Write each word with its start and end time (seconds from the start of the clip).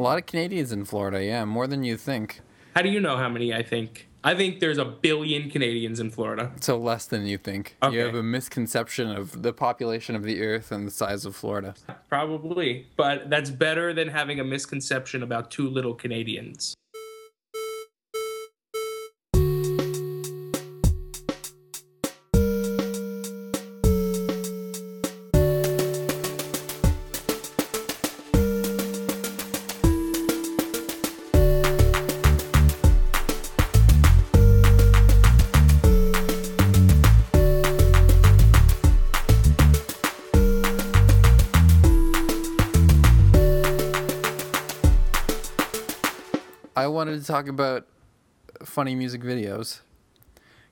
A 0.00 0.02
lot 0.02 0.16
of 0.16 0.24
Canadians 0.24 0.72
in 0.72 0.86
Florida, 0.86 1.22
yeah, 1.22 1.44
more 1.44 1.66
than 1.66 1.84
you 1.84 1.98
think. 1.98 2.40
How 2.74 2.80
do 2.80 2.88
you 2.88 3.00
know 3.00 3.18
how 3.18 3.28
many 3.28 3.52
I 3.52 3.62
think? 3.62 4.08
I 4.24 4.34
think 4.34 4.58
there's 4.58 4.78
a 4.78 4.84
billion 4.86 5.50
Canadians 5.50 6.00
in 6.00 6.08
Florida. 6.08 6.52
So 6.58 6.78
less 6.78 7.04
than 7.04 7.26
you 7.26 7.36
think. 7.36 7.76
Okay. 7.82 7.96
You 7.96 8.00
have 8.06 8.14
a 8.14 8.22
misconception 8.22 9.10
of 9.10 9.42
the 9.42 9.52
population 9.52 10.16
of 10.16 10.22
the 10.22 10.40
earth 10.40 10.72
and 10.72 10.86
the 10.86 10.90
size 10.90 11.26
of 11.26 11.36
Florida. 11.36 11.74
Probably. 12.08 12.86
But 12.96 13.28
that's 13.28 13.50
better 13.50 13.92
than 13.92 14.08
having 14.08 14.40
a 14.40 14.44
misconception 14.44 15.22
about 15.22 15.50
two 15.50 15.68
little 15.68 15.92
Canadians. 15.92 16.74
Wanted 47.00 47.18
to 47.18 47.26
talk 47.26 47.48
about 47.48 47.86
funny 48.62 48.94
music 48.94 49.22
videos 49.22 49.80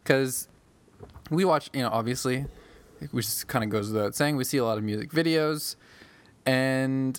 because 0.05 0.47
we 1.31 1.43
watch, 1.43 1.71
you 1.73 1.81
know, 1.81 1.89
obviously, 1.89 2.45
which 3.13 3.47
kind 3.47 3.65
of 3.65 3.71
goes 3.71 3.91
without 3.91 4.15
saying, 4.15 4.37
we 4.37 4.45
see 4.45 4.59
a 4.59 4.65
lot 4.65 4.77
of 4.77 4.85
music 4.85 5.11
videos, 5.11 5.77
and 6.45 7.19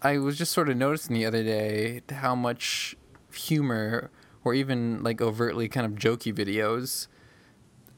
I 0.00 0.16
was 0.16 0.38
just 0.38 0.52
sort 0.52 0.70
of 0.70 0.78
noticing 0.78 1.14
the 1.14 1.26
other 1.26 1.42
day 1.44 2.00
how 2.10 2.34
much 2.34 2.96
humor 3.30 4.10
or 4.42 4.54
even 4.54 5.02
like 5.02 5.20
overtly 5.20 5.68
kind 5.68 5.84
of 5.84 5.92
jokey 5.92 6.32
videos 6.32 7.08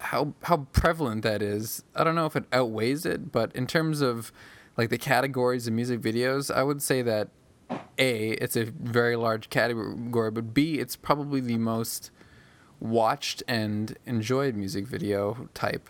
how 0.01 0.35
how 0.43 0.67
prevalent 0.73 1.23
that 1.23 1.41
is. 1.41 1.85
I 1.95 2.03
don't 2.03 2.17
know 2.17 2.27
if 2.27 2.35
it 2.35 2.47
outweighs 2.53 3.07
it, 3.07 3.31
but 3.31 3.55
in 3.55 3.69
terms 3.69 4.01
of 4.01 4.33
like 4.77 4.89
the 4.89 4.99
categories 4.99 5.69
of 5.69 5.75
music 5.75 6.01
videos, 6.01 6.53
I 6.53 6.65
would 6.65 6.83
say 6.83 7.01
that 7.03 7.29
a 7.99 8.31
it's 8.33 8.57
a 8.57 8.65
very 8.65 9.17
large 9.17 9.51
category, 9.51 10.31
but 10.31 10.55
B 10.55 10.79
it's 10.79 10.97
probably 10.97 11.41
the 11.41 11.59
most 11.59 12.11
watched 12.81 13.43
and 13.47 13.97
enjoyed 14.07 14.55
music 14.55 14.87
video 14.87 15.49
type. 15.55 15.89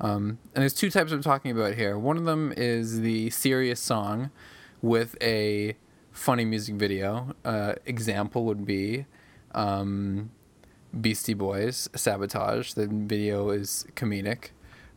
Um, 0.00 0.38
and 0.54 0.62
there's 0.62 0.72
two 0.72 0.90
types 0.90 1.12
I'm 1.12 1.22
talking 1.22 1.50
about 1.50 1.74
here. 1.74 1.98
One 1.98 2.16
of 2.16 2.24
them 2.24 2.54
is 2.56 3.00
the 3.00 3.30
serious 3.30 3.80
song 3.80 4.30
with 4.80 5.16
a 5.20 5.76
funny 6.10 6.44
music 6.44 6.76
video. 6.76 7.34
Uh, 7.44 7.74
example 7.84 8.44
would 8.44 8.64
be 8.64 9.06
um, 9.54 10.30
Beastie 10.98 11.34
Boys, 11.34 11.90
Sabotage. 11.94 12.72
The 12.72 12.86
video 12.86 13.50
is 13.50 13.84
comedic. 13.94 14.50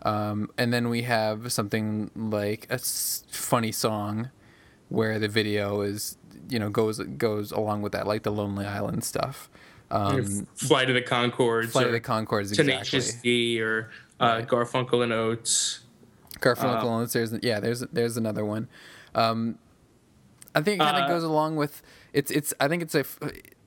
Um, 0.03 0.49
and 0.58 0.73
then 0.73 0.89
we 0.89 1.03
have 1.03 1.52
something 1.52 2.11
like 2.15 2.67
a 2.69 2.75
s- 2.75 3.23
funny 3.30 3.71
song 3.71 4.30
where 4.94 5.17
the 5.17 5.27
video 5.27 5.81
is, 5.81 6.17
you 6.49 6.59
know, 6.59 6.69
goes 6.69 6.99
goes 6.99 7.52
along 7.52 7.81
with 7.81 7.94
that, 7.94 8.05
like 8.05 8.22
the 8.22 8.31
Lonely 8.31 8.66
Island 8.66 9.03
stuff. 9.03 9.49
Um, 9.89 10.47
Flight 10.55 10.88
of 10.89 10.94
the 10.94 11.02
Conchords. 11.02 11.72
Flight 11.72 11.88
of 11.88 11.94
the 11.94 11.99
Conchords, 11.99 12.55
Tenacious 12.55 13.09
exactly. 13.09 13.55
D 13.55 13.61
or 13.61 13.89
uh, 14.19 14.41
Garfunkel 14.41 15.03
and 15.03 15.11
Oates. 15.11 15.80
Garfunkel 16.39 16.83
and 16.83 17.02
Oates, 17.02 17.14
there's 17.14 17.33
yeah, 17.41 17.59
there's 17.59 17.80
there's 17.91 18.17
another 18.17 18.45
one. 18.45 18.67
Um, 19.16 19.58
I 20.53 20.61
think 20.61 20.80
it 20.80 20.86
kind 20.86 20.97
of 20.97 21.03
Uh, 21.03 21.08
goes 21.08 21.23
along 21.23 21.55
with 21.55 21.81
it's 22.14 22.30
it's. 22.30 22.53
I 22.59 22.67
think 22.67 22.83
it's 22.83 22.94
a 22.94 23.03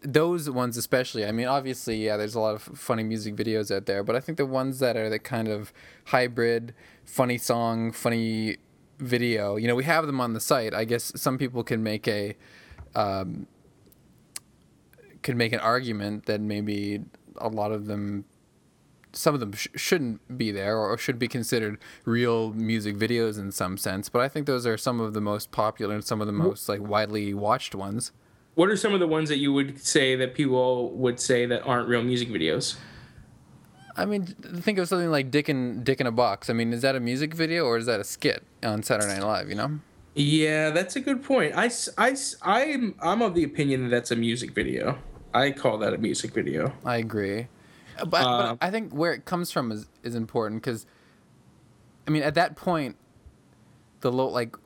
those 0.03 0.49
ones 0.49 0.77
especially. 0.77 1.27
I 1.27 1.33
mean, 1.33 1.49
obviously, 1.49 1.97
yeah, 2.05 2.17
there's 2.17 2.37
a 2.37 2.41
lot 2.41 2.55
of 2.55 2.63
funny 2.63 3.03
music 3.03 3.35
videos 3.35 3.75
out 3.75 3.87
there, 3.87 4.05
but 4.05 4.15
I 4.15 4.21
think 4.21 4.39
the 4.39 4.47
ones 4.47 4.79
that 4.79 4.97
are 4.97 5.11
the 5.11 5.19
kind 5.19 5.49
of 5.49 5.73
hybrid, 6.07 6.73
funny 7.05 7.39
song, 7.39 7.91
funny 7.91 8.59
video. 8.99 9.57
You 9.57 9.67
know, 9.69 9.75
we 9.75 9.85
have 9.85 10.07
them 10.07 10.21
on 10.21 10.33
the 10.33 10.41
site. 10.41 10.75
I 10.75 10.85
guess 10.85 11.13
some 11.17 11.39
people 11.39 11.63
can 11.65 11.83
make 11.83 12.07
a. 12.09 12.37
Um, 12.95 13.47
could 15.23 15.37
make 15.37 15.53
an 15.53 15.59
argument 15.61 16.27
that 16.27 16.41
maybe 16.41 17.01
a 17.37 17.49
lot 17.49 17.73
of 17.73 17.87
them 17.87 18.25
some 19.13 19.33
of 19.35 19.41
them 19.41 19.53
sh- 19.53 19.69
shouldn't 19.75 20.37
be 20.39 20.51
there 20.53 20.77
or 20.79 20.97
should 20.99 21.19
be 21.19 21.27
considered 21.27 21.79
real 22.05 22.53
music 22.53 22.97
videos 22.97 23.39
in 23.39 23.51
some 23.51 23.77
sense 23.77 24.09
but 24.09 24.21
i 24.21 24.29
think 24.29 24.47
those 24.47 24.67
are 24.67 24.77
some 24.77 25.01
of 25.01 25.15
the 25.15 25.21
most 25.21 25.51
popular 25.51 25.95
and 25.95 26.05
some 26.05 26.21
of 26.21 26.27
the 26.27 26.33
most 26.33 26.69
like 26.69 26.81
widely 26.81 27.35
watched 27.35 27.75
ones 27.75 28.13
What 28.55 28.69
are 28.71 28.77
some 28.77 28.95
of 28.95 29.01
the 29.01 29.07
ones 29.09 29.29
that 29.29 29.39
you 29.39 29.53
would 29.53 29.79
say 29.85 30.15
that 30.17 30.35
people 30.35 30.91
would 30.93 31.19
say 31.19 31.45
that 31.47 31.63
aren't 31.65 31.89
real 31.89 32.03
music 32.03 32.29
videos? 32.29 32.77
I 33.97 34.05
mean 34.05 34.27
think 34.27 34.79
of 34.79 34.89
something 34.89 35.11
like 35.11 35.31
dick 35.31 35.49
in 35.49 35.83
dick 35.85 36.01
in 36.01 36.07
a 36.07 36.13
box 36.13 36.49
i 36.51 36.53
mean 36.53 36.73
is 36.73 36.83
that 36.83 36.95
a 36.97 37.01
music 37.01 37.35
video 37.35 37.65
or 37.65 37.77
is 37.79 37.87
that 37.87 37.99
a 38.01 38.05
skit 38.05 38.43
on 38.63 38.83
saturday 38.83 39.15
night 39.15 39.23
live 39.27 39.49
you 39.49 39.55
know 39.55 39.79
Yeah, 40.15 40.71
that's 40.71 40.97
a 40.97 41.01
good 41.01 41.23
point. 41.23 41.53
I, 41.55 41.71
I, 41.99 42.17
I'm, 42.43 42.95
I'm 43.03 43.21
of 43.21 43.35
the 43.35 43.45
opinion 43.45 43.83
that 43.83 43.91
that's 43.91 44.11
a 44.11 44.17
music 44.17 44.53
video. 44.53 44.97
I 45.35 45.51
call 45.51 45.77
that 45.79 45.93
a 45.93 45.99
music 45.99 46.33
video. 46.33 46.73
i 46.87 46.97
agree 46.97 47.49
but, 48.07 48.23
Uh, 48.23 48.37
but 48.57 48.59
i 48.67 48.71
think 48.71 48.93
where 48.95 49.13
it 49.13 49.25
comes 49.27 49.51
from 49.51 49.71
is, 49.73 49.89
is 50.03 50.15
important 50.15 50.63
because 50.63 50.87
i 52.07 52.11
mean 52.11 52.23
at 52.23 52.35
that 52.35 52.57
point 52.57 52.97
the 54.01 54.11
low 54.13 54.29
like 54.29 54.57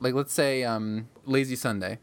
like 0.00 0.14
let's 0.14 0.32
say 0.32 0.64
um 0.64 1.08
lazy 1.24 1.56
sunday 1.56 1.98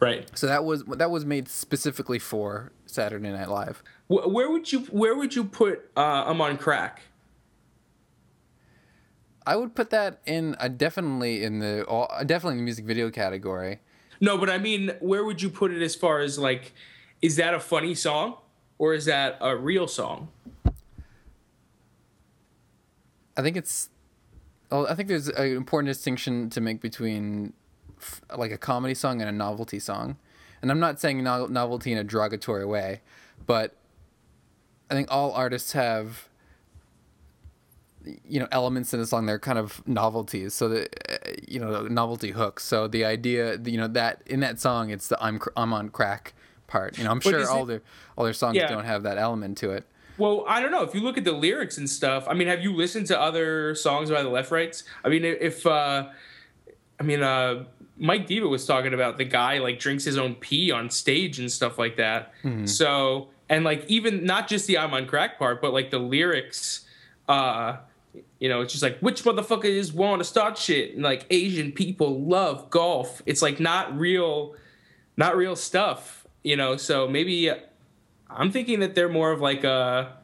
Right. 0.00 0.28
so 0.36 0.46
that 0.48 0.64
was 0.64 0.82
that 0.84 1.10
was 1.10 1.24
made 1.24 1.46
specifically 1.48 2.18
for 2.18 2.72
saturday 2.86 3.30
night 3.30 3.48
live 3.48 3.82
Where 4.12 4.50
would 4.50 4.70
you 4.70 4.80
Where 4.90 5.16
would 5.16 5.34
you 5.34 5.44
put 5.44 5.90
uh, 5.96 6.24
I'm 6.26 6.40
on 6.40 6.58
crack? 6.58 7.02
I 9.46 9.56
would 9.56 9.74
put 9.74 9.90
that 9.90 10.20
in 10.26 10.54
uh, 10.60 10.68
definitely 10.68 11.42
in 11.42 11.60
the 11.60 11.86
uh, 11.88 12.22
definitely 12.24 12.52
in 12.52 12.58
the 12.58 12.64
music 12.64 12.84
video 12.84 13.10
category. 13.10 13.80
No, 14.20 14.36
but 14.36 14.50
I 14.50 14.58
mean, 14.58 14.92
where 15.00 15.24
would 15.24 15.40
you 15.42 15.48
put 15.48 15.72
it 15.72 15.82
as 15.82 15.96
far 15.96 16.20
as 16.20 16.38
like, 16.38 16.74
is 17.22 17.36
that 17.36 17.54
a 17.54 17.60
funny 17.60 17.94
song 17.94 18.36
or 18.78 18.94
is 18.94 19.06
that 19.06 19.38
a 19.40 19.56
real 19.56 19.88
song? 19.88 20.28
I 23.36 23.42
think 23.42 23.56
it's. 23.56 23.88
Well, 24.70 24.86
I 24.86 24.94
think 24.94 25.08
there's 25.08 25.28
an 25.28 25.56
important 25.56 25.88
distinction 25.88 26.50
to 26.50 26.60
make 26.60 26.80
between 26.80 27.54
f- 27.98 28.20
like 28.36 28.52
a 28.52 28.58
comedy 28.58 28.94
song 28.94 29.20
and 29.20 29.28
a 29.28 29.32
novelty 29.32 29.78
song, 29.78 30.16
and 30.60 30.70
I'm 30.70 30.80
not 30.80 31.00
saying 31.00 31.22
no- 31.24 31.46
novelty 31.46 31.92
in 31.92 31.98
a 31.98 32.04
derogatory 32.04 32.64
way, 32.64 33.00
but 33.46 33.74
I 34.92 34.94
think 34.94 35.08
all 35.10 35.32
artists 35.32 35.72
have 35.72 36.28
you 38.26 38.38
know 38.40 38.48
elements 38.52 38.92
in 38.92 39.00
the 39.00 39.06
song 39.06 39.24
that 39.26 39.32
are 39.32 39.38
kind 39.38 39.58
of 39.58 39.80
novelties 39.88 40.52
so 40.52 40.68
that 40.68 40.88
uh, 41.08 41.30
you 41.48 41.58
know 41.60 41.86
novelty 41.86 42.32
hooks 42.32 42.64
so 42.64 42.88
the 42.88 43.04
idea 43.04 43.56
you 43.64 43.78
know 43.78 43.86
that 43.86 44.20
in 44.26 44.40
that 44.40 44.58
song 44.60 44.90
it's 44.90 45.06
the 45.06 45.16
i'm 45.24 45.40
i'm 45.56 45.72
on 45.72 45.88
crack 45.88 46.34
part 46.66 46.98
you 46.98 47.04
know 47.04 47.10
i'm 47.12 47.20
sure 47.20 47.48
all 47.48 47.62
it- 47.62 47.66
their 47.68 47.82
all 48.18 48.24
their 48.24 48.32
songs 48.34 48.56
Yeah. 48.56 48.66
don't 48.66 48.84
have 48.84 49.04
that 49.04 49.18
element 49.18 49.56
to 49.58 49.70
it 49.70 49.84
Well, 50.18 50.44
I 50.46 50.60
don't 50.60 50.70
know. 50.72 50.82
If 50.82 50.94
you 50.94 51.00
look 51.00 51.16
at 51.16 51.24
the 51.24 51.32
lyrics 51.32 51.78
and 51.78 51.88
stuff, 51.88 52.26
I 52.28 52.34
mean, 52.34 52.46
have 52.48 52.60
you 52.60 52.74
listened 52.76 53.06
to 53.06 53.18
other 53.18 53.74
songs 53.74 54.10
by 54.10 54.22
the 54.22 54.28
Left 54.28 54.50
Rights? 54.50 54.84
I 55.04 55.08
mean, 55.08 55.24
if 55.24 55.64
uh, 55.66 56.10
I 57.00 57.02
mean, 57.02 57.22
uh, 57.22 57.64
Mike 57.98 58.26
Diva 58.26 58.48
was 58.48 58.66
talking 58.66 58.94
about 58.94 59.18
the 59.18 59.24
guy 59.24 59.58
like 59.58 59.78
drinks 59.78 60.04
his 60.04 60.18
own 60.18 60.34
pee 60.34 60.70
on 60.70 60.90
stage 60.90 61.38
and 61.38 61.50
stuff 61.50 61.78
like 61.78 61.96
that. 61.96 62.32
Mm-hmm. 62.42 62.66
So, 62.66 63.28
and 63.48 63.64
like 63.64 63.84
even 63.86 64.24
not 64.24 64.48
just 64.48 64.66
the 64.66 64.78
"I'm 64.78 64.94
on 64.94 65.06
crack" 65.06 65.38
part, 65.38 65.60
but 65.60 65.72
like 65.72 65.90
the 65.90 65.98
lyrics. 65.98 66.86
Uh, 67.28 67.76
you 68.38 68.48
know, 68.48 68.60
it's 68.60 68.72
just 68.72 68.82
like 68.82 68.98
which 69.00 69.24
motherfuckers 69.24 69.94
want 69.94 70.20
to 70.20 70.24
start 70.24 70.58
shit, 70.58 70.94
and 70.94 71.02
like 71.02 71.26
Asian 71.30 71.72
people 71.72 72.20
love 72.20 72.70
golf. 72.70 73.22
It's 73.26 73.42
like 73.42 73.60
not 73.60 73.96
real, 73.98 74.56
not 75.16 75.36
real 75.36 75.56
stuff. 75.56 76.26
You 76.42 76.56
know, 76.56 76.76
so 76.76 77.06
maybe 77.06 77.50
uh, 77.50 77.56
I'm 78.28 78.50
thinking 78.50 78.80
that 78.80 78.94
they're 78.94 79.08
more 79.08 79.30
of 79.30 79.40
like 79.40 79.64
a, 79.64 80.16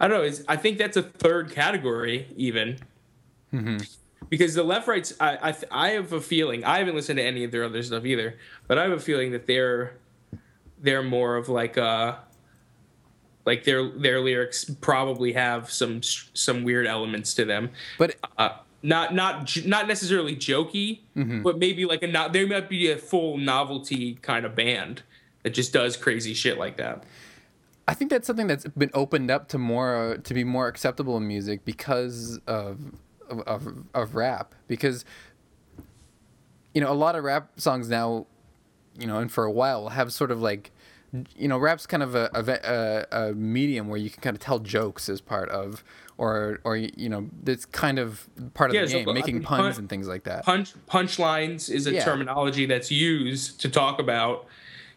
I 0.00 0.08
don't 0.08 0.24
know. 0.24 0.38
I 0.48 0.56
think 0.56 0.78
that's 0.78 0.96
a 0.96 1.02
third 1.02 1.52
category 1.52 2.26
even. 2.36 2.78
Mm-hmm. 3.52 3.78
Because 4.28 4.54
the 4.54 4.64
left 4.64 4.88
rights, 4.88 5.14
I 5.20 5.50
I, 5.50 5.56
I 5.70 5.88
have 5.90 6.12
a 6.12 6.20
feeling 6.20 6.64
I 6.64 6.78
haven't 6.78 6.94
listened 6.94 7.18
to 7.18 7.22
any 7.22 7.44
of 7.44 7.52
their 7.52 7.64
other 7.64 7.82
stuff 7.82 8.04
either, 8.04 8.36
but 8.66 8.78
I 8.78 8.82
have 8.82 8.92
a 8.92 9.00
feeling 9.00 9.32
that 9.32 9.46
they're 9.46 9.94
they're 10.80 11.02
more 11.02 11.36
of 11.36 11.48
like 11.48 11.78
uh 11.78 12.16
like 13.44 13.64
their 13.64 13.88
their 13.88 14.20
lyrics 14.20 14.64
probably 14.64 15.32
have 15.32 15.70
some 15.70 16.02
some 16.02 16.64
weird 16.64 16.86
elements 16.86 17.34
to 17.34 17.44
them. 17.44 17.70
but 17.98 18.16
Uh, 18.36 18.50
not 18.82 19.14
not 19.14 19.56
not 19.64 19.88
necessarily 19.88 20.36
jokey, 20.36 21.00
but 21.42 21.58
maybe 21.58 21.84
like 21.86 22.02
a 22.02 22.06
not. 22.06 22.32
There 22.32 22.46
might 22.46 22.68
be 22.68 22.90
a 22.90 22.96
full 22.96 23.38
novelty 23.38 24.14
kind 24.22 24.44
of 24.44 24.54
band 24.54 25.02
that 25.42 25.50
just 25.50 25.72
does 25.72 25.96
crazy 25.96 26.34
shit 26.34 26.58
like 26.58 26.76
that. 26.76 27.04
I 27.88 27.94
think 27.94 28.10
that's 28.10 28.26
something 28.26 28.48
that's 28.48 28.66
been 28.76 28.90
opened 28.94 29.30
up 29.30 29.48
to 29.48 29.58
more 29.58 30.18
to 30.22 30.34
be 30.34 30.44
more 30.44 30.66
acceptable 30.68 31.16
in 31.16 31.26
music 31.26 31.64
because 31.64 32.38
of 32.46 32.78
of, 33.28 33.40
of, 33.40 33.84
of 33.94 34.14
rap 34.14 34.54
because 34.68 35.04
you 36.74 36.80
know 36.80 36.90
a 36.90 36.94
lot 36.94 37.14
of 37.16 37.24
rap 37.24 37.50
songs 37.56 37.88
now 37.88 38.26
you 38.98 39.06
know, 39.06 39.18
and 39.18 39.30
for 39.30 39.44
a 39.44 39.50
while 39.50 39.90
have 39.90 40.12
sort 40.12 40.30
of 40.30 40.40
like, 40.40 40.70
you 41.36 41.48
know, 41.48 41.58
rap's 41.58 41.86
kind 41.86 42.02
of 42.02 42.14
a, 42.14 42.30
a, 42.34 43.06
a, 43.28 43.32
medium 43.34 43.88
where 43.88 43.98
you 43.98 44.10
can 44.10 44.20
kind 44.22 44.36
of 44.36 44.40
tell 44.40 44.58
jokes 44.58 45.08
as 45.08 45.20
part 45.20 45.48
of, 45.50 45.84
or 46.18 46.60
or 46.64 46.76
you 46.76 47.08
know, 47.08 47.28
it's 47.46 47.64
kind 47.64 47.98
of 47.98 48.28
part 48.54 48.70
of 48.70 48.74
Yeah, 48.74 48.82
the 48.82 48.88
so, 48.88 48.98
game, 48.98 49.08
I 49.08 49.12
making 49.12 49.36
mean, 49.36 49.44
puns 49.44 49.74
pun- 49.74 49.82
and 49.82 49.88
things 49.88 50.08
like 50.08 50.24
that. 50.24 50.44
punch 50.44 50.74
punchlines 50.86 51.70
is 51.70 51.86
a 51.86 51.94
Yeah. 51.94 52.04
terminology 52.04 52.66
that's 52.66 52.90
used 52.90 53.60
to 53.60 53.68
talk 53.68 53.98
about 53.98 54.46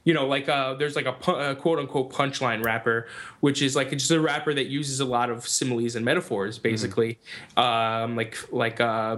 you 0.10 0.14
know 0.18 0.26
like 0.36 0.48
uh 0.58 0.74
there's 0.80 0.96
like 1.00 1.06
a, 1.14 1.16
a 1.50 1.56
quote 1.64 1.80
unquote 1.82 2.10
punchline 2.20 2.62
rapper 2.72 2.98
which 3.46 3.60
is 3.68 3.72
like 3.80 3.90
it's 3.94 4.04
just 4.06 4.12
a 4.20 4.20
rapper 4.32 4.52
that 4.60 4.68
uses 4.80 4.98
a 5.00 5.06
lot 5.18 5.30
of 5.34 5.48
similes 5.58 5.94
and 5.98 6.04
metaphors 6.12 6.54
Mm-hmm. 6.58 6.70
basically 6.72 7.12
um 7.66 8.16
like 8.22 8.34
like 8.64 8.78
uh 8.82 9.18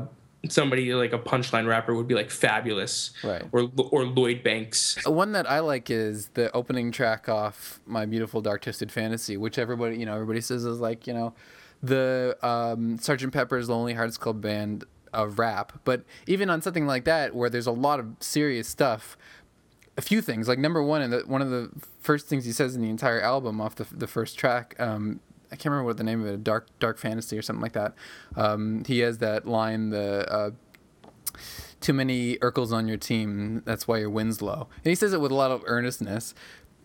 somebody 0.49 0.93
like 1.03 1.13
a 1.13 1.19
punchline 1.19 1.67
rapper 1.67 1.93
would 1.93 2.07
be 2.07 2.15
like 2.21 2.29
Fabolous 2.29 3.11
Right. 3.23 3.43
or 3.51 3.69
or 3.91 4.01
lloyd 4.05 4.39
banks 4.43 4.97
One 5.05 5.31
that 5.37 5.47
I 5.49 5.59
like 5.59 5.89
is 5.89 6.29
the 6.33 6.51
opening 6.59 6.91
track 6.91 7.29
off 7.29 7.79
"My 7.85 8.05
Beautiful 8.05 8.41
Dark 8.41 8.61
Twisted 8.63 8.91
Fantasy," 8.91 9.37
which 9.37 9.57
everybody, 9.59 9.97
you 9.97 10.05
know, 10.07 10.15
everybody 10.15 10.41
says 10.41 10.65
is 10.65 10.79
like, 10.79 11.05
you 11.07 11.13
know, 11.13 11.33
the 11.83 12.35
um, 12.41 12.97
Sergeant 12.97 13.33
Pepper's 13.33 13.69
Lonely 13.69 13.93
Hearts 13.93 14.17
Club 14.17 14.41
Band 14.41 14.83
of 15.13 15.37
rap. 15.39 15.73
But 15.83 16.03
even 16.25 16.49
on 16.49 16.61
something 16.61 16.87
like 16.87 17.05
that, 17.05 17.35
where 17.35 17.49
there's 17.49 17.67
a 17.67 17.71
lot 17.87 17.99
of 17.99 18.07
serious 18.19 18.67
stuff, 18.67 19.17
a 19.97 20.01
few 20.01 20.21
things 20.21 20.47
like 20.47 20.59
number 20.59 20.81
one, 20.81 21.01
and 21.01 21.11
the, 21.13 21.19
one 21.19 21.41
of 21.41 21.49
the 21.49 21.69
first 21.99 22.27
things 22.27 22.45
he 22.45 22.51
says 22.51 22.75
in 22.75 22.81
the 22.81 22.89
entire 22.89 23.21
album 23.21 23.59
off 23.61 23.75
the 23.75 23.85
the 23.91 24.07
first 24.07 24.37
track. 24.37 24.75
Um, 24.79 25.19
I 25.51 25.55
can't 25.57 25.65
remember 25.65 25.85
what 25.87 25.97
the 25.97 26.03
name 26.05 26.21
of 26.21 26.27
it, 26.27 26.43
dark 26.43 26.67
dark 26.79 26.97
fantasy 26.97 27.37
or 27.37 27.41
something 27.41 27.61
like 27.61 27.73
that. 27.73 27.93
Um, 28.37 28.83
he 28.87 28.99
has 28.99 29.17
that 29.17 29.45
line, 29.45 29.89
the 29.89 30.31
uh, 30.31 30.51
too 31.81 31.93
many 31.93 32.37
Urkels 32.37 32.71
on 32.71 32.87
your 32.87 32.97
team. 32.97 33.61
That's 33.65 33.87
why 33.87 33.97
your 33.97 34.09
win's 34.09 34.41
low. 34.41 34.67
And 34.83 34.85
he 34.89 34.95
says 34.95 35.13
it 35.13 35.19
with 35.21 35.31
a 35.31 35.35
lot 35.35 35.51
of 35.51 35.63
earnestness. 35.65 36.33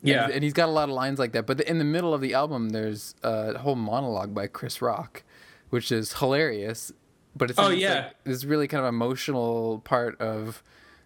Yeah. 0.03 0.25
And, 0.25 0.35
and 0.35 0.45
he's 0.45 0.53
got 0.53 0.69
a 0.69 0.73
lot 0.73 0.89
of 0.89 0.95
lines 0.95 1.19
like 1.19 1.33
that. 1.33 1.47
But 1.47 1.61
in 1.61 1.79
the 1.79 1.85
middle 1.85 2.13
of 2.15 2.21
the 2.21 2.35
album, 2.35 2.71
there's 2.71 3.15
a 3.23 3.59
whole 3.59 3.75
monologue 3.77 4.35
by 4.35 4.47
Chris 4.47 4.81
Rock, 4.83 5.23
which 5.71 5.91
is 5.93 6.15
hilarious. 6.15 6.93
But 7.35 7.51
it's 7.51 7.59
Oh, 7.59 7.69
yeah. 7.69 7.95
like 8.07 8.25
this 8.25 8.45
really 8.45 8.69
kind 8.69 8.85
of 8.85 8.89
emotional 8.89 9.81
part 9.85 10.21
of 10.21 10.63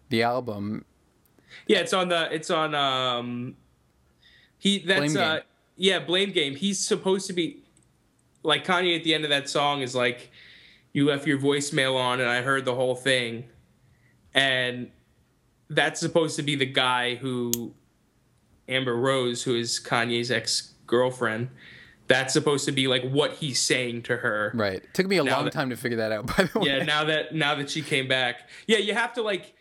the 0.09 0.23
album. 0.23 0.85
Yeah, 1.67 1.79
it's 1.79 1.93
on 1.93 2.09
the 2.09 2.33
it's 2.35 2.51
on 2.51 2.75
um 2.75 3.57
he 4.59 4.79
that's 4.81 5.17
uh 5.17 5.41
yeah, 5.77 5.99
blame 5.99 6.33
game. 6.33 6.57
He's 6.57 6.79
supposed 6.79 7.27
to 7.29 7.33
be 7.33 7.63
like 8.43 8.65
Kanye 8.67 8.97
at 8.97 9.05
the 9.05 9.15
end 9.15 9.25
of 9.25 9.31
that 9.31 9.49
song 9.49 9.81
is 9.83 9.95
like 9.95 10.31
you 10.93 11.07
left 11.07 11.27
your 11.27 11.39
voicemail 11.39 11.97
on 11.97 12.21
and 12.21 12.29
I 12.29 12.43
heard 12.43 12.65
the 12.65 12.75
whole 12.75 12.95
thing. 12.97 13.45
And 14.35 14.91
that's 15.69 16.01
supposed 16.01 16.37
to 16.37 16.43
be 16.43 16.55
the 16.57 16.67
guy 16.67 17.15
who 17.17 17.73
Amber 18.69 18.95
Rose, 18.97 19.43
who 19.43 19.55
is 19.57 19.81
Kanye's 19.85 20.31
ex-girlfriend, 20.31 21.49
that's 22.09 22.33
supposed 22.33 22.65
to 22.67 22.73
be 22.73 22.87
like 22.89 23.03
what 23.09 23.35
he's 23.35 23.61
saying 23.61 24.03
to 24.03 24.17
her. 24.19 24.53
Right. 24.55 24.83
Took 24.95 25.07
me 25.07 25.19
a 25.19 25.25
Now 25.25 25.37
long 25.37 25.45
that- 25.47 25.53
time 25.53 25.71
to 25.71 25.77
figure 25.77 25.99
that 25.99 26.13
out, 26.13 26.27
by 26.37 26.45
the 26.45 26.59
way. 26.59 26.67
Yeah, 26.69 26.83
now 26.85 27.05
that 27.05 27.35
now 27.35 27.55
that 27.57 27.71
she 27.71 27.83
came 27.83 28.09
back. 28.09 28.49
Yeah, 28.67 28.79
you 28.79 28.95
have 28.95 29.13
to 29.15 29.23
like 29.23 29.55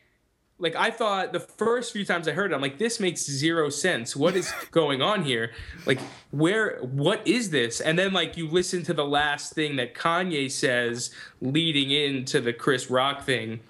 like 0.60 0.76
I 0.76 0.92
thought 0.92 1.32
the 1.34 1.40
first 1.40 1.94
few 1.94 2.04
times 2.06 2.28
I 2.28 2.32
heard 2.34 2.52
it, 2.52 2.56
I'm 2.56 2.62
like, 2.62 2.78
this 2.78 3.00
makes 3.00 3.22
zero 3.26 3.70
sense. 3.70 4.16
What 4.16 4.36
is 4.36 4.52
going 4.72 5.02
on 5.02 5.24
here? 5.24 5.52
Like, 5.86 6.00
where 6.32 6.78
what 6.82 7.26
is 7.28 7.50
this? 7.50 7.80
And 7.82 7.98
then 7.98 8.14
like 8.14 8.38
you 8.38 8.48
listen 8.48 8.84
to 8.84 8.94
the 8.94 9.06
last 9.06 9.54
thing 9.54 9.78
that 9.78 9.94
Kanye 9.96 10.52
says 10.52 11.12
leading 11.42 11.92
into 11.92 12.42
the 12.42 12.54
Chris 12.54 12.90
Rock 12.90 13.24
thing, 13.24 13.62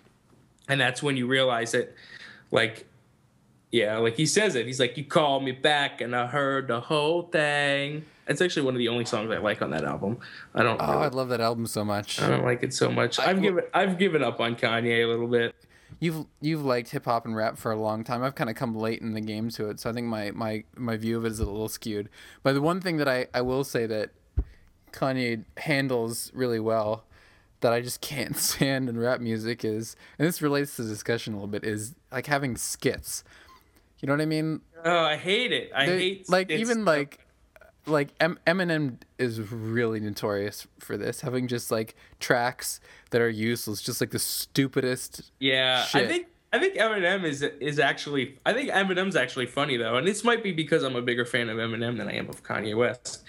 and 0.68 0.82
that's 0.82 1.02
when 1.04 1.16
you 1.18 1.28
realize 1.28 1.72
that 1.74 1.94
like 2.52 2.86
yeah, 3.72 3.98
like 4.00 4.16
he 4.16 4.26
says 4.26 4.56
it. 4.56 4.66
He's 4.66 4.80
like, 4.80 4.98
You 4.98 5.04
called 5.06 5.44
me 5.44 5.52
back 5.52 6.02
and 6.02 6.16
I 6.16 6.26
heard 6.26 6.68
the 6.68 6.80
whole 6.82 7.22
thing. 7.24 8.04
It's 8.28 8.42
actually 8.42 8.64
one 8.64 8.74
of 8.74 8.80
the 8.80 8.88
only 8.88 9.06
songs 9.06 9.30
I 9.32 9.38
like 9.38 9.62
on 9.62 9.70
that 9.72 9.84
album. 9.84 10.18
I 10.56 10.64
don't 10.64 10.80
Oh, 10.82 10.92
really- 10.92 11.04
I 11.06 11.08
love 11.10 11.30
that 11.30 11.42
album 11.42 11.68
so 11.68 11.86
much. 11.86 12.20
I 12.20 12.30
don't 12.30 12.44
like 12.44 12.64
it 12.64 12.74
so 12.74 12.92
much. 12.92 13.20
I've 13.20 13.40
given 13.42 13.64
I've 13.74 14.00
given 14.00 14.24
up 14.24 14.40
on 14.40 14.56
Kanye 14.56 15.04
a 15.04 15.06
little 15.06 15.28
bit. 15.28 15.54
You've 16.00 16.26
you've 16.40 16.64
liked 16.64 16.90
hip 16.92 17.06
hop 17.06 17.26
and 17.26 17.36
rap 17.36 17.58
for 17.58 17.72
a 17.72 17.76
long 17.76 18.04
time. 18.04 18.24
I've 18.24 18.36
kind 18.36 18.50
of 18.50 18.56
come 18.56 18.76
late 18.76 19.02
in 19.02 19.14
the 19.14 19.22
game 19.22 19.50
to 19.52 19.70
it, 19.70 19.80
so 19.80 19.90
I 19.90 19.94
think 19.94 20.08
my, 20.08 20.32
my, 20.32 20.64
my 20.78 20.96
view 20.96 21.18
of 21.18 21.26
it 21.26 21.32
is 21.34 21.40
a 21.40 21.46
little 21.46 21.68
skewed. 21.68 22.10
But 22.42 22.54
the 22.54 22.62
one 22.62 22.80
thing 22.80 22.98
that 22.98 23.08
I, 23.08 23.28
I 23.34 23.42
will 23.42 23.64
say 23.66 23.86
that 23.88 24.12
Kanye 24.92 25.44
handles 25.58 26.32
really 26.34 26.60
well 26.60 27.04
that 27.62 27.74
I 27.74 27.82
just 27.82 28.00
can't 28.02 28.38
stand 28.50 28.88
in 28.90 28.98
rap 28.98 29.20
music 29.20 29.66
is, 29.66 29.96
and 30.18 30.28
this 30.28 30.42
relates 30.42 30.76
to 30.78 30.84
the 30.84 30.90
discussion 30.90 31.34
a 31.34 31.36
little 31.38 31.48
bit, 31.48 31.64
is 31.64 31.96
like 32.12 32.28
having 32.28 32.56
skits. 32.56 33.24
You 34.00 34.08
know 34.08 34.14
what 34.14 34.22
I 34.22 34.26
mean? 34.26 34.62
Oh, 34.86 34.98
I 35.04 35.18
hate 35.18 35.52
it. 35.52 35.72
I 35.76 35.86
They- 35.86 36.00
hate 36.00 36.30
like 36.30 36.50
it's- 36.50 36.62
even 36.62 36.86
like 36.86 37.26
like 37.86 38.10
M- 38.20 38.38
Eminem 38.46 38.98
is 39.18 39.40
really 39.52 40.00
notorious 40.00 40.68
for 40.80 40.96
this, 40.96 41.22
having 41.22 41.48
just 41.48 41.72
like 41.72 41.96
tracks 42.20 42.80
that 43.12 43.22
are 43.22 43.30
useless, 43.30 43.82
just 43.82 44.02
like 44.02 44.12
the 44.12 44.20
stupidest. 44.20 45.32
yeah. 45.40 45.86
I 45.94 46.08
think 46.08 46.28
I 46.52 46.60
think 46.60 46.76
Eminem 46.76 47.24
is 47.24 47.42
is 47.42 47.80
actually 47.80 48.38
I 48.46 48.54
think 48.54 48.70
Eminem's 48.70 49.16
actually 49.16 49.46
funny 49.46 49.78
though, 49.78 49.96
and 49.96 50.08
this 50.08 50.24
might 50.24 50.44
be 50.44 50.52
because 50.52 50.84
I'm 50.84 50.96
a 50.96 51.02
bigger 51.02 51.26
fan 51.26 51.50
of 51.50 51.58
Eminem 51.58 51.98
than 51.98 52.08
I 52.08 52.14
am 52.14 52.30
of 52.30 52.44
Kanye 52.44 52.76
West. 52.76 53.24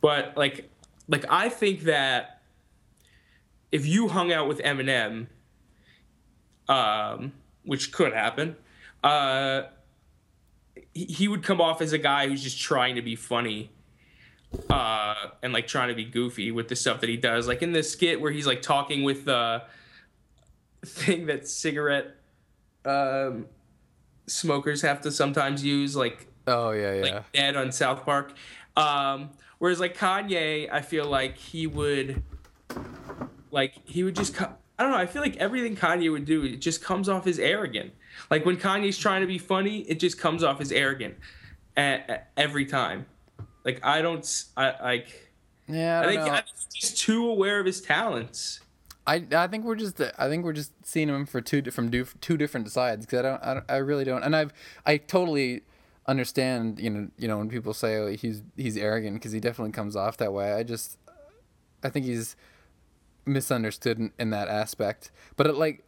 But 0.00 0.36
like 0.36 0.70
like 1.08 1.24
I 1.28 1.48
think 1.48 1.82
that 1.82 2.40
if 3.72 3.86
you 3.86 4.08
hung 4.08 4.32
out 4.32 4.48
with 4.48 4.58
Eminem, 4.58 5.28
um, 6.68 7.32
which 7.64 7.92
could 7.92 8.12
happen, 8.12 8.56
uh, 9.04 9.62
he, 10.92 11.04
he 11.04 11.28
would 11.28 11.42
come 11.42 11.60
off 11.60 11.80
as 11.80 11.92
a 11.92 11.98
guy 11.98 12.28
who's 12.28 12.42
just 12.42 12.60
trying 12.60 12.96
to 12.96 13.02
be 13.02 13.16
funny 13.16 13.70
uh 14.68 15.09
and 15.42 15.52
like 15.52 15.66
trying 15.66 15.88
to 15.88 15.94
be 15.94 16.04
goofy 16.04 16.50
with 16.50 16.68
the 16.68 16.76
stuff 16.76 17.00
that 17.00 17.08
he 17.08 17.16
does 17.16 17.46
like 17.48 17.62
in 17.62 17.72
the 17.72 17.82
skit 17.82 18.20
where 18.20 18.30
he's 18.30 18.46
like 18.46 18.62
talking 18.62 19.02
with 19.02 19.24
the 19.24 19.62
thing 20.84 21.26
that 21.26 21.46
cigarette 21.48 22.16
um 22.84 23.46
smokers 24.26 24.82
have 24.82 25.00
to 25.00 25.10
sometimes 25.10 25.64
use 25.64 25.94
like 25.96 26.26
Oh 26.46 26.70
yeah, 26.72 26.94
yeah. 26.94 27.02
like 27.02 27.24
Ed 27.34 27.56
on 27.56 27.70
South 27.70 28.04
Park. 28.04 28.32
Um, 28.76 29.30
whereas 29.58 29.78
like 29.78 29.96
Kanye, 29.96 30.68
I 30.72 30.80
feel 30.80 31.06
like 31.06 31.36
he 31.36 31.66
would, 31.66 32.22
like 33.50 33.74
he 33.84 34.02
would 34.02 34.16
just. 34.16 34.34
co- 34.34 34.52
I 34.78 34.82
don't 34.82 34.92
know. 34.92 34.98
I 34.98 35.06
feel 35.06 35.20
like 35.22 35.36
everything 35.36 35.76
Kanye 35.76 36.10
would 36.10 36.24
do, 36.24 36.42
it 36.44 36.60
just 36.60 36.82
comes 36.82 37.08
off 37.08 37.26
as 37.26 37.38
arrogant. 37.38 37.92
Like 38.30 38.46
when 38.46 38.56
Kanye's 38.56 38.96
trying 38.96 39.20
to 39.20 39.26
be 39.26 39.38
funny, 39.38 39.80
it 39.80 40.00
just 40.00 40.18
comes 40.18 40.42
off 40.42 40.60
as 40.60 40.72
arrogant 40.72 41.16
every 41.76 42.64
time. 42.64 43.06
Like 43.64 43.84
I 43.84 44.02
don't. 44.02 44.44
I 44.56 44.74
like. 44.82 45.29
Yeah, 45.72 46.00
I, 46.00 46.04
I 46.04 46.06
think 46.06 46.20
know. 46.20 46.32
I 46.32 46.42
he's 46.54 46.66
just 46.66 46.98
too 46.98 47.28
aware 47.28 47.60
of 47.60 47.66
his 47.66 47.80
talents. 47.80 48.60
I, 49.06 49.26
I 49.32 49.46
think 49.48 49.64
we're 49.64 49.76
just 49.76 50.00
I 50.18 50.28
think 50.28 50.44
we're 50.44 50.52
just 50.52 50.72
seeing 50.86 51.08
him 51.08 51.26
for 51.26 51.40
two 51.40 51.62
from 51.70 51.90
do, 51.90 52.06
two 52.20 52.36
different 52.36 52.70
sides 52.70 53.06
because 53.06 53.20
I 53.20 53.22
don't, 53.22 53.42
I 53.42 53.54
don't 53.54 53.64
I 53.68 53.76
really 53.76 54.04
don't 54.04 54.22
and 54.22 54.36
I've 54.36 54.52
I 54.86 54.98
totally 54.98 55.62
understand 56.06 56.78
you 56.78 56.90
know 56.90 57.08
you 57.18 57.26
know 57.26 57.38
when 57.38 57.48
people 57.48 57.74
say 57.74 57.96
oh, 57.96 58.08
he's 58.08 58.42
he's 58.56 58.76
arrogant 58.76 59.16
because 59.16 59.32
he 59.32 59.40
definitely 59.40 59.72
comes 59.72 59.96
off 59.96 60.16
that 60.18 60.32
way 60.32 60.52
I 60.52 60.62
just 60.62 60.98
I 61.82 61.88
think 61.88 62.06
he's 62.06 62.36
misunderstood 63.26 63.98
in, 63.98 64.12
in 64.18 64.30
that 64.30 64.48
aspect 64.48 65.10
but 65.36 65.46
it, 65.46 65.56
like 65.56 65.82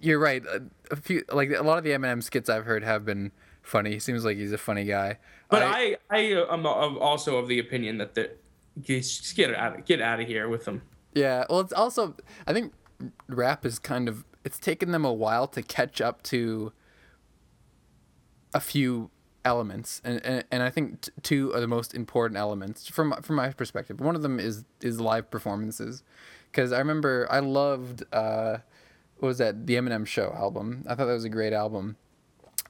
you're 0.00 0.18
right 0.18 0.44
a, 0.44 0.62
a 0.90 0.96
few 0.96 1.24
like 1.32 1.50
a 1.50 1.62
lot 1.62 1.78
of 1.78 1.84
the 1.84 1.90
Eminem 1.90 2.22
skits 2.22 2.50
I've 2.50 2.64
heard 2.64 2.82
have 2.82 3.04
been 3.04 3.32
funny 3.62 3.92
he 3.92 3.98
seems 3.98 4.24
like 4.24 4.36
he's 4.36 4.52
a 4.52 4.58
funny 4.58 4.84
guy 4.84 5.18
But 5.48 5.62
I, 5.62 5.96
I, 6.10 6.32
uh, 6.32 6.52
am 6.52 6.66
um, 6.66 6.98
also 6.98 7.38
of 7.38 7.48
the 7.48 7.58
opinion 7.58 7.98
that 7.98 8.14
the 8.14 8.30
just 8.80 9.36
get 9.36 9.54
out, 9.54 9.78
of, 9.78 9.84
get 9.84 10.00
out 10.00 10.20
of 10.20 10.26
here 10.26 10.48
with 10.48 10.64
them. 10.64 10.82
Yeah, 11.14 11.44
well, 11.48 11.60
it's 11.60 11.72
also 11.72 12.14
I 12.46 12.52
think 12.52 12.72
rap 13.28 13.64
is 13.64 13.78
kind 13.78 14.08
of 14.08 14.24
it's 14.44 14.58
taken 14.58 14.92
them 14.92 15.04
a 15.04 15.12
while 15.12 15.46
to 15.48 15.62
catch 15.62 16.00
up 16.00 16.22
to 16.24 16.72
a 18.54 18.60
few 18.60 19.10
elements, 19.44 20.00
and 20.04 20.24
and, 20.24 20.44
and 20.50 20.62
I 20.62 20.70
think 20.70 21.02
t- 21.02 21.12
two 21.22 21.54
are 21.54 21.60
the 21.60 21.66
most 21.66 21.94
important 21.94 22.38
elements 22.38 22.88
from 22.88 23.12
from 23.22 23.36
my 23.36 23.50
perspective. 23.50 24.00
One 24.00 24.14
of 24.14 24.22
them 24.22 24.38
is 24.38 24.64
is 24.80 25.00
live 25.00 25.30
performances, 25.30 26.02
because 26.50 26.72
I 26.72 26.78
remember 26.78 27.26
I 27.30 27.40
loved 27.40 28.04
uh, 28.12 28.58
what 29.18 29.28
was 29.28 29.38
that 29.38 29.66
the 29.66 29.74
Eminem 29.74 30.06
Show 30.06 30.32
album. 30.36 30.84
I 30.86 30.94
thought 30.94 31.06
that 31.06 31.12
was 31.14 31.24
a 31.24 31.30
great 31.30 31.52
album, 31.52 31.96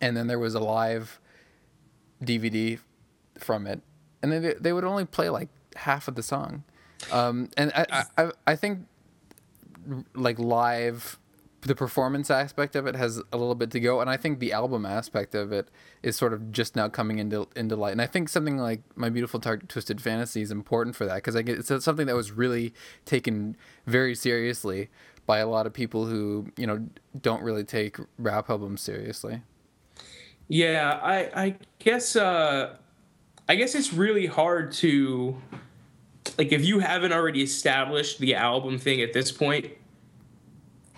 and 0.00 0.16
then 0.16 0.26
there 0.26 0.38
was 0.38 0.54
a 0.54 0.60
live 0.60 1.20
DVD 2.22 2.78
from 3.38 3.66
it, 3.66 3.82
and 4.22 4.32
they, 4.32 4.54
they 4.54 4.72
would 4.72 4.84
only 4.84 5.04
play 5.04 5.30
like 5.30 5.48
half 5.78 6.08
of 6.08 6.14
the 6.14 6.22
song, 6.22 6.64
um, 7.12 7.48
and 7.56 7.72
I, 7.74 8.04
I 8.16 8.30
I- 8.46 8.56
think 8.56 8.86
like 10.14 10.38
live 10.38 11.18
the 11.62 11.74
performance 11.74 12.30
aspect 12.30 12.76
of 12.76 12.86
it 12.86 12.94
has 12.94 13.18
a 13.32 13.36
little 13.36 13.54
bit 13.54 13.70
to 13.70 13.80
go 13.80 14.00
and 14.00 14.08
i 14.08 14.16
think 14.16 14.38
the 14.38 14.52
album 14.52 14.86
aspect 14.86 15.34
of 15.34 15.50
it 15.52 15.68
is 16.02 16.14
sort 16.14 16.32
of 16.32 16.52
just 16.52 16.76
now 16.76 16.88
coming 16.88 17.18
into 17.18 17.48
into 17.56 17.74
light. 17.74 17.92
And 17.92 18.00
i 18.02 18.06
think 18.06 18.28
something 18.28 18.58
like 18.58 18.80
my 18.94 19.08
beautiful 19.10 19.40
dark 19.40 19.66
twisted 19.66 20.00
fantasy 20.00 20.40
is 20.40 20.50
important 20.50 20.94
for 20.94 21.04
that 21.06 21.16
because 21.16 21.34
I 21.34 21.42
get, 21.42 21.58
it's 21.58 21.84
something 21.84 22.06
that 22.06 22.14
was 22.14 22.30
really 22.30 22.72
taken 23.04 23.56
very 23.86 24.14
seriously 24.14 24.88
by 25.26 25.38
a 25.38 25.48
lot 25.48 25.66
of 25.66 25.72
people 25.72 26.06
who 26.06 26.46
you 26.56 26.66
know 26.66 26.86
don't 27.20 27.42
really 27.42 27.64
take 27.64 27.96
rap 28.18 28.48
albums 28.48 28.80
seriously. 28.80 29.42
Yeah, 30.48 30.98
I 31.02 31.18
I 31.44 31.56
guess 31.80 32.14
uh 32.14 32.76
I 33.48 33.56
guess 33.56 33.74
it's 33.74 33.92
really 33.92 34.26
hard 34.26 34.72
to 34.74 35.36
like 36.36 36.52
if 36.52 36.64
you 36.64 36.80
haven't 36.80 37.12
already 37.12 37.42
established 37.42 38.18
the 38.18 38.34
album 38.34 38.78
thing 38.78 39.00
at 39.00 39.12
this 39.12 39.32
point, 39.32 39.70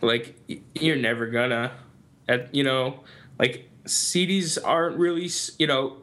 like 0.02 0.36
you're 0.74 0.96
never 0.96 1.26
gonna 1.26 1.72
at 2.28 2.54
you 2.54 2.64
know, 2.64 3.00
like 3.38 3.68
CDs 3.84 4.58
aren't 4.62 4.96
really, 4.96 5.28
you 5.58 5.66
know, 5.66 5.96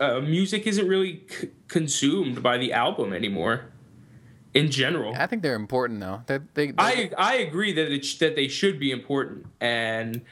uh, 0.00 0.20
music 0.20 0.66
isn't 0.66 0.86
really 0.86 1.24
c- 1.28 1.50
consumed 1.68 2.42
by 2.42 2.56
the 2.58 2.72
album 2.72 3.12
anymore 3.12 3.72
in 4.54 4.70
general. 4.70 5.14
I 5.16 5.26
think 5.26 5.42
they're 5.42 5.54
important 5.56 6.00
though. 6.00 6.22
They, 6.26 6.38
they, 6.54 6.66
they 6.68 6.74
I 6.78 7.10
I 7.18 7.34
agree 7.36 7.72
that 7.72 7.90
it 7.92 8.04
sh- 8.04 8.18
that 8.18 8.36
they 8.36 8.48
should 8.48 8.78
be 8.78 8.90
important 8.90 9.46
and 9.60 10.22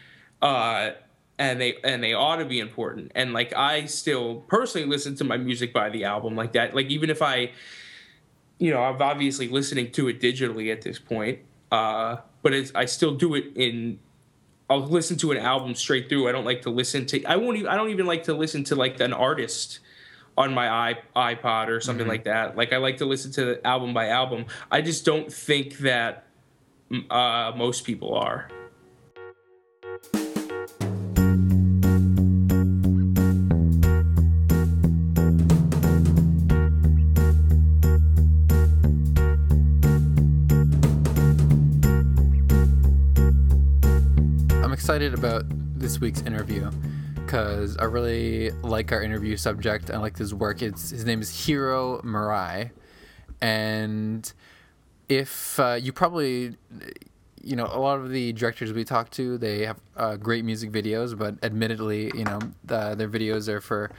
uh 0.40 0.90
and 1.38 1.60
they 1.60 1.76
and 1.84 2.02
they 2.02 2.12
ought 2.12 2.36
to 2.36 2.44
be 2.44 2.60
important. 2.60 3.12
And 3.14 3.32
like 3.32 3.52
I 3.54 3.86
still 3.86 4.36
personally 4.48 4.86
listen 4.86 5.16
to 5.16 5.24
my 5.24 5.36
music 5.36 5.72
by 5.72 5.90
the 5.90 6.04
album 6.04 6.36
like 6.36 6.52
that. 6.52 6.74
Like 6.74 6.86
even 6.86 7.10
if 7.10 7.22
I 7.22 7.52
you 8.58 8.70
know, 8.70 8.82
I'm 8.82 9.00
obviously 9.02 9.48
listening 9.48 9.90
to 9.92 10.08
it 10.08 10.20
digitally 10.20 10.70
at 10.72 10.82
this 10.82 10.98
point. 10.98 11.40
Uh 11.70 12.16
but 12.42 12.52
it's 12.52 12.72
I 12.74 12.84
still 12.84 13.14
do 13.14 13.34
it 13.34 13.52
in 13.56 13.98
I'll 14.70 14.86
listen 14.86 15.16
to 15.18 15.32
an 15.32 15.38
album 15.38 15.74
straight 15.74 16.08
through. 16.08 16.28
I 16.28 16.32
don't 16.32 16.44
like 16.44 16.62
to 16.62 16.70
listen 16.70 17.06
to 17.06 17.24
I 17.24 17.36
won't 17.36 17.56
even 17.56 17.68
I 17.68 17.76
don't 17.76 17.90
even 17.90 18.06
like 18.06 18.24
to 18.24 18.34
listen 18.34 18.64
to 18.64 18.76
like 18.76 19.00
an 19.00 19.12
artist 19.12 19.80
on 20.36 20.54
my 20.54 20.96
iPod 21.14 21.68
or 21.68 21.80
something 21.80 22.04
mm-hmm. 22.04 22.10
like 22.10 22.24
that. 22.24 22.56
Like 22.56 22.72
I 22.72 22.78
like 22.78 22.98
to 22.98 23.04
listen 23.04 23.32
to 23.32 23.44
the 23.44 23.66
album 23.66 23.92
by 23.92 24.08
album. 24.08 24.46
I 24.70 24.80
just 24.80 25.04
don't 25.04 25.30
think 25.32 25.78
that 25.78 26.24
uh, 27.10 27.52
most 27.56 27.84
people 27.84 28.14
are. 28.14 28.48
Excited 44.92 45.14
about 45.14 45.44
this 45.78 46.00
week's 46.00 46.20
interview 46.20 46.70
because 47.14 47.78
I 47.78 47.84
really 47.84 48.50
like 48.60 48.92
our 48.92 49.02
interview 49.02 49.38
subject. 49.38 49.90
I 49.90 49.96
like 49.96 50.18
his 50.18 50.34
work. 50.34 50.60
It's 50.60 50.90
his 50.90 51.06
name 51.06 51.22
is 51.22 51.46
Hiro 51.46 52.02
Murai, 52.02 52.72
and 53.40 54.30
if 55.08 55.58
uh, 55.58 55.78
you 55.80 55.94
probably 55.94 56.58
you 57.42 57.56
know 57.56 57.70
a 57.72 57.80
lot 57.80 58.00
of 58.00 58.10
the 58.10 58.34
directors 58.34 58.74
we 58.74 58.84
talk 58.84 59.08
to 59.12 59.38
they 59.38 59.64
have 59.64 59.80
uh, 59.96 60.16
great 60.16 60.44
music 60.44 60.70
videos 60.70 61.16
but 61.16 61.36
admittedly 61.42 62.12
you 62.14 62.24
know 62.24 62.38
the, 62.62 62.94
their 62.94 63.08
videos 63.08 63.48
are 63.48 63.62
for 63.62 63.90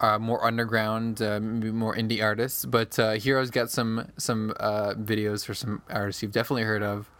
uh, 0.00 0.16
more 0.16 0.44
underground 0.44 1.20
uh, 1.20 1.40
more 1.40 1.96
indie 1.96 2.22
artists 2.22 2.64
but 2.64 2.96
uh, 3.00 3.18
Hiro's 3.18 3.50
got 3.50 3.68
some 3.68 4.12
some 4.16 4.54
uh, 4.60 4.94
videos 4.94 5.44
for 5.44 5.54
some 5.54 5.82
artists 5.90 6.22
you've 6.22 6.30
definitely 6.30 6.62
heard 6.62 6.84
of 6.84 7.10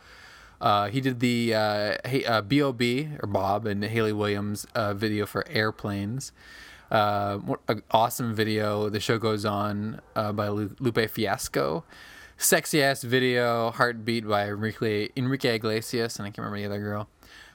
uh, 0.60 0.88
he 0.88 1.00
did 1.00 1.20
the 1.20 1.54
uh, 1.54 1.96
hey, 2.04 2.24
uh, 2.24 2.40
B.O.B. 2.42 3.10
or 3.22 3.26
Bob 3.26 3.66
and 3.66 3.84
Hayley 3.84 4.12
Williams 4.12 4.66
uh, 4.74 4.94
video 4.94 5.26
for 5.26 5.46
Airplanes. 5.48 6.32
Uh, 6.90 7.38
awesome 7.90 8.34
video. 8.34 8.88
The 8.88 9.00
show 9.00 9.18
goes 9.18 9.44
on 9.44 10.00
uh, 10.14 10.32
by 10.32 10.48
Lupe 10.48 11.10
Fiasco. 11.10 11.84
Sexy 12.38 12.82
ass 12.82 13.02
video. 13.02 13.70
Heartbeat 13.70 14.26
by 14.26 14.46
Enrique, 14.48 15.08
Enrique 15.16 15.56
Iglesias, 15.56 16.18
and 16.18 16.26
I 16.26 16.30
can't 16.30 16.38
remember 16.46 16.58
the 16.58 16.66
other 16.66 16.82
girl. 16.82 17.08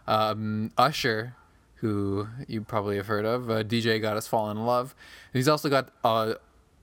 Um, 0.07 0.71
Usher, 0.77 1.35
who 1.75 2.27
you 2.47 2.61
probably 2.61 2.97
have 2.97 3.07
heard 3.07 3.25
of. 3.25 3.43
DJ 3.67 4.01
got 4.01 4.17
us 4.17 4.27
fall 4.27 4.49
in 4.51 4.65
love. 4.65 4.93
He's 5.33 5.47
also 5.47 5.69
got 5.69 5.89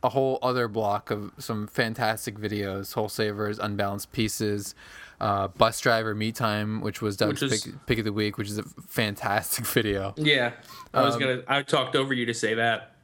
a 0.02 0.10
whole 0.10 0.38
other 0.42 0.68
block 0.68 1.10
of 1.10 1.32
some 1.38 1.66
fantastic 1.66 2.36
videos. 2.36 2.92
Soulsavers, 2.92 3.58
Unbalanced 3.58 4.12
Pieces 4.12 4.74
uh, 5.20 5.48
Busdriver 5.48 6.16
Me 6.16 6.32
Time, 6.32 6.80
which 6.80 7.02
was 7.02 7.16
Doug's 7.16 7.42
which 7.42 7.52
is, 7.52 7.64
pick, 7.64 7.86
pick, 7.86 7.98
of 7.98 8.04
the 8.04 8.12
week, 8.12 8.38
which 8.38 8.48
is 8.48 8.58
a 8.58 8.62
fantastic 8.62 9.66
video. 9.74 10.14
Yeah, 10.16 10.52
I 10.94 11.02
was 11.02 11.14
um, 11.14 11.20
gonna. 11.20 11.42
I 11.48 11.62
talked 11.62 11.96
over 11.96 12.14
you 12.14 12.26
to 12.26 12.34
say 12.34 12.54
that. 12.54 12.94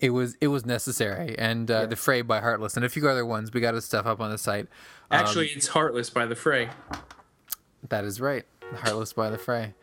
It 0.00 0.10
was 0.10 0.36
it 0.40 0.48
was 0.48 0.66
necessary, 0.66 1.38
and 1.38 1.70
uh, 1.70 1.80
yeah. 1.80 1.86
the 1.86 1.96
Fray 1.96 2.22
by 2.22 2.40
Heartless, 2.40 2.76
and 2.76 2.84
a 2.84 2.88
few 2.88 3.08
other 3.08 3.24
ones. 3.24 3.52
We 3.52 3.60
got 3.60 3.74
his 3.74 3.84
stuff 3.84 4.06
up 4.06 4.20
on 4.20 4.30
the 4.30 4.38
site. 4.38 4.68
Actually, 5.10 5.50
um, 5.50 5.56
it's 5.56 5.68
Heartless 5.68 6.10
by 6.10 6.26
the 6.26 6.36
Fray. 6.36 6.70
That 7.88 8.04
is 8.04 8.20
right, 8.20 8.44
Heartless 8.74 9.12
by 9.12 9.30
the 9.30 9.38
Fray. 9.38 9.74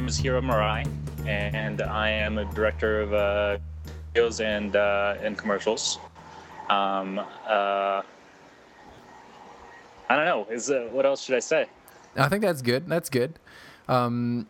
Name 0.00 0.08
is 0.08 0.16
Hiro 0.16 0.40
Murai, 0.40 0.88
and 1.26 1.82
I 1.82 2.08
am 2.08 2.38
a 2.38 2.46
director 2.54 3.02
of 3.02 3.12
uh, 3.12 3.58
videos 4.14 4.42
and 4.42 4.74
uh, 4.74 5.16
and 5.20 5.36
commercials. 5.36 5.98
Um, 6.70 7.18
uh, 7.18 8.00
I 10.08 10.16
don't 10.16 10.24
know. 10.24 10.46
Is 10.50 10.70
uh, 10.70 10.88
what 10.90 11.04
else 11.04 11.22
should 11.22 11.36
I 11.36 11.40
say? 11.40 11.66
I 12.16 12.30
think 12.30 12.40
that's 12.40 12.62
good. 12.62 12.88
That's 12.88 13.10
good. 13.10 13.38
Um, 13.88 14.46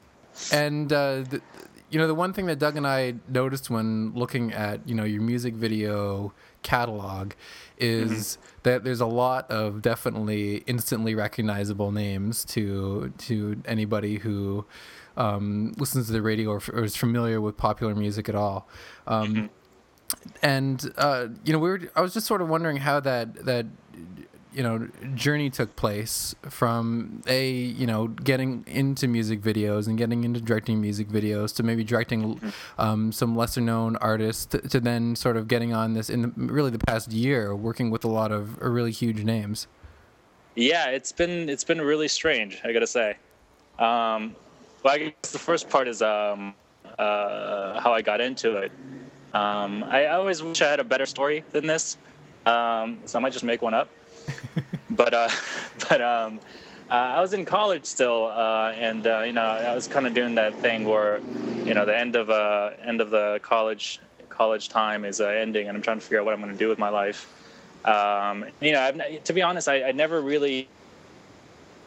and 0.53 0.93
uh, 0.93 1.23
the, 1.23 1.43
you 1.91 1.99
know, 1.99 2.07
the 2.07 2.15
one 2.15 2.33
thing 2.33 2.47
that 2.47 2.61
Doug 2.61 2.77
and 2.77 2.87
I 2.87 3.15
noticed 3.29 3.71
when 3.71 4.13
looking 4.15 4.53
at 4.53 4.89
you 4.89 4.95
know 4.95 5.05
your 5.05 5.21
music 5.21 5.55
video 5.55 6.33
catalog 6.63 7.33
is 7.77 8.11
mm-hmm. 8.11 8.59
that 8.63 8.85
there's 8.85 9.01
a 9.01 9.07
lot 9.07 9.51
of 9.51 9.83
definitely 9.83 10.59
instantly 10.69 11.17
recognizable 11.17 11.91
names 11.91 12.45
to 12.45 13.13
to 13.19 13.61
anybody 13.65 14.19
who 14.19 14.65
um, 15.21 15.75
listens 15.77 16.07
to 16.07 16.13
the 16.13 16.23
radio 16.23 16.51
or, 16.51 16.63
or, 16.73 16.85
is 16.85 16.97
familiar 16.97 17.41
with 17.41 17.57
popular 17.57 17.95
music 17.95 18.29
at 18.29 18.35
all. 18.35 18.67
Um, 19.07 19.35
mm-hmm. 19.35 19.47
And 20.43 20.93
uh, 20.97 21.29
you 21.45 21.53
know, 21.53 21.59
we 21.59 21.69
were. 21.69 21.81
I 21.95 22.01
was 22.01 22.15
just 22.15 22.27
sort 22.27 22.43
of 22.43 22.49
wondering 22.49 22.79
how 22.79 22.99
that 23.01 23.45
that 23.45 23.67
you 24.53 24.63
know 24.65 24.89
journey 25.15 25.51
took 25.51 25.77
place 25.77 26.35
from 26.49 27.23
a 27.29 27.49
you 27.49 27.87
know 27.87 28.09
getting 28.09 28.65
into 28.67 29.07
music 29.07 29.41
videos 29.41 29.87
and 29.87 29.97
getting 29.97 30.25
into 30.25 30.41
directing 30.41 30.81
music 30.81 31.09
videos 31.09 31.55
to 31.55 31.63
maybe 31.63 31.85
directing 31.85 32.35
mm-hmm. 32.35 32.81
um, 32.81 33.13
some 33.13 33.37
lesser 33.37 33.61
known 33.61 33.95
artists 33.97 34.47
to, 34.47 34.59
to, 34.59 34.81
then 34.81 35.15
sort 35.15 35.37
of 35.37 35.47
getting 35.47 35.73
on 35.73 35.95
this 35.95 36.11
in 36.11 36.23
the, 36.23 36.33
really 36.35 36.71
the 36.71 36.81
past 36.81 37.13
year 37.13 37.55
working 37.55 37.91
with 37.91 38.03
a 38.03 38.09
lot 38.09 38.33
of 38.33 38.61
really 38.61 38.91
huge 38.91 39.23
names 39.23 39.69
yeah 40.57 40.87
it's 40.87 41.13
been 41.13 41.49
it's 41.49 41.63
been 41.63 41.81
really 41.81 42.09
strange 42.09 42.61
i 42.65 42.73
gotta 42.73 42.89
say 42.89 43.17
um, 43.79 44.35
well, 44.83 44.95
I 44.95 44.99
guess 44.99 45.33
the 45.33 45.39
first 45.39 45.69
part 45.69 45.89
is 45.89 46.03
um, 46.03 46.55
uh, 46.99 47.81
how 47.81 47.93
I 47.93 48.03
got 48.03 48.21
into 48.21 48.57
it. 48.57 48.73
Um, 49.33 49.85
I, 49.85 50.07
always 50.07 50.43
wish 50.43 50.61
I 50.61 50.71
had 50.71 50.81
a 50.81 50.85
better 50.85 51.07
story 51.07 51.45
than 51.53 51.67
this, 51.67 51.97
um, 52.47 52.99
so 53.05 53.19
I 53.19 53.23
might 53.23 53.33
just 53.33 53.45
make 53.45 53.63
one 53.63 53.75
up. 53.75 53.89
but 54.91 55.15
uh, 55.15 55.29
but 55.89 56.01
um, 56.01 56.41
uh, 56.91 56.95
I 56.95 57.21
was 57.21 57.33
in 57.33 57.45
college 57.45 57.85
still, 57.85 58.27
uh, 58.27 58.73
and 58.75 59.07
uh, 59.07 59.21
you 59.21 59.33
know 59.33 59.43
I 59.43 59.75
was 59.75 59.87
kind 59.87 60.07
of 60.07 60.15
doing 60.15 60.35
that 60.35 60.55
thing 60.57 60.85
where, 60.85 61.21
you 61.65 61.75
know, 61.75 61.85
the 61.85 61.97
end 61.97 62.17
of 62.17 62.31
uh, 62.31 62.71
end 62.83 63.01
of 63.01 63.11
the 63.11 63.39
college 63.43 64.01
college 64.29 64.69
time 64.69 65.05
is 65.05 65.21
ending, 65.21 65.69
and 65.69 65.77
I'm 65.77 65.83
trying 65.83 65.99
to 65.99 66.03
figure 66.03 66.19
out 66.19 66.25
what 66.25 66.35
I'm 66.35 66.41
going 66.41 66.53
to 66.53 66.59
do 66.59 66.69
with 66.69 66.79
my 66.79 66.89
life. 66.89 67.33
Um, 67.85 68.45
you 68.61 68.73
know, 68.73 68.81
I've, 68.81 69.25
to 69.25 69.33
be 69.33 69.43
honest, 69.43 69.69
I, 69.69 69.85
I 69.85 69.93
never 69.93 70.21
really 70.21 70.69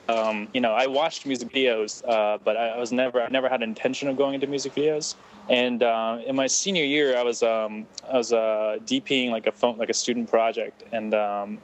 um, 0.10 0.48
you 0.53 0.62
know, 0.62 0.74
I 0.74 0.88
watched 0.88 1.25
music 1.25 1.50
videos, 1.50 2.03
uh, 2.07 2.38
but 2.43 2.57
I, 2.57 2.77
was 2.77 2.91
never, 2.91 3.22
I 3.22 3.29
never 3.29 3.48
had 3.48 3.62
intention 3.62 4.10
of 4.10 4.17
going 4.17 4.33
into 4.33 4.48
music 4.48 4.75
videos. 4.75 5.15
And 5.50 5.83
uh, 5.83 6.19
in 6.25 6.36
my 6.36 6.48
senior 6.48 6.83
year, 6.83 7.17
I 7.17 7.24
was, 7.24 7.43
um, 7.43 7.86
I 8.10 8.17
was 8.17 8.33
uh, 8.33 8.79
DPing 8.86 9.31
like 9.31 9.48
a 9.48 9.51
phone, 9.51 9.77
like 9.77 9.89
a 9.89 9.93
student 9.93 10.29
project, 10.29 10.83
and 10.91 11.13
um, 11.13 11.57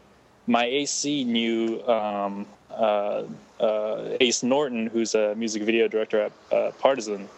my 0.48 0.66
AC 0.66 1.24
knew 1.24 1.82
um, 1.88 2.46
uh, 2.72 3.24
uh, 3.60 4.18
Ace 4.20 4.44
Norton, 4.44 4.88
who's 4.88 5.16
a 5.16 5.36
music 5.36 5.64
video 5.64 5.88
director 5.88 6.22
at 6.22 6.32
uh, 6.52 6.72
Partizan, 6.80 7.30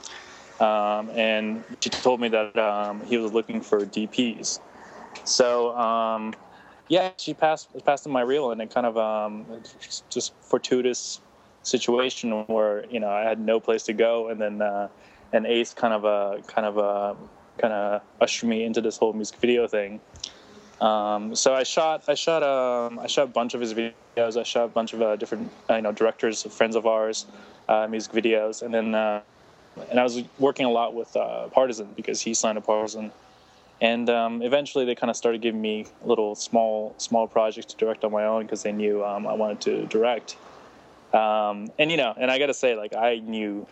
um, 0.60 1.10
and 1.12 1.64
she 1.80 1.90
told 1.90 2.20
me 2.20 2.30
that 2.30 2.58
um, 2.58 3.02
he 3.06 3.18
was 3.18 3.34
looking 3.34 3.62
for 3.62 3.86
DPs. 3.86 4.60
So 5.24 5.78
yeah, 6.88 7.12
she 7.18 7.34
passed 7.34 7.70
passed 7.86 8.06
in 8.06 8.12
my 8.12 8.22
reel, 8.22 8.52
and 8.52 8.62
it 8.62 8.74
kind 8.74 8.86
of 8.86 8.98
um, 8.98 9.46
just, 10.10 10.34
fortuitous 10.42 11.22
situation 11.64 12.32
where 12.48 12.86
you 12.90 13.00
know 13.00 13.10
I 13.10 13.22
had 13.22 13.40
no 13.40 13.60
place 13.60 13.84
to 13.84 13.94
go, 13.94 14.30
and 14.30 14.40
then 14.40 14.62
uh, 14.62 14.88
and 15.34 15.46
Ace 15.46 15.74
kind 15.74 15.94
of 15.94 16.06
uh, 16.06 16.42
kind 16.48 16.68
of 16.68 16.78
uh, 16.78 17.14
kind 17.58 17.74
of 17.74 18.02
ushered 18.20 18.50
me 18.50 18.64
into 18.64 18.82
this 18.82 18.98
whole 18.98 19.14
music 19.14 19.38
video 19.38 19.68
thing. 19.68 20.00
Um, 20.80 21.36
so 21.36 21.54
I 21.54 21.64
shot 21.64 22.04
I 22.08 22.16
shot 22.16 22.44
um, 22.44 23.00
I 23.00 23.08
shot 23.08 23.24
a 23.24 23.32
bunch 23.32 23.54
of 23.54 23.62
his 23.62 23.74
videos. 23.74 24.38
I 24.38 24.44
shot 24.44 24.66
a 24.66 24.68
bunch 24.70 24.94
of 24.94 25.02
uh, 25.02 25.16
different 25.16 25.52
uh, 25.70 25.76
you 25.76 25.82
know 25.84 25.92
directors, 25.92 26.44
friends 26.44 26.76
of 26.76 26.86
ours, 26.86 27.26
music 27.90 28.12
videos, 28.12 28.64
and 28.64 28.74
then 28.74 28.96
uh, 28.96 29.22
and 29.90 30.00
I 30.00 30.04
was 30.04 30.24
working 30.40 30.66
a 30.66 30.72
lot 30.72 30.94
with 30.94 31.16
uh, 31.16 31.48
Partizan 31.48 31.94
because 31.96 32.22
he 32.22 32.34
signed 32.34 32.58
a 32.58 32.62
Partizan, 32.62 33.12
and 33.82 34.10
um, 34.12 34.44
eventually 34.44 34.86
they 34.86 34.94
kind 34.94 35.10
of 35.10 35.18
started 35.18 35.42
giving 35.42 35.60
me 35.60 35.88
little 36.06 36.36
small 36.36 36.94
small 36.98 37.28
projects 37.28 37.74
to 37.74 37.78
direct 37.78 38.04
on 38.06 38.12
my 38.12 38.26
own 38.26 38.44
because 38.44 38.64
they 38.64 38.72
knew 38.72 39.04
um, 39.04 39.28
I 39.28 39.34
wanted 39.34 39.60
to 39.62 39.86
direct. 39.88 40.38
Um, 41.14 41.70
and 41.78 41.92
you 41.92 41.98
know, 41.98 42.14
and 42.16 42.32
I 42.32 42.38
got 42.40 42.46
to 42.46 42.54
say, 42.54 42.76
like 42.76 42.96
I 42.96 43.18
knew 43.18 43.68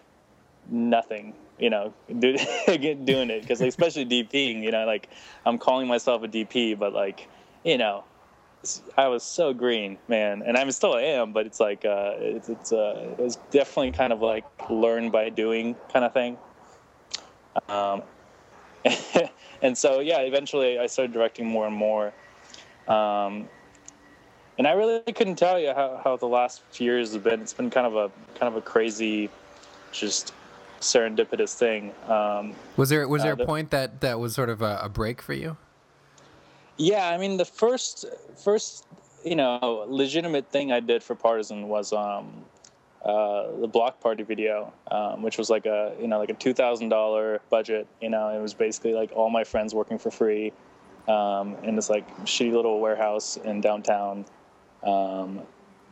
nothing, 0.70 1.34
you 1.60 1.70
know, 1.70 1.94
do, 2.20 2.36
doing 2.68 3.30
it 3.30 3.42
because 3.42 3.62
like, 3.62 3.70
especially 3.70 4.06
DPing, 4.06 4.63
you 4.63 4.72
know, 4.72 4.86
like 4.86 5.10
I'm 5.46 5.60
calling 5.60 5.88
myself 5.88 6.24
a 6.24 6.28
DP, 6.28 6.78
but 6.78 6.92
like, 6.92 7.30
you 7.63 7.78
know, 7.78 8.04
I 8.98 9.08
was 9.08 9.24
so 9.24 9.54
green, 9.54 9.98
man, 10.10 10.42
and 10.46 10.58
I 10.58 10.68
still 10.72 10.98
am, 10.98 11.32
but 11.32 11.46
it's 11.46 11.60
like 11.60 11.86
uh, 11.86 12.16
it's 12.18 12.50
it's 12.50 12.74
uh, 12.74 13.13
it 13.18 13.22
was 13.22 13.38
definitely 13.51 13.92
kind 13.92 14.12
of 14.12 14.22
like 14.22 14.44
learn 14.70 15.12
by 15.12 15.30
doing 15.30 15.75
kind 15.94 16.04
of 16.04 16.13
thing. 16.13 16.38
Um, 17.70 18.01
and 19.62 19.77
so 19.77 20.00
yeah, 20.00 20.19
eventually 20.19 20.79
I 20.79 20.88
started 20.88 21.13
directing 21.13 21.45
more 21.45 21.67
and 21.67 21.75
more. 21.75 22.13
Um, 22.88 23.48
and 24.57 24.67
I 24.67 24.74
really 24.74 25.13
couldn't 25.13 25.38
tell 25.38 25.57
you 25.57 25.74
how, 25.74 26.01
how 26.03 26.17
the 26.17 26.27
last 26.27 26.62
few 26.71 26.91
years 26.91 27.13
have 27.13 27.24
been. 27.24 27.41
It's 27.41 27.53
been 27.53 27.69
kind 27.69 27.88
of 27.88 27.95
a 27.95 28.12
kind 28.38 28.53
of 28.53 28.55
a 28.55 28.62
crazy, 28.62 29.29
just 29.91 30.33
serendipitous 30.81 31.55
thing. 31.55 31.93
Um, 32.07 32.53
was 32.75 32.89
there 32.89 33.07
was 33.07 33.24
there 33.24 33.33
uh, 33.33 33.36
the, 33.36 33.43
a 33.43 33.45
point 33.45 33.71
that 33.71 34.01
that 34.01 34.19
was 34.19 34.36
sort 34.36 34.50
of 34.50 34.62
a, 34.62 34.79
a, 34.83 34.89
break 34.89 35.21
for 35.21 35.33
you? 35.33 35.55
Yeah, 36.77 37.09
I 37.09 37.17
mean 37.17 37.38
the 37.38 37.45
first 37.45 38.05
first 38.43 38.86
you 39.24 39.36
know 39.36 39.86
legitimate 39.88 40.50
thing 40.50 40.71
I 40.71 40.81
did 40.81 41.03
for 41.03 41.15
Partizan 41.15 41.69
was 41.69 41.93
um, 41.93 42.29
uh, 43.03 43.48
the 43.60 43.68
Bloc 43.68 44.00
Party 44.01 44.24
video, 44.24 44.74
um, 44.91 45.22
which 45.22 45.38
was 45.38 45.50
like 45.50 45.65
a 45.65 45.96
you 46.00 46.08
know 46.08 46.20
like 46.20 46.29
a 46.29 46.34
two 46.34 46.53
thousand 46.53 46.89
dollar 46.89 47.41
budget. 47.50 47.88
You 48.01 48.10
know, 48.10 48.29
it 48.29 48.41
was 48.41 48.53
basically 48.53 48.94
like 48.94 49.12
all 49.13 49.29
my 49.29 49.44
friends 49.44 49.74
working 49.74 49.98
for 49.98 50.12
free 50.12 50.51
um, 51.08 51.56
in 51.63 51.75
this 51.75 51.89
like 51.89 52.08
shitty 52.25 52.51
little 52.51 52.79
warehouse 52.79 53.38
in 53.38 53.62
downtown 53.62 54.25
um, 54.84 55.41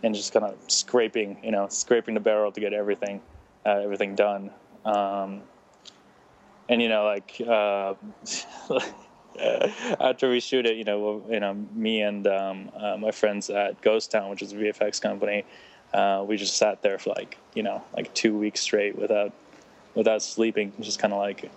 and 0.04 0.14
just 0.14 0.32
kind 0.32 0.46
of 0.46 0.56
scraping, 0.68 1.38
you 1.44 1.52
know, 1.52 1.68
scraping 1.70 2.14
the 2.14 2.20
barrel 2.20 2.52
to 2.52 2.60
get 2.60 2.74
everything, 2.74 3.22
uh, 3.66 3.80
everything 3.84 4.16
done. 4.16 4.52
Um, 4.86 5.42
and 6.70 6.82
you 6.82 6.90
know, 6.90 7.06
like 7.06 7.42
uh, 7.48 7.94
after 10.00 10.30
we 10.30 10.40
shoot 10.40 10.66
it, 10.66 10.78
you 10.78 10.84
know, 10.84 11.24
you 11.30 11.40
know, 11.40 11.54
me 11.74 12.02
and 12.02 12.28
um, 12.28 12.72
uh, 12.76 12.98
my 12.98 13.12
friends 13.12 13.50
at 13.50 13.82
Ghost 13.82 14.12
Town, 14.12 14.30
which 14.30 14.42
is 14.42 14.54
a 14.54 14.56
VFX 14.56 15.02
company, 15.02 15.46
uh, 15.98 16.24
we 16.24 16.38
just 16.38 16.56
sat 16.56 16.84
there 16.84 17.00
for 17.00 17.10
like, 17.10 17.38
you 17.56 17.64
know, 17.64 17.84
like 17.96 18.14
two 18.14 18.38
weeks 18.38 18.62
straight 18.62 18.96
without 18.96 19.34
without 19.96 20.22
sleeping, 20.22 20.72
just 20.80 21.00
kind 21.00 21.12
of 21.12 21.18
like 21.18 21.50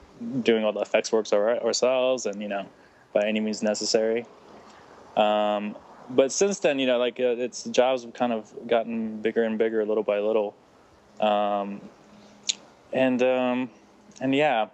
doing 0.43 0.65
all 0.65 0.73
the 0.73 0.81
effects 0.81 1.13
works 1.13 1.31
ourselves, 1.35 2.25
and 2.25 2.41
you 2.41 2.49
know, 2.49 2.65
by 3.13 3.27
any 3.27 3.39
means 3.39 3.63
necessary. 3.63 4.25
Um, 5.15 5.77
but 6.09 6.33
since 6.33 6.59
then, 6.61 6.79
you 6.79 6.87
know, 6.87 6.97
like 6.97 7.21
uh, 7.21 7.37
its 7.37 7.65
jobs 7.65 8.03
have 8.03 8.15
kind 8.15 8.33
of 8.33 8.51
gotten 8.67 9.21
bigger 9.21 9.45
and 9.45 9.59
bigger, 9.59 9.85
little 9.85 10.03
by 10.03 10.21
little, 10.21 10.57
um, 11.21 11.83
and 12.95 13.23
um, 13.23 13.71
and 14.23 14.35
yeah, 14.35 14.69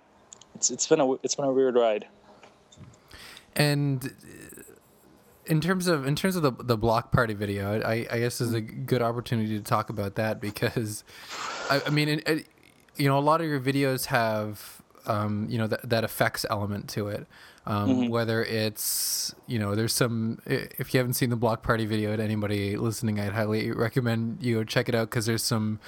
it's 0.54 0.70
it's 0.70 0.87
been 0.87 1.00
a 1.00 1.12
it's 1.25 1.35
been 1.35 1.44
a 1.44 1.52
weird 1.52 1.75
ride. 1.75 2.06
And 3.56 4.14
in 5.47 5.61
terms 5.61 5.87
of 5.87 6.07
in 6.07 6.17
terms 6.17 6.37
of 6.37 6.43
the 6.43 6.53
the 6.53 6.76
Bloc 6.76 7.12
Party 7.12 7.35
video, 7.35 7.81
I, 7.81 8.07
I 8.11 8.19
guess 8.19 8.41
is 8.41 8.53
a 8.53 8.61
good 8.61 9.03
opportunity 9.03 9.57
to 9.57 9.62
talk 9.62 9.91
about 9.91 10.17
that 10.17 10.41
because, 10.41 11.05
I, 11.71 11.83
I 11.87 11.91
mean, 11.91 12.09
it, 12.09 12.29
it, 12.29 12.47
you 12.97 13.09
know, 13.09 13.19
a 13.19 13.21
lot 13.21 13.41
of 13.41 13.47
your 13.47 13.61
videos 13.61 14.07
have 14.07 14.83
um, 15.07 15.47
you 15.49 15.59
know 15.59 15.67
that 15.67 15.88
that 15.88 16.05
effects 16.05 16.45
element 16.50 16.88
to 16.91 17.09
it. 17.09 17.26
Um, 17.67 17.91
mm-hmm. 17.91 18.09
Whether 18.09 18.45
it's 18.45 19.35
you 19.47 19.59
know, 19.59 19.75
there's 19.75 19.95
some. 19.95 20.41
If 20.47 20.93
you 20.95 20.99
haven't 20.99 21.15
seen 21.15 21.30
the 21.30 21.37
Bloc 21.37 21.63
Party 21.63 21.87
video, 21.87 22.17
to 22.17 22.23
anybody 22.23 22.76
listening, 22.76 23.19
I'd 23.21 23.32
highly 23.32 23.71
recommend 23.73 24.43
you 24.43 24.65
check 24.65 24.89
it 24.89 24.95
out 24.95 25.11
because 25.11 25.26
there's 25.26 25.45
some. 25.45 25.80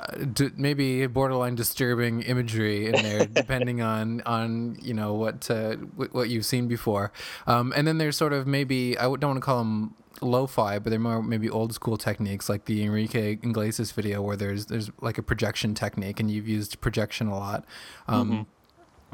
Uh, 0.00 0.24
d- 0.32 0.50
maybe 0.56 1.06
borderline 1.06 1.54
disturbing 1.54 2.22
imagery 2.22 2.86
in 2.86 2.92
there, 2.92 3.26
depending 3.40 3.82
on 3.82 4.22
on 4.22 4.78
you 4.80 4.94
know 4.94 5.12
what 5.12 5.50
uh, 5.50 5.76
w- 5.76 6.10
what 6.12 6.30
you've 6.30 6.46
seen 6.46 6.68
before, 6.68 7.12
um, 7.46 7.72
and 7.76 7.86
then 7.86 7.98
there's 7.98 8.16
sort 8.16 8.32
of 8.32 8.46
maybe 8.46 8.96
I 8.96 9.02
don't 9.02 9.22
want 9.22 9.36
to 9.36 9.40
call 9.40 9.58
them 9.58 9.94
lo-fi, 10.22 10.78
but 10.78 10.90
they're 10.90 10.98
more 10.98 11.22
maybe 11.22 11.50
old 11.50 11.74
school 11.74 11.96
techniques 11.96 12.48
like 12.48 12.64
the 12.64 12.82
Enrique 12.82 13.32
Iglesias 13.32 13.92
video 13.92 14.22
where 14.22 14.36
there's 14.36 14.66
there's 14.66 14.90
like 15.00 15.18
a 15.18 15.22
projection 15.22 15.74
technique 15.74 16.18
and 16.18 16.30
you've 16.30 16.48
used 16.48 16.80
projection 16.80 17.26
a 17.26 17.38
lot. 17.38 17.64
Um, 18.08 18.30
mm-hmm 18.30 18.42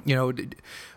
you 0.05 0.15
know, 0.15 0.33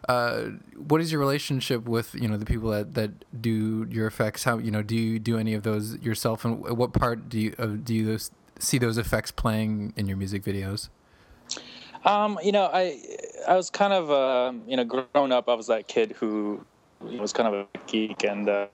uh, 0.07 0.49
what 0.75 1.01
is 1.01 1.11
your 1.11 1.19
relationship 1.19 1.87
with 1.87 2.13
you 2.15 2.27
know 2.27 2.37
the 2.37 2.45
people 2.45 2.69
that, 2.71 2.93
that 2.95 3.11
do 3.41 3.87
your 3.89 4.07
effects? 4.07 4.43
How 4.43 4.57
you 4.57 4.71
know 4.71 4.81
do 4.81 4.95
you 4.95 5.19
do 5.19 5.37
any 5.37 5.53
of 5.53 5.63
those 5.63 5.97
yourself, 5.99 6.43
and 6.45 6.59
what 6.77 6.93
part 6.93 7.29
do 7.29 7.39
you 7.39 7.55
uh, 7.57 7.67
do 7.67 7.93
you 7.93 8.19
see 8.59 8.77
those 8.77 8.97
effects 8.97 9.31
playing 9.31 9.93
in 9.95 10.07
your 10.07 10.17
music 10.17 10.43
videos? 10.43 10.89
Um, 12.05 12.39
you 12.43 12.51
know, 12.51 12.69
I 12.71 12.99
I 13.47 13.55
was 13.55 13.69
kind 13.69 13.93
of 13.93 14.11
uh, 14.11 14.53
you 14.67 14.77
know 14.77 14.83
growing 14.83 15.31
up, 15.31 15.49
I 15.49 15.53
was 15.53 15.67
that 15.67 15.87
kid 15.87 16.13
who 16.13 16.63
was 17.01 17.33
kind 17.33 17.53
of 17.53 17.67
a 17.73 17.77
geek, 17.87 18.23
and 18.23 18.47
uh, 18.47 18.67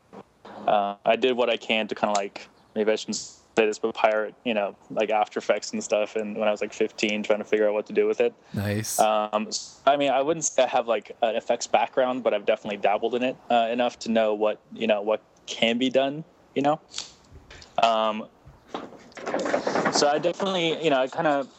uh, 0.68 0.96
I 1.06 1.16
did 1.16 1.36
what 1.36 1.50
I 1.50 1.58
can 1.58 1.88
to 1.88 1.96
kind 1.96 2.12
of 2.12 2.18
like 2.18 2.48
maybe 2.76 2.92
I 2.92 2.96
shouldn't 2.96 3.16
say 3.16 3.66
this, 3.66 3.80
but 3.80 3.94
pirate, 3.96 4.36
you 4.44 4.54
know, 4.54 4.76
like 4.92 5.10
After 5.10 5.40
Effects 5.40 5.72
and 5.72 5.84
stuff. 5.84 6.16
And 6.16 6.38
when 6.38 6.48
I 6.48 6.52
was 6.52 6.62
like 6.62 6.74
15, 6.74 7.24
trying 7.24 7.40
to 7.40 7.46
figure 7.46 7.68
out 7.68 7.74
what 7.74 7.86
to 7.88 7.94
do 7.94 8.06
with 8.06 8.20
it. 8.20 8.34
Nice. 8.54 9.00
Um, 9.00 9.50
I 9.86 9.96
mean, 9.96 10.12
I 10.12 10.22
wouldn't 10.22 10.44
say 10.44 10.64
I 10.64 10.68
have 10.68 10.88
like 10.88 11.16
an 11.22 11.36
effects 11.36 11.68
background, 11.68 12.24
but 12.24 12.34
I've 12.34 12.46
definitely 12.46 12.78
dabbled 12.78 13.16
in 13.16 13.24
it 13.24 13.38
uh, 13.50 13.70
enough 13.72 13.98
to 14.00 14.12
know 14.12 14.34
what 14.34 14.60
you 14.74 14.88
know 14.88 15.02
what 15.02 15.22
can 15.46 15.78
be 15.78 15.90
done. 15.90 16.24
You 16.54 16.62
know. 16.64 16.82
Um, 17.82 18.28
so 19.94 20.08
I 20.08 20.20
definitely, 20.20 20.84
you 20.84 20.90
know, 20.90 21.02
I 21.02 21.08
kind 21.08 21.28
of 21.28 21.50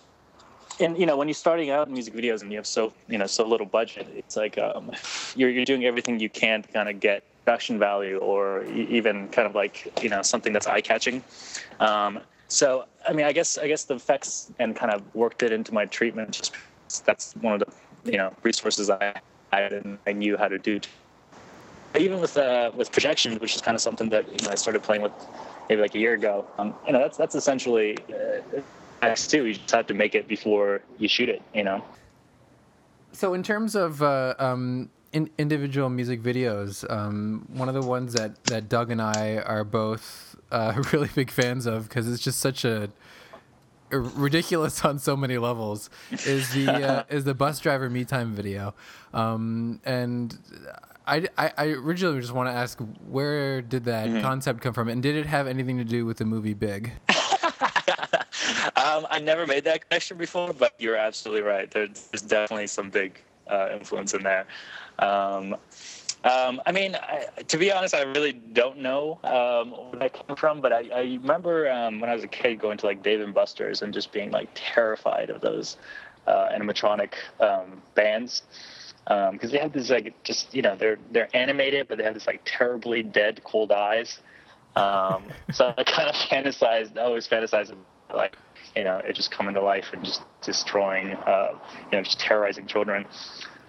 and 0.78 0.98
you 0.98 1.06
know 1.06 1.16
when 1.16 1.26
you're 1.26 1.34
starting 1.34 1.70
out 1.70 1.86
in 1.88 1.94
music 1.94 2.14
videos 2.14 2.42
and 2.42 2.52
you 2.52 2.58
have 2.58 2.66
so 2.66 2.92
you 3.08 3.16
know 3.16 3.26
so 3.26 3.46
little 3.46 3.64
budget 3.64 4.06
it's 4.14 4.36
like 4.36 4.58
um, 4.58 4.92
you're, 5.34 5.48
you're 5.48 5.64
doing 5.64 5.86
everything 5.86 6.20
you 6.20 6.28
can 6.28 6.60
to 6.62 6.68
kind 6.68 6.86
of 6.88 7.00
get 7.00 7.22
production 7.46 7.78
value 7.78 8.18
or 8.18 8.64
even 8.64 9.28
kind 9.28 9.46
of 9.46 9.54
like 9.54 9.90
you 10.02 10.08
know 10.08 10.20
something 10.20 10.52
that's 10.52 10.66
eye 10.66 10.80
catching. 10.80 11.22
Um, 11.78 12.18
so 12.48 12.86
I 13.08 13.12
mean, 13.12 13.24
I 13.24 13.32
guess 13.32 13.56
I 13.56 13.68
guess 13.68 13.84
the 13.84 13.94
effects 13.94 14.52
and 14.58 14.74
kind 14.74 14.92
of 14.92 15.02
worked 15.14 15.42
it 15.42 15.52
into 15.52 15.72
my 15.72 15.86
treatment. 15.86 16.32
Just 16.32 16.52
that's 17.06 17.34
one 17.36 17.54
of 17.54 17.60
the 17.60 18.10
you 18.10 18.18
know 18.18 18.34
resources 18.42 18.90
I 18.90 19.14
had 19.52 19.72
and 19.72 19.98
I 20.06 20.12
knew 20.12 20.36
how 20.36 20.48
to 20.48 20.58
do. 20.58 20.80
Even 21.98 22.20
with 22.20 22.36
uh, 22.36 22.72
with 22.74 22.90
projection, 22.90 23.36
which 23.38 23.54
is 23.54 23.62
kind 23.62 23.76
of 23.76 23.80
something 23.80 24.08
that 24.10 24.28
you 24.28 24.44
know, 24.44 24.52
I 24.52 24.56
started 24.56 24.82
playing 24.82 25.02
with 25.02 25.12
maybe 25.68 25.81
like 25.81 25.94
a 25.94 25.98
year 25.98 26.14
ago. 26.14 26.46
Um, 26.59 26.74
you 26.87 26.92
know, 26.92 27.00
that's 27.00 27.16
that's 27.16 27.35
essentially 27.35 27.96
uh, 29.02 29.14
too. 29.14 29.46
You 29.46 29.55
just 29.55 29.70
have 29.70 29.87
to 29.87 29.94
make 29.94 30.14
it 30.14 30.29
before 30.29 30.83
you 30.98 31.09
shoot 31.09 31.29
it. 31.29 31.42
You 31.55 31.64
know. 31.64 31.85
So 33.12 33.35
in 33.35 33.42
terms 33.42 33.74
of 33.74 34.02
uh, 34.02 34.35
um, 34.38 34.90
in 35.16 35.31
individual 35.38 35.88
music 35.88 36.22
videos. 36.22 36.88
Um, 36.90 37.46
one 37.48 37.68
of 37.68 37.74
the 37.74 37.81
ones 37.81 38.12
that, 38.12 38.44
that 38.44 38.68
Doug 38.68 38.90
and 38.90 39.00
I 39.00 39.38
are 39.38 39.64
both 39.64 40.37
uh, 40.52 40.83
really 40.92 41.09
big 41.14 41.31
fans 41.31 41.64
of 41.64 41.88
because 41.88 42.12
it's 42.12 42.22
just 42.22 42.38
such 42.38 42.66
a, 42.66 42.90
a, 43.90 43.98
ridiculous 43.98 44.85
on 44.85 44.98
so 44.98 45.16
many 45.16 45.38
levels 45.38 45.88
is 46.26 46.52
the 46.52 46.70
uh, 46.70 47.05
is 47.09 47.24
the 47.24 47.35
Busdriver 47.35 47.90
me 47.90 48.05
time 48.05 48.35
video, 48.35 48.74
um, 49.14 49.81
and. 49.85 50.38
I, 51.07 51.27
I, 51.38 51.53
I 51.57 51.66
originally 51.69 52.21
just 52.21 52.33
want 52.33 52.49
to 52.49 52.53
ask 52.53 52.81
where 53.09 53.62
did 53.62 53.85
that 53.85 54.09
mm-hmm. 54.09 54.21
concept 54.23 54.61
come 54.61 54.75
from 54.75 54.88
and 54.88 55.03
did 55.03 55.16
it 55.16 55.27
have 55.27 55.47
anything 55.47 55.79
to 55.79 55.85
do 55.85 56.05
with 56.05 56.16
the 56.19 56.25
movie 56.25 56.55
Big? 56.55 56.92
um, 58.77 59.07
I 59.11 59.21
never 59.23 59.47
made 59.47 59.64
that 59.64 59.88
connection 59.88 60.16
before, 60.16 60.53
but 60.53 60.75
you're 60.79 60.97
absolutely 60.97 61.42
right. 61.42 61.71
There's, 61.71 62.09
there's 62.09 62.23
definitely 62.23 62.66
some 62.66 62.90
big 62.90 63.21
uh, 63.49 63.69
influence 63.73 64.14
in 64.14 64.23
there. 64.23 64.47
Um, 64.99 65.57
um, 66.25 66.61
I 66.66 66.73
mean, 66.73 66.97
I, 66.97 67.27
to 67.47 67.57
be 67.57 67.71
honest, 67.71 67.95
I 67.95 68.03
really 68.03 68.33
don't 68.33 68.79
know 68.79 69.21
um, 69.23 69.71
where 69.71 70.01
that 70.01 70.27
came 70.27 70.35
from, 70.35 70.61
but 70.61 70.73
I, 70.73 70.88
I 70.92 71.01
remember 71.03 71.71
um, 71.71 72.01
when 72.01 72.11
I 72.11 72.14
was 72.14 72.25
a 72.25 72.29
kid 72.29 72.59
going 72.59 72.79
to 72.79 72.87
like 72.87 73.03
Dave 73.05 73.21
and 73.21 73.33
Buster's 73.33 73.83
and 73.83 73.95
just 73.95 74.12
being 74.12 74.33
like 74.33 74.49
terrified 74.55 75.31
of 75.31 75.40
those 75.40 75.77
uh, 76.27 76.49
animatronic 76.49 77.12
um, 77.38 77.81
bands 77.95 78.42
because 79.07 79.45
um, 79.45 79.51
they 79.53 79.59
have 79.59 79.73
this 79.73 79.88
like 79.88 80.21
just 80.25 80.53
you 80.53 80.62
know 80.62 80.75
they're 80.77 80.99
they're 81.12 81.35
animated, 81.35 81.87
but 81.88 81.99
they 81.99 82.05
have 82.05 82.14
this 82.14 82.27
like 82.27 82.42
terribly 82.45 83.03
dead, 83.03 83.42
cold 83.45 83.71
eyes. 83.71 84.19
Um, 84.75 85.25
so 85.53 85.73
I 85.77 85.85
kind 85.85 86.09
of 86.09 86.14
fantasized, 86.14 86.99
I 86.99 87.03
always 87.03 87.29
fantasized 87.29 87.75
like 88.12 88.37
you 88.75 88.85
know 88.85 88.99
it 88.99 89.14
just 89.14 89.31
coming 89.31 89.55
to 89.55 89.62
life 89.62 89.87
and 89.92 90.05
just 90.05 90.23
destroying, 90.42 91.12
uh, 91.12 91.51
you 91.90 91.99
know, 91.99 92.03
just 92.03 92.19
terrorizing 92.19 92.66
children. 92.66 93.07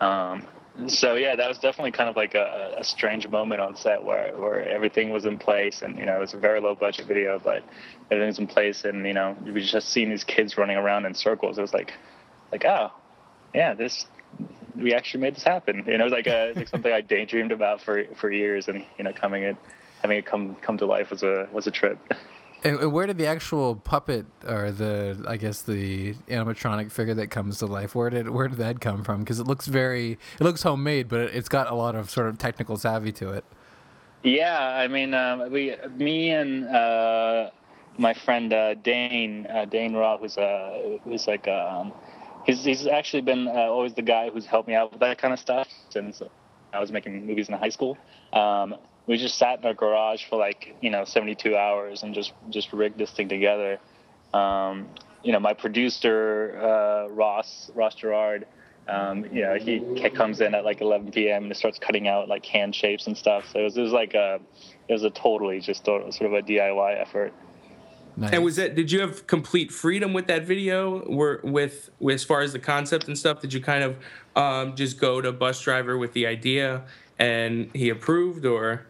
Um, 0.01 0.47
so 0.87 1.15
yeah, 1.15 1.35
that 1.35 1.47
was 1.47 1.57
definitely 1.57 1.91
kind 1.91 2.09
of 2.09 2.15
like 2.15 2.35
a, 2.35 2.75
a, 2.77 2.83
strange 2.83 3.27
moment 3.27 3.61
on 3.61 3.75
set 3.75 4.03
where 4.03 4.35
where 4.37 4.67
everything 4.67 5.09
was 5.09 5.25
in 5.25 5.37
place, 5.37 5.81
and 5.83 5.97
you 5.97 6.05
know 6.05 6.17
it 6.17 6.19
was 6.19 6.33
a 6.33 6.37
very 6.37 6.61
low 6.61 6.75
budget 6.75 7.07
video, 7.07 7.39
but 7.39 7.63
everything 8.11 8.27
was 8.27 8.39
in 8.39 8.47
place, 8.47 8.85
and 8.85 9.05
you 9.05 9.13
know 9.13 9.35
we 9.43 9.61
just 9.61 9.89
seen 9.89 10.09
these 10.09 10.23
kids 10.23 10.57
running 10.57 10.77
around 10.77 11.05
in 11.05 11.13
circles. 11.15 11.57
It 11.57 11.61
was 11.61 11.73
like, 11.73 11.93
like, 12.51 12.65
oh, 12.65 12.91
yeah, 13.55 13.73
this 13.73 14.05
we 14.77 14.93
actually 14.93 15.21
made 15.21 15.35
this 15.35 15.43
happen. 15.43 15.83
You 15.87 15.97
know, 15.97 16.05
it 16.05 16.11
was 16.11 16.13
like 16.13 16.27
a 16.27 16.53
like 16.55 16.67
something 16.67 16.91
I 16.91 17.01
daydreamed 17.01 17.51
about 17.51 17.81
for 17.81 18.05
for 18.15 18.31
years, 18.31 18.67
and 18.67 18.85
you 18.97 19.03
know, 19.03 19.13
coming 19.13 19.43
it 19.43 19.57
having 20.01 20.17
it 20.17 20.25
come 20.25 20.55
come 20.55 20.77
to 20.77 20.85
life 20.85 21.09
was 21.09 21.23
a 21.23 21.47
was 21.51 21.67
a 21.67 21.71
trip. 21.71 21.99
And 22.63 22.91
where 22.91 23.05
did 23.05 23.19
the 23.19 23.27
actual 23.27 23.75
puppet 23.75 24.25
or 24.47 24.71
the 24.71 25.23
I 25.27 25.37
guess 25.37 25.61
the 25.61 26.13
animatronic 26.27 26.91
figure 26.91 27.13
that 27.13 27.27
comes 27.27 27.59
to 27.59 27.67
life? 27.67 27.93
Where 27.93 28.09
did 28.09 28.29
where 28.29 28.47
did 28.47 28.57
that 28.57 28.81
come 28.81 29.03
from? 29.03 29.19
Because 29.19 29.39
it 29.39 29.47
looks 29.47 29.67
very 29.67 30.17
it 30.39 30.43
looks 30.43 30.63
homemade, 30.63 31.07
but 31.07 31.19
it's 31.19 31.49
got 31.49 31.69
a 31.69 31.75
lot 31.75 31.95
of 31.95 32.09
sort 32.09 32.27
of 32.27 32.37
technical 32.37 32.77
savvy 32.77 33.11
to 33.13 33.31
it. 33.31 33.45
Yeah, 34.23 34.59
I 34.59 34.87
mean, 34.87 35.13
um, 35.13 35.51
we 35.51 35.75
me 35.95 36.31
and 36.31 36.67
uh, 36.67 37.51
my 37.97 38.13
friend 38.13 38.51
uh, 38.51 38.73
Dane 38.73 39.45
uh, 39.47 39.65
Dane 39.65 39.93
Raw, 39.93 40.17
who's 40.17 40.37
uh, 40.37 40.97
who's 41.03 41.27
like 41.27 41.47
um, 41.47 41.93
he's 42.47 42.63
he's 42.63 42.87
actually 42.87 43.21
been 43.21 43.47
uh, 43.47 43.51
always 43.51 43.93
the 43.93 44.01
guy 44.01 44.29
who's 44.29 44.45
helped 44.47 44.67
me 44.67 44.73
out 44.73 44.91
with 44.91 45.01
that 45.01 45.19
kind 45.19 45.33
of 45.33 45.39
stuff 45.39 45.67
since 45.89 46.21
I 46.73 46.79
was 46.79 46.91
making 46.91 47.27
movies 47.27 47.49
in 47.49 47.55
high 47.55 47.69
school. 47.69 47.97
Um, 48.33 48.75
we 49.05 49.17
just 49.17 49.37
sat 49.37 49.59
in 49.59 49.65
our 49.65 49.73
garage 49.73 50.21
for 50.27 50.37
like 50.39 50.75
you 50.81 50.89
know 50.89 51.05
72 51.05 51.55
hours 51.55 52.01
and 52.01 52.15
just 52.15 52.33
just 52.49 52.73
rigged 52.73 52.97
this 52.97 53.11
thing 53.11 53.29
together. 53.29 53.77
Um, 54.33 54.87
you 55.23 55.31
know, 55.31 55.39
my 55.39 55.53
producer 55.53 56.57
uh, 56.61 57.09
Ross 57.09 57.69
Ross 57.75 57.95
Gerard, 57.95 58.47
um, 58.87 59.25
you 59.31 59.41
know, 59.41 59.55
he 59.55 60.09
comes 60.15 60.41
in 60.41 60.55
at 60.55 60.63
like 60.63 60.81
11 60.81 61.11
p.m. 61.11 61.45
and 61.45 61.55
starts 61.55 61.77
cutting 61.79 62.07
out 62.07 62.27
like 62.27 62.45
hand 62.45 62.73
shapes 62.73 63.07
and 63.07 63.17
stuff. 63.17 63.45
So 63.51 63.59
it 63.59 63.63
was, 63.63 63.77
it 63.77 63.81
was 63.81 63.91
like 63.91 64.13
a 64.13 64.39
it 64.87 64.93
was 64.93 65.03
a 65.03 65.09
totally 65.09 65.59
just 65.59 65.85
sort 65.85 66.03
of 66.03 66.33
a 66.33 66.41
DIY 66.41 67.01
effort. 67.01 67.33
Nice. 68.17 68.33
And 68.33 68.43
was 68.43 68.55
that? 68.55 68.73
Did 68.73 68.91
you 68.91 68.99
have 69.01 69.27
complete 69.27 69.71
freedom 69.71 70.11
with 70.11 70.25
that 70.25 70.43
video? 70.43 71.07
Were 71.07 71.39
with, 71.43 71.91
with 71.99 72.15
as 72.15 72.23
far 72.23 72.41
as 72.41 72.51
the 72.51 72.59
concept 72.59 73.07
and 73.07 73.17
stuff? 73.17 73.41
Did 73.41 73.53
you 73.53 73.61
kind 73.61 73.83
of 73.83 73.97
um, 74.35 74.75
just 74.75 74.99
go 74.99 75.21
to 75.21 75.31
Busdriver 75.31 75.99
with 75.99 76.13
the 76.13 76.25
idea 76.25 76.83
and 77.19 77.69
he 77.73 77.89
approved, 77.89 78.43
or? 78.43 78.87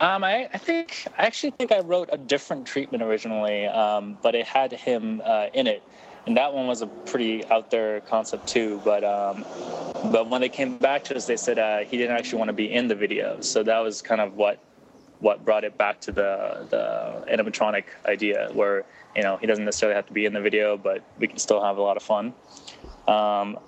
Um, 0.00 0.24
I, 0.24 0.48
I, 0.52 0.58
think 0.58 1.06
I 1.16 1.26
actually 1.26 1.50
think 1.52 1.72
I 1.72 1.80
wrote 1.80 2.08
a 2.12 2.18
different 2.18 2.66
treatment 2.66 3.02
originally, 3.02 3.66
um, 3.66 4.18
but 4.20 4.34
it 4.34 4.46
had 4.46 4.72
him 4.72 5.22
uh, 5.24 5.46
in 5.54 5.66
it, 5.66 5.82
and 6.26 6.36
that 6.36 6.52
one 6.52 6.66
was 6.66 6.82
a 6.82 6.86
pretty 6.86 7.44
out 7.46 7.70
there 7.70 8.00
concept 8.00 8.48
too. 8.48 8.80
But 8.84 9.04
um, 9.04 9.44
but 10.10 10.28
when 10.28 10.40
they 10.40 10.48
came 10.48 10.76
back 10.76 11.04
to 11.04 11.16
us, 11.16 11.26
they 11.26 11.36
said 11.36 11.58
uh, 11.58 11.78
he 11.78 11.96
didn't 11.96 12.16
actually 12.16 12.38
want 12.38 12.48
to 12.48 12.54
be 12.54 12.72
in 12.72 12.88
the 12.88 12.94
video, 12.96 13.40
so 13.40 13.62
that 13.62 13.78
was 13.78 14.02
kind 14.02 14.20
of 14.20 14.36
what 14.36 14.58
what 15.20 15.44
brought 15.44 15.64
it 15.64 15.76
back 15.78 16.00
to 16.02 16.12
the 16.12 16.66
the 16.70 17.24
animatronic 17.30 17.84
idea, 18.06 18.50
where 18.52 18.84
you 19.14 19.22
know 19.22 19.36
he 19.36 19.46
doesn't 19.46 19.64
necessarily 19.64 19.94
have 19.94 20.06
to 20.06 20.12
be 20.12 20.24
in 20.24 20.32
the 20.32 20.40
video, 20.40 20.76
but 20.76 21.02
we 21.18 21.26
can 21.26 21.38
still 21.38 21.62
have 21.62 21.76
a 21.76 21.82
lot 21.82 21.96
of 21.96 22.02
fun. 22.02 22.32
Um, 23.06 23.58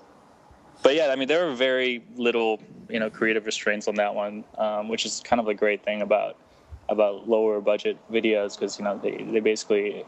but 0.82 0.94
yeah, 0.94 1.10
I 1.12 1.16
mean, 1.16 1.28
there 1.28 1.46
were 1.46 1.54
very 1.54 2.02
little, 2.16 2.60
you 2.88 2.98
know, 2.98 3.08
creative 3.08 3.46
restraints 3.46 3.86
on 3.86 3.94
that 3.96 4.14
one, 4.14 4.44
um, 4.58 4.88
which 4.88 5.06
is 5.06 5.20
kind 5.24 5.40
of 5.40 5.48
a 5.48 5.54
great 5.54 5.84
thing 5.84 6.02
about 6.02 6.36
about 6.88 7.28
lower 7.28 7.60
budget 7.60 7.96
videos 8.10 8.58
because 8.58 8.78
you 8.78 8.84
know 8.84 8.98
they, 8.98 9.22
they 9.22 9.40
basically 9.40 10.04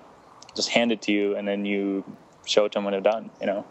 just 0.54 0.68
hand 0.68 0.92
it 0.92 1.00
to 1.02 1.12
you 1.12 1.37
and 1.37 1.46
then 1.46 1.64
you 1.64 2.04
show 2.46 2.64
it 2.64 2.72
to 2.72 2.76
them 2.76 2.85
when 2.85 2.92
they're 2.92 3.00
done. 3.00 3.30
You 3.40 3.46
know. 3.46 3.66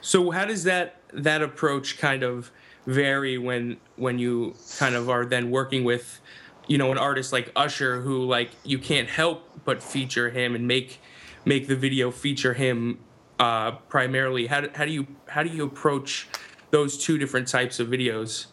So 0.00 0.30
how 0.30 0.44
does 0.44 0.64
that 0.64 0.96
that 1.12 1.42
approach 1.42 1.98
kind 1.98 2.22
of 2.22 2.50
vary 2.86 3.38
when 3.38 3.78
when 3.96 4.18
you 4.18 4.54
kind 4.78 4.94
of 4.94 5.08
are 5.08 5.24
then 5.24 5.50
working 5.50 5.84
with 5.84 6.20
you 6.66 6.78
know 6.78 6.92
an 6.92 6.98
artist 6.98 7.32
like 7.32 7.50
Usher 7.56 8.00
who 8.00 8.24
like 8.24 8.50
you 8.64 8.78
can't 8.78 9.08
help 9.08 9.48
but 9.64 9.82
feature 9.82 10.30
him 10.30 10.54
and 10.54 10.66
make 10.66 11.00
make 11.44 11.68
the 11.68 11.76
video 11.76 12.10
feature 12.10 12.54
him 12.54 12.98
uh, 13.38 13.72
primarily. 13.72 14.46
How 14.46 14.62
do, 14.62 14.70
how 14.74 14.84
do 14.84 14.92
you 14.92 15.06
how 15.28 15.42
do 15.42 15.50
you 15.50 15.64
approach 15.64 16.28
those 16.70 16.96
two 16.98 17.18
different 17.18 17.48
types 17.48 17.80
of 17.80 17.88
videos? 17.88 18.46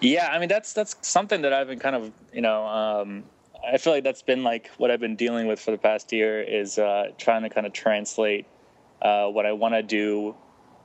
Yeah, 0.00 0.28
I 0.30 0.38
mean 0.38 0.48
that's 0.48 0.72
that's 0.72 0.96
something 1.02 1.42
that 1.42 1.52
I've 1.52 1.68
been 1.68 1.78
kind 1.78 1.96
of 1.96 2.12
you 2.32 2.40
know 2.40 2.66
um, 2.66 3.24
I 3.66 3.78
feel 3.78 3.92
like 3.92 4.04
that's 4.04 4.22
been 4.22 4.42
like 4.42 4.70
what 4.76 4.90
I've 4.90 5.00
been 5.00 5.16
dealing 5.16 5.46
with 5.46 5.60
for 5.60 5.70
the 5.70 5.78
past 5.78 6.12
year 6.12 6.42
is 6.42 6.78
uh, 6.78 7.08
trying 7.18 7.42
to 7.42 7.50
kind 7.50 7.66
of 7.66 7.72
translate 7.72 8.46
uh, 9.02 9.28
what 9.28 9.46
I 9.46 9.52
want 9.52 9.74
to 9.74 9.82
do 9.82 10.34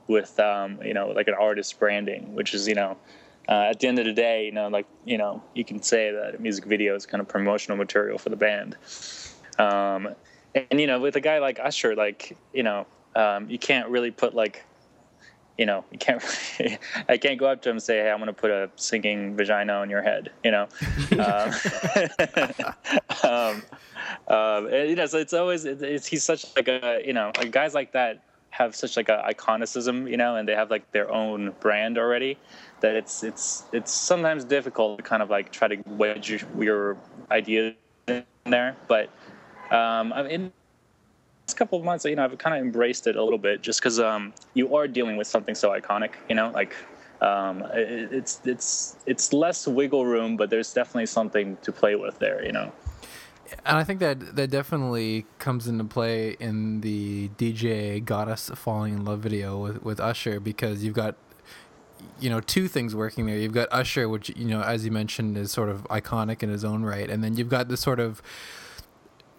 with 0.08 0.38
um, 0.40 0.80
you 0.82 0.94
know 0.94 1.08
like 1.08 1.28
an 1.28 1.34
artist 1.38 1.78
branding, 1.78 2.34
which 2.34 2.54
is 2.54 2.68
you 2.68 2.74
know 2.74 2.96
uh, 3.50 3.68
at 3.70 3.80
the 3.80 3.88
end 3.88 3.98
of 3.98 4.04
the 4.04 4.12
day, 4.12 4.46
you 4.46 4.52
know 4.52 4.68
like 4.68 4.86
you 5.04 5.18
know 5.18 5.42
you 5.54 5.64
can 5.64 5.82
say 5.82 6.12
that 6.12 6.36
a 6.36 6.38
music 6.38 6.64
video 6.64 6.94
is 6.94 7.04
kind 7.04 7.20
of 7.20 7.28
promotional 7.28 7.76
material 7.76 8.16
for 8.16 8.30
the 8.30 8.36
band. 8.36 8.76
Um, 9.58 10.14
and 10.54 10.80
you 10.80 10.86
know 10.86 11.00
with 11.00 11.16
a 11.16 11.20
guy 11.20 11.38
like 11.38 11.58
usher 11.60 11.94
like 11.94 12.36
you 12.52 12.62
know 12.62 12.86
um, 13.16 13.48
you 13.50 13.58
can't 13.58 13.88
really 13.88 14.10
put 14.10 14.34
like 14.34 14.64
you 15.58 15.66
know 15.66 15.84
you 15.90 15.98
can't 15.98 16.22
really, 16.58 16.78
i 17.08 17.16
can't 17.16 17.38
go 17.38 17.46
up 17.46 17.62
to 17.62 17.68
him 17.68 17.76
and 17.76 17.82
say 17.82 17.98
hey 17.98 18.10
i'm 18.10 18.18
going 18.18 18.26
to 18.28 18.32
put 18.32 18.50
a 18.50 18.70
singing 18.76 19.36
vagina 19.36 19.74
on 19.74 19.90
your 19.90 20.02
head 20.02 20.30
you 20.42 20.50
know 20.50 20.66
um, 21.12 21.52
um, 23.24 23.62
um, 24.28 24.66
and, 24.72 24.88
you 24.88 24.96
know 24.96 25.06
so 25.06 25.18
it's 25.18 25.34
always 25.34 25.64
it's, 25.64 26.06
he's 26.06 26.24
such 26.24 26.44
like 26.56 26.68
a 26.68 27.02
you 27.04 27.12
know 27.12 27.30
like 27.36 27.50
guys 27.50 27.74
like 27.74 27.92
that 27.92 28.22
have 28.50 28.74
such 28.74 28.96
like 28.96 29.08
a 29.08 29.22
iconicism 29.28 30.10
you 30.10 30.16
know 30.16 30.36
and 30.36 30.48
they 30.48 30.54
have 30.54 30.70
like 30.70 30.90
their 30.92 31.10
own 31.12 31.52
brand 31.60 31.98
already 31.98 32.36
that 32.80 32.94
it's 32.96 33.22
it's 33.22 33.64
it's 33.72 33.92
sometimes 33.92 34.44
difficult 34.44 34.98
to 34.98 35.02
kind 35.02 35.22
of 35.22 35.30
like 35.30 35.52
try 35.52 35.68
to 35.68 35.76
wedge 35.86 36.44
your, 36.58 36.96
ideas 37.30 37.74
in 38.08 38.24
there 38.44 38.76
but 38.88 39.10
um, 39.70 40.12
I 40.12 40.22
mean, 40.22 40.32
in 40.32 40.42
the 40.42 40.52
last 41.46 41.56
couple 41.56 41.78
of 41.78 41.84
months, 41.84 42.04
you 42.04 42.16
know, 42.16 42.24
I've 42.24 42.36
kind 42.38 42.56
of 42.56 42.62
embraced 42.62 43.06
it 43.06 43.16
a 43.16 43.22
little 43.22 43.38
bit, 43.38 43.62
just 43.62 43.80
because 43.80 44.00
um, 44.00 44.32
you 44.54 44.74
are 44.74 44.88
dealing 44.88 45.16
with 45.16 45.26
something 45.26 45.54
so 45.54 45.70
iconic. 45.70 46.12
You 46.28 46.34
know, 46.34 46.50
like 46.50 46.74
um, 47.20 47.62
it, 47.72 48.12
it's 48.12 48.40
it's 48.44 48.96
it's 49.06 49.32
less 49.32 49.66
wiggle 49.66 50.06
room, 50.06 50.36
but 50.36 50.50
there's 50.50 50.72
definitely 50.72 51.06
something 51.06 51.56
to 51.62 51.72
play 51.72 51.94
with 51.94 52.18
there. 52.18 52.44
You 52.44 52.52
know. 52.52 52.72
And 53.64 53.76
I 53.76 53.84
think 53.84 54.00
that 54.00 54.36
that 54.36 54.50
definitely 54.50 55.26
comes 55.38 55.68
into 55.68 55.84
play 55.84 56.36
in 56.40 56.80
the 56.80 57.30
DJ 57.36 58.08
us 58.10 58.50
falling 58.54 58.94
in 58.94 59.04
love 59.04 59.20
video 59.20 59.58
with, 59.58 59.82
with 59.82 60.00
Usher 60.00 60.40
because 60.40 60.84
you've 60.84 60.94
got 60.94 61.16
you 62.20 62.30
know 62.30 62.40
two 62.40 62.68
things 62.68 62.94
working 62.94 63.26
there. 63.26 63.36
You've 63.36 63.52
got 63.52 63.68
Usher, 63.70 64.08
which 64.08 64.30
you 64.36 64.46
know 64.46 64.62
as 64.62 64.84
you 64.84 64.90
mentioned 64.90 65.36
is 65.36 65.50
sort 65.50 65.68
of 65.68 65.82
iconic 65.84 66.42
in 66.42 66.48
his 66.48 66.64
own 66.64 66.82
right, 66.82 67.08
and 67.08 67.24
then 67.24 67.36
you've 67.36 67.48
got 67.48 67.68
this 67.68 67.80
sort 67.80 68.00
of 68.00 68.22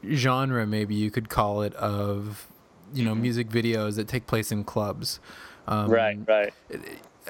genre 0.10 0.65
maybe 0.65 0.95
you 0.95 1.12
could 1.12 1.30
call 1.30 1.62
it 1.62 1.74
of 1.76 2.47
you 2.93 3.06
know 3.06 3.13
music 3.15 3.50
videos 3.50 3.95
that 3.95 4.08
take 4.08 4.28
place 4.28 4.52
in 4.52 4.63
clubs. 4.63 5.19
Um, 5.67 5.89
right 5.89 6.17
right. 6.28 6.54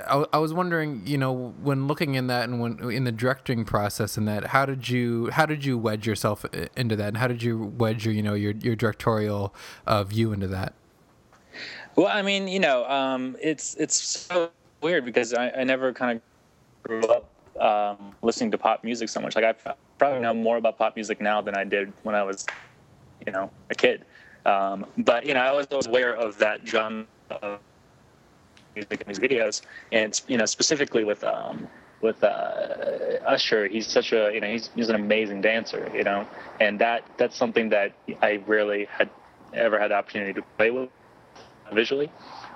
I, 0.08 0.26
I 0.32 0.38
was 0.38 0.54
wondering 0.54 1.02
you 1.06 1.18
know 1.18 1.54
when 1.62 1.88
looking 1.88 2.16
in 2.16 2.28
that 2.28 2.48
and 2.48 2.62
when 2.62 2.92
in 2.92 3.04
the 3.04 3.12
directing 3.12 3.66
process 3.66 4.18
in 4.18 4.26
that 4.26 4.48
how 4.48 4.66
did 4.66 4.88
you 4.88 5.30
how 5.32 5.46
did 5.46 5.66
you 5.66 5.78
wedge 5.78 6.08
yourself 6.08 6.46
into 6.76 6.96
that? 6.96 7.10
And 7.10 7.18
how 7.18 7.28
did 7.28 7.44
you 7.44 7.74
wedge 7.78 8.06
your 8.06 8.14
you 8.14 8.24
know 8.24 8.34
your, 8.34 8.54
your 8.54 8.76
directorial 8.76 9.54
uh, 9.86 10.04
view 10.04 10.32
into 10.32 10.48
that? 10.48 10.74
Well 11.96 12.08
i 12.08 12.22
mean 12.22 12.48
you 12.48 12.60
know 12.60 12.86
um, 12.86 13.36
it's 13.42 13.76
it's 13.76 13.96
so 13.96 14.50
weird 14.82 15.06
because 15.06 15.34
i, 15.34 15.50
I 15.50 15.64
never 15.64 15.94
kind 15.94 16.18
of 16.18 16.24
grew 16.90 17.02
up 17.08 17.28
um, 17.60 18.16
listening 18.24 18.52
to 18.52 18.58
pop 18.58 18.84
music 18.84 19.10
so 19.10 19.20
much 19.20 19.36
like 19.36 19.46
i 19.46 19.74
probably 20.02 20.20
know 20.20 20.34
more 20.34 20.58
about 20.58 20.80
pop 20.80 20.96
music 20.96 21.22
now 21.22 21.42
than 21.42 21.56
I 21.56 21.64
did 21.64 21.94
when 22.02 22.16
I 22.16 22.24
was, 22.24 22.48
you 23.24 23.32
know, 23.32 23.52
a 23.70 23.76
kid. 23.76 24.04
Um, 24.48 24.88
but 24.98 25.28
you 25.28 25.36
know, 25.36 25.42
I 25.42 25.52
was 25.52 25.68
always 25.70 25.86
aware 25.86 26.16
of 26.16 26.40
that 26.40 26.68
genre 26.68 27.06
of 27.30 27.60
music 28.74 29.00
in 29.00 29.08
these 29.08 29.20
videos, 29.20 29.62
and 29.92 30.20
you 30.28 30.38
know, 30.38 30.46
specifically 30.46 31.04
with 31.04 31.24
um, 31.24 31.68
with 32.02 32.24
uh, 32.24 33.20
Usher, 33.28 33.68
he's 33.68 33.86
such 33.86 34.12
a 34.12 34.32
you 34.34 34.42
know 34.42 34.48
he's 34.48 34.72
he's 34.74 34.90
an 34.90 34.96
amazing 34.96 35.42
dancer, 35.42 35.88
you 35.94 36.04
know, 36.04 36.26
and 36.60 36.80
that 36.80 37.04
that's 37.20 37.38
something 37.38 37.70
that 37.70 37.94
I 38.24 38.42
rarely 38.48 38.86
had 38.86 39.08
ever 39.54 39.80
had 39.80 39.92
the 39.92 39.96
opportunity 39.98 40.34
to 40.34 40.42
play 40.58 40.72
with 40.72 40.90
visually. 41.72 42.10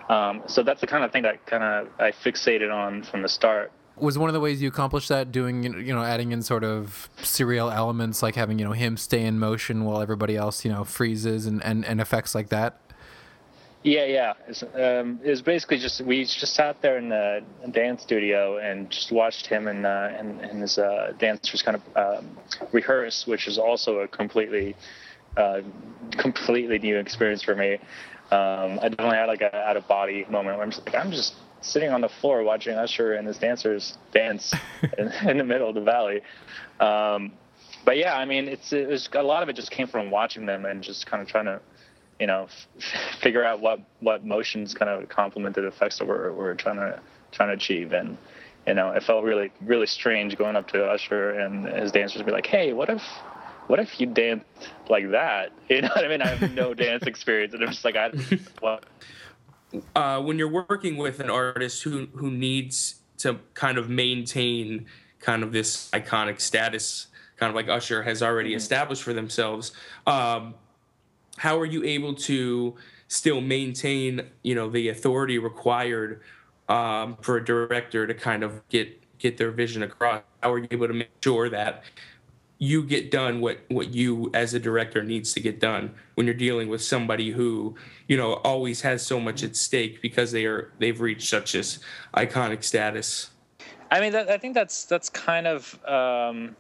Um, 0.10 0.44
so 0.48 0.64
that's 0.64 0.82
the 0.82 0.88
kind 0.88 1.04
of 1.04 1.12
thing 1.12 1.24
that 1.24 1.46
kind 1.46 1.64
of 1.64 1.88
I 2.00 2.12
fixated 2.12 2.74
on 2.74 3.04
from 3.04 3.22
the 3.22 3.30
start. 3.30 3.72
Was 3.98 4.18
one 4.18 4.30
of 4.30 4.34
the 4.34 4.42
ways 4.42 4.62
you 4.62 4.68
accomplished 4.68 5.10
that 5.10 5.32
doing 5.32 5.64
you 5.64 5.96
know 5.96 6.04
adding 6.04 6.32
in 6.32 6.42
sort 6.42 6.64
of 6.64 7.10
surreal 7.18 7.74
elements 7.74 8.22
like 8.22 8.36
having 8.36 8.60
you 8.60 8.66
know 8.66 8.74
him 8.74 8.98
stay 8.98 9.24
in 9.24 9.40
motion 9.40 9.86
while 9.86 10.02
everybody 10.02 10.36
else 10.36 10.66
you 10.66 10.72
know 10.72 10.84
freezes 10.84 11.46
and 11.46 11.64
and, 11.64 11.86
and 11.86 12.02
effects 12.02 12.36
like 12.36 12.50
that? 12.50 12.80
Yeah 13.84 14.06
yeah. 14.06 14.34
It's, 14.48 14.64
um, 14.64 15.20
it 15.24 15.30
was 15.30 15.42
basically 15.42 15.78
just 15.78 16.02
we 16.02 16.26
just 16.26 16.54
sat 16.54 16.82
there 16.82 16.98
in 16.98 17.10
the 17.10 17.44
dance 17.72 18.04
studio 18.04 18.58
and 18.58 18.90
just 18.90 19.12
watched 19.12 19.48
him 19.48 19.68
and 19.68 19.86
uh, 19.86 20.10
and, 20.12 20.42
and 20.42 20.62
his 20.62 20.78
uh, 20.78 21.14
dancers 21.18 21.62
kind 21.62 21.78
of 21.78 21.98
um, 21.98 22.38
rehearse 22.74 23.26
which 23.26 23.48
is 23.48 23.58
also 23.58 24.00
a 24.00 24.08
completely 24.08 24.76
uh, 25.38 25.62
completely 26.12 26.80
new 26.80 26.98
experience 26.98 27.42
for 27.42 27.56
me 27.56 27.80
um, 28.36 28.80
I 28.82 28.90
definitely 28.90 29.18
had 29.18 29.26
like 29.28 29.42
a 29.42 29.56
out 29.56 29.78
of 29.78 29.88
body 29.88 30.26
moment 30.30 30.58
where 30.58 30.66
I'm 30.66 30.72
just 30.72 30.86
like 30.86 30.96
I'm 30.96 31.12
just 31.12 31.36
sitting 31.62 31.90
on 31.90 32.02
the 32.02 32.10
floor 32.10 32.44
watching 32.44 32.76
Usher 32.76 33.14
and 33.14 33.28
his 33.28 33.38
dancers 33.38 33.98
dance 34.14 34.54
in, 34.98 35.12
in, 35.28 35.38
the 35.38 35.44
middle 35.44 35.70
of 35.70 35.76
the 35.76 35.82
valley. 35.82 36.22
Um, 36.80 37.32
but 37.86 37.98
yeah, 37.98 38.16
I 38.16 38.26
mean, 38.26 38.48
it's 38.48 38.74
it 38.74 38.88
was 38.88 39.10
a 39.14 39.24
lot 39.24 39.44
of 39.44 39.50
it 39.50 39.56
just 39.56 39.72
came 39.72 39.88
from 39.88 40.12
watching 40.12 40.46
them 40.46 40.66
and 40.66 40.84
just 40.84 41.06
kind 41.06 41.22
of 41.22 41.28
trying 41.28 41.46
to 41.46 41.62
you 42.20 42.28
know, 42.28 42.48
f- 42.78 43.18
figure 43.22 43.44
out 43.44 43.62
what 43.62 43.80
what 44.00 44.26
motions 44.26 44.74
kind 44.74 44.90
of 44.90 45.08
complemented 45.10 45.64
the 45.64 45.68
effects 45.68 46.00
that 46.00 46.08
we're 46.08 46.32
we're 46.32 46.54
trying 46.56 46.78
to 46.78 47.00
trying 47.32 47.50
to 47.50 47.56
achieve. 47.56 47.94
And 47.94 48.18
you 48.68 48.74
know, 48.74 48.92
it 48.92 49.04
felt 49.04 49.24
really 49.24 49.52
really 49.62 49.88
strange 49.88 50.38
going 50.38 50.56
up 50.56 50.68
to 50.70 50.84
Usher 50.86 51.32
and 51.32 51.66
his 51.68 51.92
dancers 51.92 52.22
be 52.22 52.32
like, 52.32 52.46
"Hey, 52.46 52.74
what 52.74 52.90
if?" 52.90 53.02
What 53.68 53.80
if 53.80 54.00
you 54.00 54.08
dance 54.08 54.46
like 54.90 55.12
that? 55.12 55.52
You 55.70 55.82
know 55.82 55.90
what 55.96 56.06
I 56.06 56.08
mean? 56.10 56.22
I 56.22 56.30
have 56.30 56.44
no 56.44 56.74
dance 56.76 57.08
experience, 57.08 57.54
and 57.56 57.64
I'm 57.64 57.72
just 57.72 57.84
like, 57.86 57.96
I, 57.96 58.12
what? 58.60 58.86
Uh, 59.96 60.22
when 60.22 60.38
you're 60.38 60.50
working 60.68 60.98
with 60.98 61.20
an 61.20 61.30
artist 61.30 61.84
who 61.84 62.08
who 62.16 62.32
needs 62.32 63.02
to 63.18 63.40
kind 63.54 63.78
of 63.78 63.90
maintain 63.90 64.86
kind 65.20 65.44
of 65.44 65.52
this 65.52 65.90
iconic 65.92 66.40
status, 66.40 67.08
kind 67.38 67.50
of 67.50 67.56
like 67.56 67.68
Usher 67.68 68.04
has 68.04 68.22
already 68.24 68.54
Mm-hmm. 68.54 68.56
established 68.56 69.04
for 69.04 69.14
themselves. 69.14 69.72
Um, 70.06 70.56
how 71.38 71.60
are 71.60 71.66
you 71.66 71.84
able 71.84 72.14
to 72.16 72.76
still 73.08 73.42
maintain, 73.42 74.22
you 74.44 74.56
know, 74.56 74.70
the 74.70 74.90
authority 74.90 75.38
required 75.40 76.22
um, 76.70 77.18
for 77.22 77.38
a 77.38 77.46
director 77.46 78.08
to 78.08 78.14
kind 78.14 78.44
of 78.44 78.68
get 78.70 79.02
get 79.20 79.38
their 79.38 79.52
vision 79.52 79.84
across? 79.84 80.24
How 80.44 80.54
are 80.54 80.60
you 80.60 80.68
able 80.72 80.88
to 80.88 80.94
make 80.94 81.12
sure 81.24 81.50
that 81.50 81.84
you 82.58 82.84
get 82.84 83.12
done 83.12 83.42
what 83.42 83.60
what 83.68 83.94
you 83.94 84.32
as 84.34 84.54
a 84.54 84.60
director 84.60 85.04
needs 85.04 85.34
to 85.34 85.40
get 85.40 85.60
done 85.60 85.94
when 86.14 86.26
you're 86.26 86.34
dealing 86.34 86.70
with 86.70 86.82
somebody 86.82 87.32
who 87.32 87.76
you 88.08 88.16
know 88.16 88.36
always 88.36 88.82
has 88.82 89.06
so 89.06 89.20
much 89.20 89.44
at 89.44 89.56
stake 89.56 90.02
because 90.02 90.32
they 90.32 90.46
are 90.46 90.72
they've 90.80 91.02
reached 91.02 91.30
such 91.30 91.52
this 91.52 91.80
iconic 92.16 92.64
status 92.64 93.32
I 93.92 94.00
mean, 94.00 94.14
that, 94.14 94.30
I 94.30 94.38
think 94.38 94.54
that's 94.54 94.86
that's 94.86 95.10
kind 95.10 95.48
of, 95.48 95.86
um, 95.86 96.56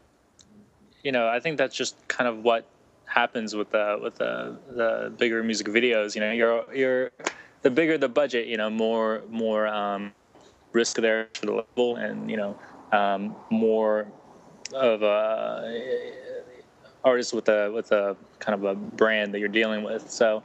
you 1.03 1.11
know, 1.11 1.27
I 1.27 1.39
think 1.39 1.57
that's 1.57 1.75
just 1.75 1.95
kind 2.07 2.27
of 2.27 2.43
what 2.43 2.65
happens 3.05 3.55
with 3.55 3.71
the 3.71 3.99
with 4.01 4.15
the 4.15 4.57
the 4.69 5.13
bigger 5.17 5.43
music 5.43 5.67
videos. 5.67 6.15
You 6.15 6.21
know, 6.21 6.31
you're 6.31 6.73
you're 6.73 7.11
the 7.61 7.71
bigger 7.71 7.97
the 7.97 8.09
budget, 8.09 8.47
you 8.47 8.57
know, 8.57 8.69
more 8.69 9.23
more 9.29 9.67
um, 9.67 10.13
risk 10.71 10.97
there 10.97 11.29
for 11.33 11.45
the 11.45 11.51
label, 11.53 11.95
and 11.95 12.29
you 12.29 12.37
know, 12.37 12.59
um, 12.91 13.35
more 13.49 14.07
of 14.75 15.01
a 15.01 16.11
artist 17.03 17.33
with 17.33 17.49
a 17.49 17.71
with 17.71 17.91
a 17.91 18.15
kind 18.39 18.55
of 18.55 18.63
a 18.63 18.75
brand 18.75 19.33
that 19.33 19.39
you're 19.39 19.47
dealing 19.47 19.83
with. 19.83 20.09
So, 20.09 20.43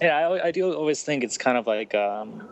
yeah, 0.00 0.16
I, 0.16 0.46
I 0.46 0.50
do 0.50 0.72
always 0.72 1.02
think 1.02 1.24
it's 1.24 1.38
kind 1.38 1.56
of 1.58 1.66
like. 1.66 1.94
Um, 1.94 2.50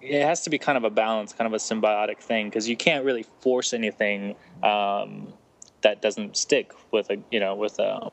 it 0.00 0.22
has 0.22 0.42
to 0.42 0.50
be 0.50 0.58
kind 0.58 0.78
of 0.78 0.84
a 0.84 0.90
balance, 0.90 1.32
kind 1.32 1.46
of 1.46 1.52
a 1.52 1.56
symbiotic 1.56 2.18
thing, 2.18 2.48
because 2.48 2.68
you 2.68 2.76
can't 2.76 3.04
really 3.04 3.24
force 3.40 3.72
anything 3.72 4.36
um, 4.62 5.32
that 5.80 6.00
doesn't 6.00 6.36
stick 6.36 6.72
with 6.92 7.10
a 7.10 7.18
you 7.32 7.40
know 7.40 7.56
with 7.56 7.78
a 7.80 8.10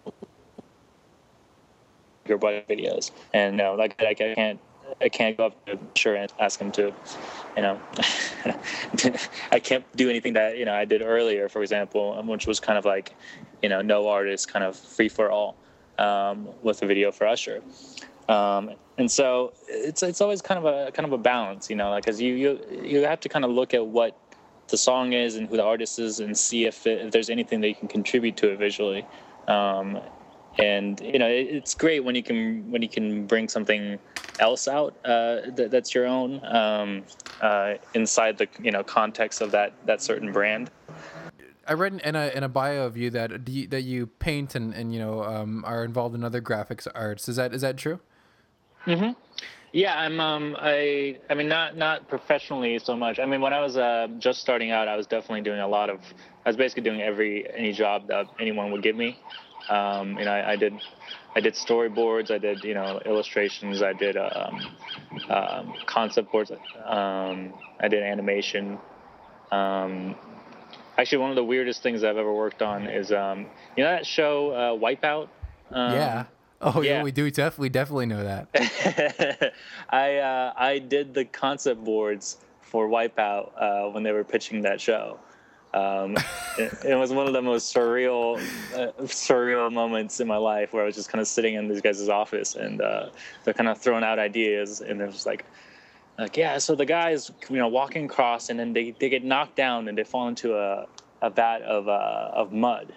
your 2.28 2.38
budget 2.38 2.68
videos. 2.68 3.12
And 3.34 3.56
no, 3.56 3.76
like, 3.76 4.02
like 4.02 4.22
I 4.22 4.34
can't 4.34 4.60
I 5.02 5.10
can't 5.10 5.38
go 5.38 5.48
up 5.48 5.66
to 5.66 5.78
sure 5.96 6.16
and 6.16 6.32
ask 6.40 6.60
him 6.60 6.72
to, 6.74 6.94
you 7.56 7.62
know, 7.62 7.80
I 9.52 9.60
can't 9.60 9.86
do 9.96 10.10
anything 10.10 10.34
that 10.34 10.58
you 10.58 10.66
know 10.66 10.74
I 10.74 10.86
did 10.86 11.02
earlier, 11.02 11.50
for 11.50 11.62
example, 11.62 12.16
um, 12.18 12.28
which 12.28 12.48
was 12.48 12.60
kind 12.60 12.78
of 12.78 12.86
like, 12.86 13.16
you 13.62 13.70
know, 13.70 13.82
no 13.82 14.08
artist, 14.08 14.52
kind 14.52 14.66
of 14.66 14.76
free 14.76 15.10
for 15.10 15.32
all, 15.32 15.56
um, 15.98 16.50
with 16.62 16.82
a 16.82 16.86
video 16.86 17.12
for 17.12 17.28
Usher. 17.28 17.62
Um, 18.28 18.72
and 18.98 19.10
so 19.12 19.54
it's 19.68 20.04
it's 20.04 20.22
always 20.22 20.42
kind 20.42 20.58
of 20.58 20.66
a 20.66 20.92
kind 20.92 21.06
of 21.06 21.14
a 21.14 21.18
balance, 21.18 21.70
you 21.70 21.76
know, 21.76 21.90
like 21.90 22.04
because 22.04 22.22
you 22.22 22.34
you 22.34 22.60
you 22.84 23.00
have 23.02 23.20
to 23.22 23.30
kind 23.30 23.46
of 23.46 23.52
look 23.52 23.74
at 23.74 23.86
what 23.86 24.18
the 24.68 24.78
song 24.78 25.14
is 25.14 25.36
and 25.36 25.48
who 25.48 25.58
the 25.58 25.64
artist 25.64 26.00
is 26.00 26.20
and 26.20 26.36
see 26.38 26.66
if, 26.66 26.88
it, 26.88 27.06
if 27.06 27.12
there's 27.12 27.30
anything 27.30 27.62
that 27.62 27.68
you 27.68 27.76
can 27.76 27.88
contribute 27.88 28.36
to 28.38 28.52
it 28.52 28.58
visually. 28.58 29.06
Um, 29.48 30.00
and 30.60 31.00
you 31.02 31.20
know 31.20 31.28
it, 31.28 31.48
it's 31.50 31.74
great 31.74 32.04
when 32.04 32.16
you 32.16 32.24
can 32.24 32.70
when 32.72 32.82
you 32.82 32.90
can 32.90 33.26
bring 33.26 33.48
something 33.48 34.00
else 34.40 34.68
out 34.68 34.96
uh, 35.06 35.42
that, 35.56 35.70
that's 35.72 35.94
your 35.96 36.06
own 36.06 36.44
um, 36.46 37.04
uh, 37.42 37.76
inside 37.94 38.38
the 38.38 38.48
you 38.62 38.72
know 38.72 38.84
context 38.84 39.42
of 39.42 39.52
that 39.52 39.74
that 39.86 40.02
certain 40.02 40.32
brand. 40.32 40.70
I 41.68 41.74
read 41.74 41.94
in- 41.94 42.00
in 42.02 42.16
a 42.16 42.28
in 42.30 42.44
a 42.44 42.50
bio 42.50 42.86
of 42.86 42.96
you 42.96 43.10
that 43.12 43.48
you, 43.48 43.68
that 43.68 43.82
you 43.82 44.08
paint 44.08 44.56
and, 44.56 44.74
and 44.74 44.94
you 44.94 45.00
know 45.00 45.24
um, 45.24 45.64
are 45.66 45.84
involved 45.84 46.16
in 46.16 46.24
other 46.24 46.42
graphics 46.42 46.88
arts. 46.94 47.28
Is 47.28 47.36
that 47.38 47.54
is 47.54 47.62
that 47.62 47.78
true? 47.78 48.00
Yeah, 49.76 50.00
I'm. 50.00 50.22
Um, 50.22 50.56
I. 50.58 51.18
I 51.30 51.34
mean, 51.34 51.50
not 51.50 51.76
not 51.76 52.08
professionally 52.08 52.80
so 52.80 52.96
much. 52.96 53.20
I 53.20 53.26
mean, 53.26 53.42
when 53.42 53.52
I 53.52 53.60
was 53.60 53.76
uh, 53.76 54.08
just 54.20 54.40
starting 54.40 54.72
out, 54.72 54.88
I 54.88 54.96
was 54.96 55.06
definitely 55.06 55.42
doing 55.42 55.60
a 55.60 55.68
lot 55.68 55.90
of. 55.90 56.00
I 56.46 56.50
was 56.50 56.56
basically 56.56 56.84
doing 56.84 57.02
every 57.02 57.46
any 57.54 57.74
job 57.74 58.08
that 58.08 58.28
anyone 58.40 58.72
would 58.72 58.84
give 58.84 58.96
me. 58.96 59.20
Um, 59.70 60.18
you 60.18 60.26
know, 60.26 60.32
I, 60.32 60.52
I 60.52 60.56
did. 60.56 60.74
I 61.36 61.42
did 61.42 61.56
storyboards. 61.56 62.32
I 62.32 62.38
did 62.38 62.64
you 62.64 62.74
know 62.74 63.02
illustrations. 63.06 63.82
I 63.82 63.94
did 63.94 64.16
um, 64.18 64.60
um, 65.30 65.74
concept 65.86 66.32
boards. 66.32 66.52
Um, 66.52 67.54
I 67.80 67.88
did 67.88 68.04
animation. 68.04 68.78
Um, 69.52 70.16
actually, 70.98 71.20
one 71.20 71.30
of 71.30 71.36
the 71.36 71.44
weirdest 71.44 71.84
things 71.84 72.04
I've 72.04 72.18
ever 72.18 72.34
worked 72.34 72.62
on 72.62 72.88
is 72.88 73.12
um, 73.12 73.48
you 73.76 73.84
know 73.84 73.92
that 73.92 74.06
show 74.06 74.52
uh, 74.52 74.72
Wipeout. 74.80 75.28
Um, 75.72 75.94
yeah. 75.94 76.26
Oh 76.62 76.82
yeah. 76.82 76.98
yeah. 76.98 77.04
we 77.04 77.12
do 77.12 77.30
definitely 77.30 77.70
definitely 77.70 78.06
know 78.06 78.24
that. 78.24 79.54
I 79.90 80.18
uh, 80.18 80.54
I 80.56 80.80
did 80.80 81.14
the 81.14 81.26
concept 81.26 81.84
boards 81.84 82.38
for 82.62 82.88
Wipeout 82.88 83.52
uh, 83.58 83.90
when 83.92 84.04
they 84.04 84.12
were 84.12 84.24
pitching 84.24 84.62
that 84.62 84.80
show. 84.80 85.20
Um, 85.76 86.16
it, 86.58 86.74
it 86.86 86.96
was 86.96 87.12
one 87.12 87.28
of 87.28 87.34
the 87.34 87.42
most 87.42 87.76
surreal 87.76 88.38
uh, 88.74 88.92
surreal 89.04 89.72
moments 89.72 90.20
in 90.20 90.28
my 90.28 90.38
life 90.38 90.74
where 90.74 90.84
I 90.84 90.86
was 90.86 90.96
just 90.96 91.10
kind 91.10 91.22
of 91.22 91.28
sitting 91.28 91.56
in 91.56 91.68
these 91.68 91.82
guys' 91.82 92.10
office 92.10 92.56
and 92.56 92.82
uh, 92.82 93.10
they're 93.44 93.54
kind 93.54 93.70
of 93.70 93.78
throwing 93.78 94.04
out 94.04 94.20
ideas 94.20 94.82
and 94.82 95.00
they're 95.00 95.12
just 95.12 95.26
like. 95.26 95.46
Like 96.18 96.38
yeah, 96.38 96.60
so 96.60 96.76
the 96.76 96.86
guys, 96.86 97.30
you 97.50 97.58
know, 97.58 97.68
walking 97.68 98.06
across, 98.06 98.48
and 98.50 98.58
then 98.58 98.72
they, 98.72 98.96
they 99.02 99.10
get 99.10 99.26
knocked 99.26 99.58
down, 99.58 99.90
and 99.90 99.98
they 99.98 100.06
fall 100.06 100.30
into 100.30 100.56
a, 100.56 100.88
a 101.22 101.30
vat 101.30 101.62
of 101.64 101.90
uh, 101.90 102.32
of 102.32 102.54
mud, 102.54 102.94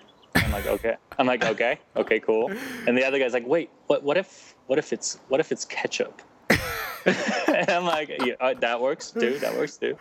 I'm 0.48 0.52
like, 0.52 0.66
okay. 0.66 0.96
I'm 1.18 1.26
like, 1.26 1.44
okay, 1.44 1.78
okay, 1.96 2.20
cool. 2.20 2.50
And 2.86 2.96
the 2.96 3.04
other 3.04 3.18
guy's 3.18 3.32
like, 3.32 3.46
wait, 3.46 3.70
what? 3.86 4.02
What 4.02 4.16
if? 4.16 4.54
What 4.66 4.78
if 4.78 4.92
it's? 4.92 5.18
What 5.28 5.40
if 5.40 5.52
it's 5.52 5.64
ketchup? 5.64 6.22
And 7.06 7.70
I'm 7.70 7.84
like, 7.84 8.10
yeah, 8.24 8.34
uh, 8.40 8.54
that 8.54 8.80
works 8.80 9.10
too. 9.10 9.38
That 9.38 9.56
works 9.56 9.76
too. 9.76 9.96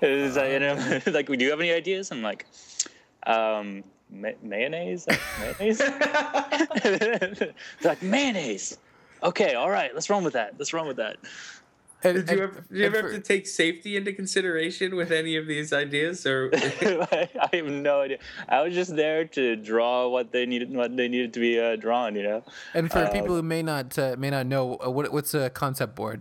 It's 0.00 0.36
like, 0.36 0.52
you 0.52 0.60
know, 0.60 1.00
like, 1.06 1.26
do 1.26 1.44
you 1.44 1.50
have 1.50 1.60
any 1.60 1.72
ideas? 1.72 2.10
I'm 2.10 2.22
like, 2.22 2.46
um, 3.26 3.84
ma- 4.10 4.30
mayonnaise, 4.42 5.06
mayonnaise. 5.40 5.78
They're 5.78 7.54
like 7.84 8.02
mayonnaise. 8.02 8.78
Okay, 9.22 9.54
all 9.54 9.70
right, 9.70 9.92
let's 9.94 10.08
run 10.08 10.24
with 10.24 10.32
that. 10.32 10.54
Let's 10.58 10.72
run 10.72 10.86
with 10.86 10.96
that. 10.96 11.18
And- 12.02 12.26
Did 12.26 12.28
you 12.30 12.32
and- 12.32 12.40
ever, 12.42 12.60
did 12.70 12.78
you 12.78 12.84
ever 12.86 12.96
for- 13.00 13.12
have 13.12 13.16
to 13.16 13.20
take 13.20 13.46
safety 13.46 13.96
into 13.96 14.12
consideration 14.12 14.96
with 14.96 15.10
any 15.12 15.36
of 15.36 15.46
these 15.46 15.72
ideas, 15.72 16.24
or 16.26 16.50
I 16.54 17.28
have 17.52 17.66
no 17.66 18.00
idea. 18.02 18.18
I 18.48 18.62
was 18.62 18.74
just 18.74 18.96
there 18.96 19.24
to 19.26 19.56
draw 19.56 20.08
what 20.08 20.32
they 20.32 20.46
needed, 20.46 20.72
what 20.74 20.96
they 20.96 21.08
needed 21.08 21.34
to 21.34 21.40
be 21.40 21.60
uh, 21.60 21.76
drawn. 21.76 22.14
You 22.16 22.22
know. 22.22 22.44
And 22.74 22.90
for 22.90 23.00
Uh, 23.00 23.10
people 23.12 23.34
who 23.36 23.42
may 23.42 23.62
not 23.62 23.98
uh, 23.98 24.16
may 24.18 24.30
not 24.30 24.46
know, 24.46 24.78
uh, 24.84 24.90
what 24.90 25.12
what's 25.12 25.34
a 25.34 25.50
concept 25.50 25.94
board? 25.94 26.20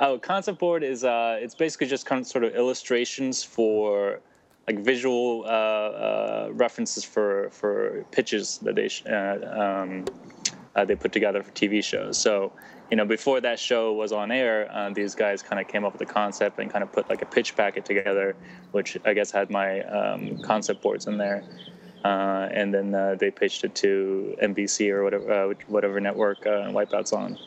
Oh, 0.00 0.18
concept 0.18 0.58
board 0.58 0.82
is 0.82 1.04
uh, 1.04 1.38
it's 1.40 1.54
basically 1.54 1.86
just 1.86 2.04
kind 2.06 2.20
of 2.22 2.26
sort 2.26 2.42
of 2.44 2.54
illustrations 2.54 3.44
for 3.44 4.20
like 4.66 4.78
visual 4.80 5.44
uh, 5.46 5.48
uh, 5.48 6.48
references 6.52 7.04
for 7.04 7.48
for 7.50 8.04
pitches 8.10 8.58
that 8.64 8.74
they 8.74 8.88
sh- 8.88 9.04
uh, 9.06 9.38
um, 9.62 10.04
uh, 10.74 10.84
they 10.84 10.96
put 10.96 11.12
together 11.12 11.42
for 11.42 11.52
TV 11.52 11.82
shows. 11.84 12.16
So 12.18 12.52
you 12.90 12.96
know, 12.96 13.04
before 13.04 13.40
that 13.40 13.58
show 13.58 13.92
was 13.92 14.12
on 14.12 14.32
air, 14.32 14.68
uh, 14.72 14.90
these 14.90 15.14
guys 15.14 15.42
kind 15.42 15.60
of 15.60 15.68
came 15.68 15.84
up 15.84 15.92
with 15.92 16.00
the 16.00 16.12
concept 16.12 16.58
and 16.58 16.70
kind 16.70 16.82
of 16.82 16.90
put 16.90 17.08
like 17.08 17.22
a 17.22 17.26
pitch 17.26 17.56
packet 17.56 17.84
together, 17.84 18.34
which 18.72 18.98
I 19.04 19.14
guess 19.14 19.30
had 19.30 19.48
my 19.50 19.82
um, 19.82 20.42
concept 20.42 20.82
boards 20.82 21.06
in 21.06 21.16
there. 21.16 21.44
Uh, 22.04 22.48
and 22.52 22.74
then 22.74 22.94
uh, 22.94 23.14
they 23.18 23.30
pitched 23.30 23.62
it 23.62 23.74
to 23.76 24.34
NBC 24.42 24.90
or 24.90 25.04
whatever 25.04 25.32
uh, 25.32 25.54
whatever 25.68 26.00
network 26.00 26.46
uh, 26.46 26.70
Wipeout's 26.70 27.12
on. 27.12 27.38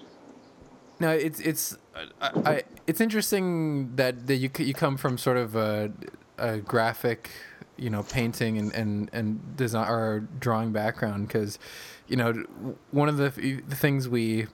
No, 1.00 1.10
it's 1.10 1.40
it's 1.40 1.78
I, 2.22 2.32
I 2.46 2.64
it's 2.86 3.02
interesting 3.02 3.96
that, 3.96 4.28
that 4.28 4.36
you 4.36 4.50
you 4.60 4.74
come 4.74 4.96
from 4.96 5.18
sort 5.18 5.38
of 5.38 5.56
a, 5.56 5.92
a 6.38 6.60
graphic, 6.60 7.32
you 7.78 7.90
know, 7.90 8.04
painting 8.04 8.60
and 8.60 8.74
and 8.74 9.10
and 9.12 9.58
design 9.58 9.90
or 9.90 10.28
drawing 10.40 10.72
background 10.72 11.28
because, 11.28 11.58
you 12.08 12.16
know, 12.16 12.32
one 12.92 13.10
of 13.10 13.18
the 13.18 13.30
the 13.68 13.76
things 13.76 14.08
we 14.08 14.46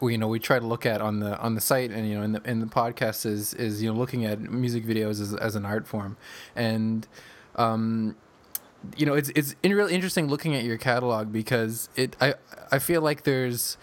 we 0.00 0.12
you 0.12 0.18
know 0.18 0.28
we 0.28 0.38
try 0.38 0.58
to 0.58 0.66
look 0.66 0.86
at 0.86 1.00
on 1.00 1.20
the 1.20 1.38
on 1.38 1.54
the 1.54 1.60
site 1.60 1.90
and 1.90 2.08
you 2.08 2.16
know 2.16 2.22
in 2.22 2.32
the 2.32 2.42
in 2.44 2.60
the 2.60 2.66
podcast 2.66 3.26
is 3.26 3.54
is 3.54 3.82
you 3.82 3.92
know 3.92 3.98
looking 3.98 4.24
at 4.24 4.40
music 4.40 4.84
videos 4.84 5.20
as, 5.20 5.34
as 5.34 5.54
an 5.54 5.64
art 5.64 5.86
form. 5.86 6.16
And 6.54 7.06
um 7.56 8.16
you 8.96 9.06
know 9.06 9.14
it's 9.14 9.30
it's 9.30 9.56
in 9.62 9.74
really 9.74 9.94
interesting 9.94 10.28
looking 10.28 10.54
at 10.54 10.64
your 10.64 10.78
catalog 10.78 11.32
because 11.32 11.88
it 11.96 12.16
I 12.20 12.34
I 12.70 12.78
feel 12.78 13.02
like 13.02 13.24
there's 13.24 13.76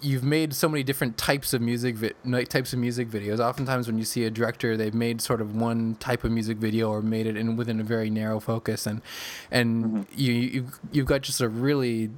you've 0.00 0.22
made 0.22 0.54
so 0.54 0.68
many 0.68 0.82
different 0.82 1.16
types 1.18 1.52
of 1.52 1.60
music 1.60 1.96
vi- 1.96 2.44
types 2.44 2.72
of 2.72 2.78
music 2.78 3.08
videos. 3.08 3.40
Oftentimes, 3.40 3.86
when 3.86 3.98
you 3.98 4.04
see 4.04 4.24
a 4.24 4.30
director, 4.30 4.76
they've 4.76 4.94
made 4.94 5.20
sort 5.20 5.40
of 5.40 5.56
one 5.56 5.96
type 5.96 6.24
of 6.24 6.30
music 6.30 6.58
video 6.58 6.90
or 6.90 7.02
made 7.02 7.26
it 7.26 7.36
in 7.36 7.56
within 7.56 7.80
a 7.80 7.84
very 7.84 8.10
narrow 8.10 8.40
focus, 8.40 8.86
and 8.86 9.02
and 9.50 10.06
you 10.14 10.32
you've, 10.32 10.80
you've 10.92 11.06
got 11.06 11.22
just 11.22 11.40
a 11.40 11.48
really 11.48 12.10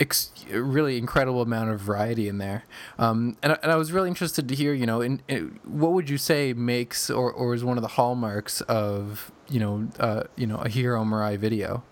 ex- 0.00 0.30
really 0.50 0.98
incredible 0.98 1.42
amount 1.42 1.70
of 1.70 1.80
variety 1.80 2.28
in 2.28 2.38
there. 2.38 2.64
Um, 2.98 3.36
and, 3.42 3.58
and 3.62 3.72
I 3.72 3.76
was 3.76 3.92
really 3.92 4.08
interested 4.08 4.48
to 4.48 4.54
hear, 4.54 4.72
you 4.72 4.86
know, 4.86 5.00
in, 5.00 5.20
in, 5.28 5.58
what 5.64 5.92
would 5.92 6.08
you 6.08 6.18
say 6.18 6.52
makes 6.52 7.10
or, 7.10 7.32
or 7.32 7.54
is 7.54 7.64
one 7.64 7.78
of 7.78 7.82
the 7.82 7.88
hallmarks 7.88 8.60
of, 8.62 9.32
you 9.48 9.60
know, 9.60 9.88
uh, 9.98 10.24
you 10.36 10.46
know, 10.46 10.56
a 10.58 10.68
Hiro 10.68 11.04
Murai 11.04 11.36
video? 11.36 11.82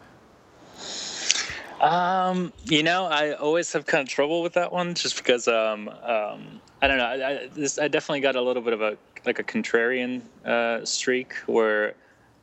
Um, 1.81 2.53
you 2.65 2.85
know, 2.85 3.07
I 3.07 3.33
always 3.33 3.73
have 3.73 3.87
kind 3.87 4.03
of 4.03 4.09
trouble 4.09 4.41
with 4.41 4.53
that 4.53 4.73
one, 4.73 4.95
just 4.95 5.17
because 5.17 5.49
um, 5.49 5.88
um, 5.88 6.61
I 6.81 6.87
don't 6.87 6.99
know. 6.99 7.05
I, 7.05 7.29
I, 7.29 7.49
this, 7.49 7.77
I 7.77 7.88
definitely 7.88 8.21
got 8.21 8.37
a 8.37 8.41
little 8.41 8.62
bit 8.62 8.73
of 8.73 8.81
a 8.81 8.97
like 9.27 9.41
a 9.41 9.45
contrarian 9.45 10.23
uh, 10.45 10.85
streak 10.85 11.35
where 11.47 11.95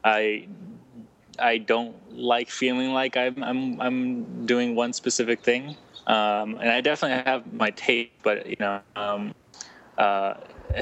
I 0.03 0.47
I 1.39 1.57
don't 1.57 1.95
like 2.17 2.49
feeling 2.49 2.93
like 2.93 3.17
I'm 3.17 3.43
I'm 3.43 3.81
I'm 3.81 4.45
doing 4.45 4.75
one 4.75 4.93
specific 4.93 5.41
thing. 5.43 5.75
Um, 6.07 6.55
and 6.55 6.69
I 6.69 6.81
definitely 6.81 7.23
have 7.31 7.53
my 7.53 7.69
tape, 7.71 8.11
but 8.23 8.47
you 8.47 8.55
know, 8.59 8.81
um, 8.95 9.35
uh, 9.97 10.35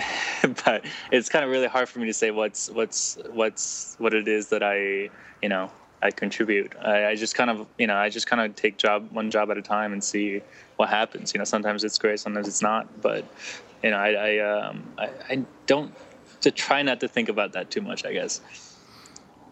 but 0.65 0.85
it's 1.11 1.29
kind 1.29 1.43
of 1.43 1.51
really 1.51 1.67
hard 1.67 1.89
for 1.89 1.99
me 1.99 2.05
to 2.05 2.13
say 2.13 2.31
what's 2.31 2.69
what's 2.69 3.17
what's 3.31 3.95
what 3.99 4.13
it 4.13 4.27
is 4.27 4.49
that 4.49 4.63
I 4.63 5.09
you 5.41 5.49
know 5.49 5.71
I 6.01 6.11
contribute. 6.11 6.73
I, 6.81 7.07
I 7.07 7.15
just 7.15 7.35
kind 7.35 7.49
of 7.49 7.67
you 7.77 7.87
know 7.87 7.95
I 7.95 8.09
just 8.09 8.27
kind 8.27 8.41
of 8.41 8.55
take 8.55 8.77
job 8.77 9.09
one 9.11 9.31
job 9.31 9.51
at 9.51 9.57
a 9.57 9.61
time 9.61 9.93
and 9.93 10.03
see 10.03 10.41
what 10.77 10.89
happens. 10.89 11.33
You 11.33 11.39
know, 11.39 11.45
sometimes 11.45 11.83
it's 11.83 11.97
great, 11.97 12.19
sometimes 12.19 12.47
it's 12.47 12.61
not. 12.61 13.01
But 13.01 13.25
you 13.83 13.91
know, 13.91 13.97
I 13.97 14.11
I, 14.11 14.37
um, 14.39 14.83
I, 14.97 15.09
I 15.29 15.45
don't 15.65 15.93
to 16.41 16.51
try 16.51 16.81
not 16.83 16.99
to 17.01 17.07
think 17.07 17.29
about 17.29 17.53
that 17.53 17.71
too 17.71 17.81
much. 17.81 18.05
I 18.05 18.13
guess. 18.13 18.41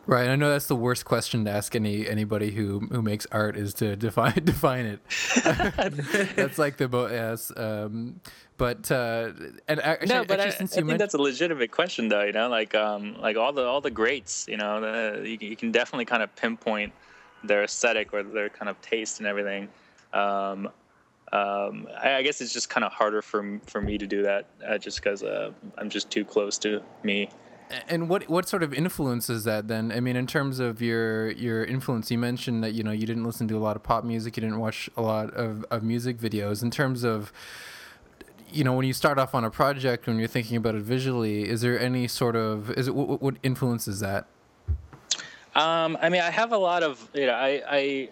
Right. 0.08 0.30
I 0.30 0.36
know 0.36 0.50
that's 0.50 0.68
the 0.68 0.76
worst 0.76 1.06
question 1.06 1.46
to 1.46 1.52
ask 1.52 1.76
any 1.76 2.08
anybody 2.08 2.52
who 2.52 2.82
who 2.92 3.02
makes 3.02 3.26
art 3.32 3.58
is 3.58 3.74
to 3.76 3.96
define 3.96 4.46
define 4.46 4.86
it. 4.86 5.00
that's 6.36 6.58
like 6.58 6.78
the 6.78 6.88
bo- 6.88 7.08
yes. 7.08 7.52
Um, 7.56 8.22
but 8.58 8.90
uh, 8.92 9.32
and 9.68 9.80
actually, 9.82 10.08
no, 10.08 10.24
but 10.24 10.40
actually, 10.40 10.68
I, 10.78 10.82
I 10.82 10.88
think 10.88 11.00
that's 11.00 11.14
a 11.14 11.22
legitimate 11.22 11.72
question, 11.72 12.08
though. 12.08 12.24
You 12.24 12.32
know, 12.32 12.48
like 12.48 12.74
um, 12.76 13.20
like 13.20 13.36
all 13.36 13.52
the 13.52 13.64
all 13.64 13.82
the 13.82 13.92
greats. 13.92 14.48
You 14.48 14.58
know, 14.58 14.80
the, 14.80 15.28
you, 15.28 15.38
you 15.42 15.56
can 15.56 15.72
definitely 15.72 16.06
kind 16.06 16.24
of 16.24 16.34
pinpoint 16.36 16.94
their 17.44 17.64
aesthetic 17.64 18.14
or 18.14 18.24
their 18.24 18.50
kind 18.50 18.70
of 18.70 18.80
taste 18.82 19.20
and 19.20 19.28
everything. 19.28 19.68
Um, 20.14 20.70
um, 21.34 21.88
I, 22.02 22.16
I, 22.16 22.22
guess 22.24 22.40
it's 22.40 22.54
just 22.54 22.70
kind 22.70 22.86
of 22.86 22.94
harder 22.94 23.22
for 23.22 23.60
for 23.66 23.82
me 23.82 23.98
to 23.98 24.08
do 24.08 24.22
that, 24.24 24.48
uh, 24.66 24.78
just 24.78 25.02
because 25.02 25.24
uh, 25.24 25.52
I'm 25.78 25.90
just 25.90 26.10
too 26.10 26.24
close 26.24 26.58
to 26.60 26.82
me. 27.04 27.30
And 27.88 28.10
what 28.10 28.30
what 28.30 28.48
sort 28.48 28.62
of 28.62 28.74
influence 28.74 29.30
is 29.30 29.44
that 29.46 29.68
then? 29.68 29.92
I 29.92 30.00
mean, 30.00 30.16
in 30.16 30.28
terms 30.28 30.60
of 30.60 30.82
your 30.82 31.32
your 31.32 31.64
influence, 31.64 32.12
you 32.12 32.18
mentioned 32.18 32.64
that 32.64 32.74
you 32.74 32.84
know 32.84 32.92
you 32.92 33.08
didn't 33.08 33.24
listen 33.24 33.48
to 33.48 33.58
a 33.58 33.60
lot 33.60 33.76
of 33.76 33.84
pop 33.84 34.04
music, 34.04 34.38
you 34.38 34.42
didn't 34.42 34.60
watch 34.60 34.90
a 34.96 35.02
lot 35.02 35.34
of, 35.34 35.66
of 35.72 35.82
music 35.82 36.18
videos. 36.18 36.62
In 36.62 36.70
terms 36.70 37.04
of 37.04 37.34
you 38.52 38.64
know, 38.64 38.74
when 38.74 38.86
you 38.86 38.94
start 38.94 39.18
off 39.18 39.36
on 39.36 39.44
a 39.44 39.50
project, 39.50 40.08
when 40.08 40.18
you're 40.18 40.28
thinking 40.28 40.58
about 40.58 40.76
it 40.76 40.84
visually, 40.84 41.50
is 41.50 41.62
there 41.62 41.80
any 41.80 42.08
sort 42.08 42.36
of 42.36 42.72
is 42.72 42.88
it 42.88 42.96
what, 42.96 43.22
what 43.22 43.36
influences 43.44 44.00
that? 44.00 44.28
Um, 45.56 45.98
I 46.02 46.10
mean, 46.10 46.22
I 46.22 46.30
have 46.30 46.52
a 46.52 46.58
lot 46.58 46.84
of 46.84 47.10
you 47.14 47.26
know, 47.26 47.34
I, 47.34 47.62
I 47.68 48.10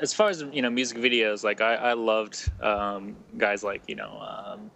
as 0.00 0.12
far 0.12 0.30
as 0.30 0.42
you 0.52 0.62
know, 0.62 0.70
music 0.70 0.98
videos, 0.98 1.44
like 1.44 1.60
I, 1.60 1.74
I 1.74 1.92
loved 1.92 2.50
um, 2.60 3.16
guys 3.36 3.62
like 3.62 3.82
you 3.86 3.94
know, 3.94 4.18
um, 4.20 4.70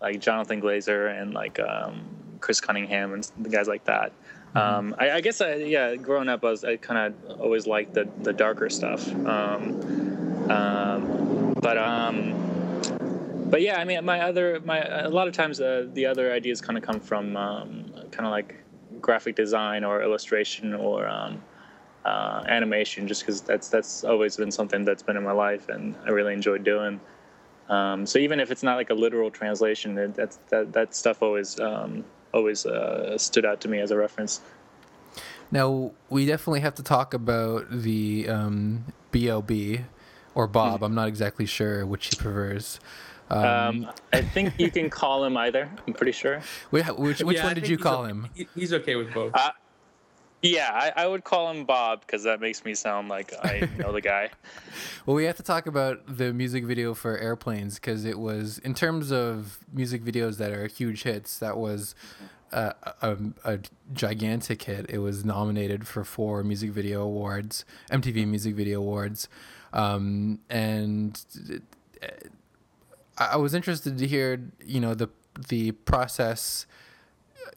like 0.00 0.20
Jonathan 0.20 0.60
Glazer 0.60 1.20
and 1.20 1.34
like 1.34 1.60
um, 1.60 2.04
Chris 2.44 2.60
Cunningham 2.60 3.14
and 3.14 3.30
the 3.38 3.48
guys 3.48 3.66
like 3.66 3.84
that. 3.84 4.12
Mm-hmm. 4.54 4.58
Um, 4.58 4.94
I, 4.98 5.12
I, 5.12 5.20
guess 5.22 5.40
I, 5.40 5.54
yeah, 5.54 5.96
growing 5.96 6.28
up, 6.28 6.44
I 6.44 6.50
was 6.50 6.62
I 6.62 6.76
kind 6.76 7.14
of 7.14 7.40
always 7.40 7.66
liked 7.66 7.94
the 7.94 8.06
the 8.22 8.34
darker 8.34 8.68
stuff. 8.68 9.08
Um, 9.26 10.50
um, 10.50 11.54
but 11.58 11.78
um, 11.78 12.34
but 13.50 13.62
yeah, 13.62 13.80
I 13.80 13.84
mean, 13.84 14.04
my 14.04 14.20
other 14.20 14.60
my 14.62 14.80
a 14.80 15.08
lot 15.08 15.26
of 15.26 15.32
times 15.32 15.58
uh, 15.58 15.88
the 15.94 16.04
other 16.04 16.32
ideas 16.32 16.60
kind 16.60 16.76
of 16.76 16.84
come 16.84 17.00
from 17.00 17.34
um, 17.34 17.90
kind 18.10 18.26
of 18.26 18.30
like 18.30 18.62
graphic 19.00 19.36
design 19.36 19.82
or 19.82 20.02
illustration 20.02 20.74
or 20.74 21.08
um, 21.08 21.42
uh, 22.04 22.44
animation, 22.46 23.08
just 23.08 23.22
because 23.22 23.40
that's 23.40 23.70
that's 23.70 24.04
always 24.04 24.36
been 24.36 24.50
something 24.50 24.84
that's 24.84 25.02
been 25.02 25.16
in 25.16 25.24
my 25.24 25.32
life 25.32 25.70
and 25.70 25.96
I 26.04 26.10
really 26.10 26.34
enjoy 26.34 26.58
doing. 26.58 27.00
Um, 27.70 28.04
so 28.04 28.18
even 28.18 28.38
if 28.38 28.50
it's 28.50 28.62
not 28.62 28.76
like 28.76 28.90
a 28.90 28.94
literal 28.94 29.30
translation, 29.30 29.96
it, 29.96 30.14
that's 30.14 30.36
that 30.50 30.74
that 30.74 30.94
stuff 30.94 31.22
always 31.22 31.58
um, 31.58 32.04
always 32.34 32.66
uh, 32.66 33.16
stood 33.16 33.46
out 33.46 33.60
to 33.62 33.68
me 33.68 33.80
as 33.80 33.90
a 33.90 33.96
reference. 33.96 34.42
Now 35.50 35.92
we 36.10 36.26
definitely 36.26 36.60
have 36.60 36.74
to 36.74 36.82
talk 36.82 37.14
about 37.14 37.70
the 37.70 38.28
um, 38.28 38.84
B.O.B. 39.12 39.80
or 40.34 40.46
Bob. 40.46 40.80
Mm. 40.80 40.86
I'm 40.86 40.94
not 40.94 41.08
exactly 41.08 41.46
sure 41.46 41.86
which 41.86 42.08
he 42.08 42.16
prefers. 42.16 42.80
Um, 43.30 43.44
um, 43.44 43.90
I 44.12 44.20
think 44.20 44.52
you 44.58 44.70
can 44.70 44.90
call 44.90 45.24
him 45.24 45.36
either. 45.36 45.70
I'm 45.86 45.94
pretty 45.94 46.12
sure. 46.12 46.42
Which, 46.70 46.86
which, 46.88 47.22
which 47.22 47.36
yeah, 47.38 47.46
one 47.46 47.54
did 47.54 47.68
you 47.68 47.78
call 47.78 48.02
okay. 48.02 48.10
him? 48.10 48.28
He's 48.54 48.74
okay 48.74 48.96
with 48.96 49.14
both. 49.14 49.32
Uh, 49.34 49.50
yeah, 50.44 50.70
I, 50.72 51.04
I, 51.04 51.06
would 51.06 51.24
call 51.24 51.50
him 51.50 51.64
Bob 51.64 52.02
because 52.02 52.22
that 52.24 52.40
makes 52.40 52.64
me 52.64 52.74
sound 52.74 53.08
like 53.08 53.32
I 53.42 53.66
know 53.78 53.92
the 53.92 54.00
guy. 54.02 54.30
well, 55.06 55.16
we 55.16 55.24
have 55.24 55.36
to 55.36 55.42
talk 55.42 55.66
about 55.66 56.18
the 56.18 56.34
music 56.34 56.64
video 56.64 56.92
for 56.92 57.16
Airplanes 57.16 57.76
because 57.76 58.04
it 58.04 58.18
was, 58.18 58.58
in 58.58 58.74
terms 58.74 59.10
of 59.10 59.58
music 59.72 60.04
videos 60.04 60.36
that 60.36 60.52
are 60.52 60.66
huge 60.66 61.04
hits, 61.04 61.38
that 61.38 61.56
was 61.56 61.94
uh, 62.52 62.72
a, 62.82 63.10
a, 63.10 63.16
a, 63.54 63.58
gigantic 63.94 64.62
hit. 64.62 64.86
It 64.90 64.98
was 64.98 65.24
nominated 65.24 65.86
for 65.86 66.04
four 66.04 66.44
music 66.44 66.70
video 66.70 67.02
awards, 67.02 67.64
MTV 67.90 68.26
Music 68.26 68.54
Video 68.54 68.80
Awards, 68.80 69.28
um, 69.72 70.40
and 70.50 71.20
uh, 72.02 72.06
I 73.16 73.36
was 73.36 73.54
interested 73.54 73.96
to 73.98 74.06
hear, 74.06 74.50
you 74.64 74.80
know, 74.80 74.94
the 74.94 75.08
the 75.48 75.72
process 75.72 76.66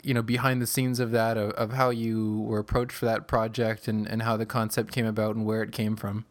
you 0.04 0.13
know 0.13 0.21
behind 0.21 0.62
the 0.62 0.67
scenes 0.67 1.00
of 1.00 1.12
that 1.12 1.38
of, 1.38 1.52
of 1.52 1.73
how 1.73 1.89
you 1.89 2.41
were 2.41 2.60
approached 2.60 2.93
for 2.93 3.06
that 3.06 3.28
project 3.28 3.88
and, 3.88 4.08
and 4.08 4.21
how 4.21 4.38
the 4.38 4.45
concept 4.45 4.91
came 4.91 5.06
about 5.06 5.36
and 5.36 5.45
where 5.45 5.62
it 5.63 5.71
came 5.71 5.95
from? 5.95 6.26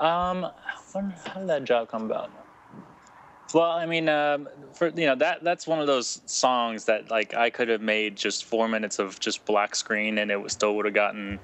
Um 0.00 0.46
how 0.94 1.40
did 1.40 1.48
that 1.48 1.64
job 1.64 1.88
come 1.88 2.04
about? 2.04 2.30
Well 3.52 3.70
i 3.70 3.86
mean 3.86 4.08
um, 4.08 4.48
for 4.72 4.88
you 4.88 5.06
know 5.06 5.14
that 5.16 5.44
that's 5.44 5.66
one 5.66 5.80
of 5.80 5.86
those 5.86 6.20
songs 6.26 6.84
that 6.86 7.10
like 7.10 7.34
i 7.34 7.50
could 7.50 7.68
have 7.68 7.80
made 7.80 8.16
just 8.16 8.44
four 8.44 8.68
minutes 8.68 8.98
of 8.98 9.20
just 9.20 9.44
black 9.44 9.74
screen 9.76 10.18
and 10.18 10.30
it 10.30 10.40
was, 10.40 10.52
still 10.52 10.74
would 10.76 10.84
have 10.84 10.94
gotten 10.94 11.38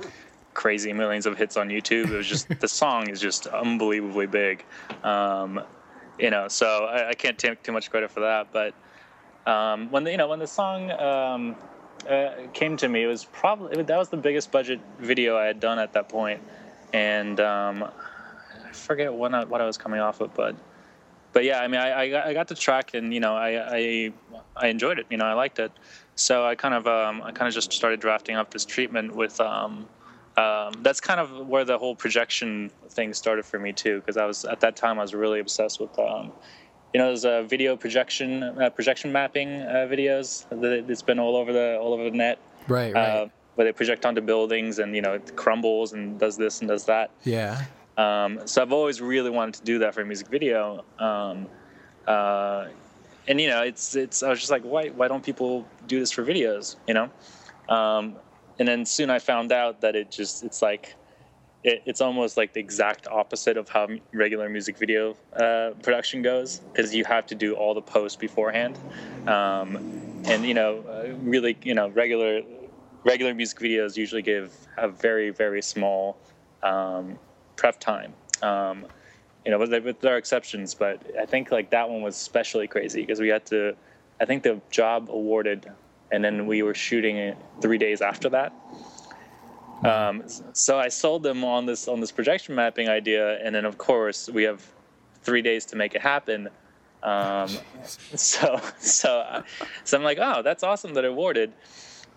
crazy 0.53 0.93
millions 0.93 1.27
of 1.27 1.39
hits 1.39 1.57
on 1.57 1.69
youtube. 1.69 2.11
It 2.11 2.17
was 2.17 2.27
just 2.27 2.49
the 2.61 2.69
song 2.69 3.09
is 3.09 3.21
just 3.21 3.47
unbelievably 3.47 4.27
big. 4.27 4.65
Um, 5.05 5.63
you 6.19 6.31
know 6.31 6.49
so 6.49 6.85
I, 6.85 7.11
I 7.11 7.15
can't 7.15 7.39
take 7.39 7.63
too 7.63 7.73
much 7.73 7.91
credit 7.91 8.11
for 8.11 8.21
that 8.21 8.49
but 8.53 8.75
um, 9.47 9.91
when 9.91 10.05
the, 10.05 10.11
you 10.11 10.17
know 10.17 10.29
when 10.29 10.39
the 10.39 10.47
song 10.47 10.91
um, 10.91 11.57
uh, 12.09 12.33
came 12.53 12.77
to 12.79 12.89
me, 12.89 13.03
it 13.03 13.07
was 13.07 13.25
probably 13.25 13.83
that 13.83 13.99
was 13.99 14.09
the 14.09 14.17
biggest 14.17 14.51
budget 14.51 14.81
video 14.99 15.37
I 15.37 15.47
had 15.47 15.61
done 15.61 15.79
at 15.79 15.93
that 15.95 16.09
point, 16.09 16.41
and 16.93 17.39
um, 17.41 17.85
I 17.85 18.73
forget 18.73 19.13
when 19.13 19.35
I, 19.35 19.45
what 19.45 19.61
I 19.61 19.67
was 19.67 19.79
coming 19.79 20.01
off 20.01 20.21
of, 20.21 20.35
but 20.35 20.57
but 21.33 21.45
yeah, 21.45 21.61
I 21.61 21.69
mean, 21.69 21.81
I, 21.81 22.01
I 22.01 22.11
got, 22.11 22.27
I 22.27 22.33
got 22.33 22.49
the 22.49 22.55
track, 22.55 22.95
and 22.95 23.15
you 23.15 23.21
know, 23.21 23.35
I, 23.35 23.77
I 23.79 24.13
I 24.57 24.69
enjoyed 24.69 24.99
it. 24.99 25.07
You 25.11 25.17
know, 25.17 25.27
I 25.27 25.35
liked 25.35 25.59
it. 25.59 25.73
So 26.17 26.45
I 26.45 26.55
kind 26.55 26.75
of 26.75 26.87
um, 26.87 27.23
I 27.23 27.33
kind 27.33 27.49
of 27.49 27.55
just 27.55 27.73
started 27.73 28.01
drafting 28.01 28.37
up 28.37 28.51
this 28.51 28.65
treatment 28.65 29.15
with. 29.15 29.41
Um, 29.41 29.87
um, 30.37 30.73
that's 30.83 31.01
kind 31.01 31.21
of 31.21 31.49
where 31.49 31.65
the 31.65 31.77
whole 31.77 31.95
projection 31.95 32.71
thing 32.89 33.13
started 33.13 33.45
for 33.45 33.59
me 33.59 33.73
too, 33.73 33.97
because 33.97 34.17
I 34.17 34.25
was 34.25 34.45
at 34.45 34.61
that 34.61 34.75
time 34.77 34.99
I 34.99 35.03
was 35.03 35.13
really 35.13 35.41
obsessed 35.41 35.81
with 35.81 35.99
um, 35.99 36.33
you 36.93 36.99
know 36.99 37.09
those 37.09 37.25
uh, 37.25 37.43
video 37.43 37.77
projection 37.77 38.43
uh, 38.43 38.71
projection 38.71 39.13
mapping 39.13 39.63
uh, 39.63 39.87
videos 39.91 40.47
that's 40.89 41.03
been 41.03 41.19
all 41.19 41.37
over 41.37 41.53
the 41.53 41.79
all 41.79 41.93
over 41.93 42.05
the 42.05 42.17
net. 42.17 42.39
Right, 42.69 42.95
right. 42.95 43.09
Uh, 43.09 43.27
where 43.55 43.65
they 43.65 43.73
project 43.73 44.07
onto 44.07 44.21
buildings 44.21 44.79
and 44.79 44.95
you 44.95 45.03
know 45.03 45.15
it 45.15 45.37
crumbles 45.37 45.93
and 45.93 46.19
does 46.19 46.37
this 46.37 46.61
and 46.61 46.69
does 46.69 46.87
that. 46.87 47.11
Yeah. 47.25 47.65
Um, 47.97 48.41
so 48.47 48.63
i've 48.63 48.73
always 48.73 49.01
really 49.01 49.31
wanted 49.31 49.55
to 49.55 49.63
do 49.65 49.79
that 49.81 49.95
for 49.95 50.01
a 50.01 50.07
music 50.07 50.29
video. 50.29 50.85
Um, 50.99 51.47
uh, 52.07 52.69
and 53.29 53.41
you 53.41 53.49
know 53.49 53.63
it's 53.63 53.95
it's 53.95 54.23
i 54.23 54.31
was 54.31 54.41
just 54.41 54.51
like 54.51 54.63
why 54.63 54.89
why 54.89 55.07
don't 55.07 55.23
people 55.23 55.67
do 55.87 56.01
this 56.01 56.11
for 56.11 56.25
videos 56.25 56.77
you 56.89 56.95
know? 56.95 57.11
Um, 57.69 58.17
and 58.59 58.67
then 58.67 58.85
soon 58.85 59.11
i 59.11 59.19
found 59.19 59.53
out 59.53 59.81
that 59.83 59.95
it 59.95 60.11
just 60.11 60.43
it's 60.43 60.63
like 60.63 60.95
it, 61.63 61.83
it's 61.87 62.01
almost 62.01 62.37
like 62.37 62.53
the 62.53 62.61
exact 62.61 63.07
opposite 63.09 63.57
of 63.57 63.69
how 63.69 63.89
regular 64.13 64.49
music 64.49 64.79
video 64.79 65.17
uh, 65.35 65.71
production 65.83 66.23
goes 66.23 66.59
because 66.59 66.95
you 66.95 67.05
have 67.05 67.27
to 67.27 67.35
do 67.35 67.55
all 67.55 67.75
the 67.75 67.83
posts 67.83 68.17
beforehand. 68.17 68.79
Um, 69.27 69.77
and 70.25 70.45
you 70.45 70.55
know 70.55 70.85
uh, 70.89 71.15
really 71.23 71.57
you 71.63 71.75
know 71.75 71.89
regular 71.89 72.43
regular 73.05 73.35
music 73.35 73.59
videos 73.59 73.97
usually 73.97 74.23
give 74.23 74.55
a 74.77 74.89
very 74.89 75.31
very 75.31 75.63
small 75.63 76.19
um, 76.63 77.19
prep 77.57 77.81
time. 77.81 78.13
Um, 78.43 78.87
you 79.45 79.51
know 79.51 79.59
but 79.59 79.71
there, 79.71 79.93
there 79.93 80.15
are 80.15 80.19
exceptions 80.19 80.75
but 80.75 81.03
i 81.19 81.25
think 81.25 81.51
like 81.51 81.71
that 81.71 81.89
one 81.89 82.03
was 82.03 82.17
especially 82.17 82.67
crazy 82.67 83.01
because 83.01 83.21
we 83.21 83.29
had 83.29 83.45
to 83.47 83.75
i 84.21 84.25
think 84.25 84.43
the 84.43 84.61
job 84.71 85.09
awarded 85.11 85.71
and 86.13 86.25
then 86.25 86.47
we 86.47 86.63
were 86.63 86.75
shooting 86.75 87.17
it 87.17 87.37
three 87.61 87.79
days 87.79 88.01
after 88.01 88.29
that 88.29 88.53
Um, 89.85 90.25
so 90.53 90.79
I 90.79 90.89
sold 90.89 91.23
them 91.23 91.45
on 91.45 91.67
this 91.67 91.89
on 91.89 92.01
this 92.01 92.13
projection 92.13 92.55
mapping 92.55 92.89
idea, 92.89 93.39
and 93.45 93.55
then 93.55 93.65
of 93.65 93.79
course 93.79 94.29
we 94.29 94.43
have 94.45 94.67
three 95.23 95.43
days 95.43 95.65
to 95.67 95.77
make 95.77 95.95
it 95.95 96.03
happen. 96.03 96.49
Um, 97.03 97.49
so 97.85 98.61
so 98.79 99.43
so 99.85 99.97
I'm 99.97 100.05
like, 100.05 100.19
oh, 100.21 100.43
that's 100.43 100.63
awesome 100.63 100.95
that 100.95 101.05
it 101.05 101.11
awarded. 101.11 101.53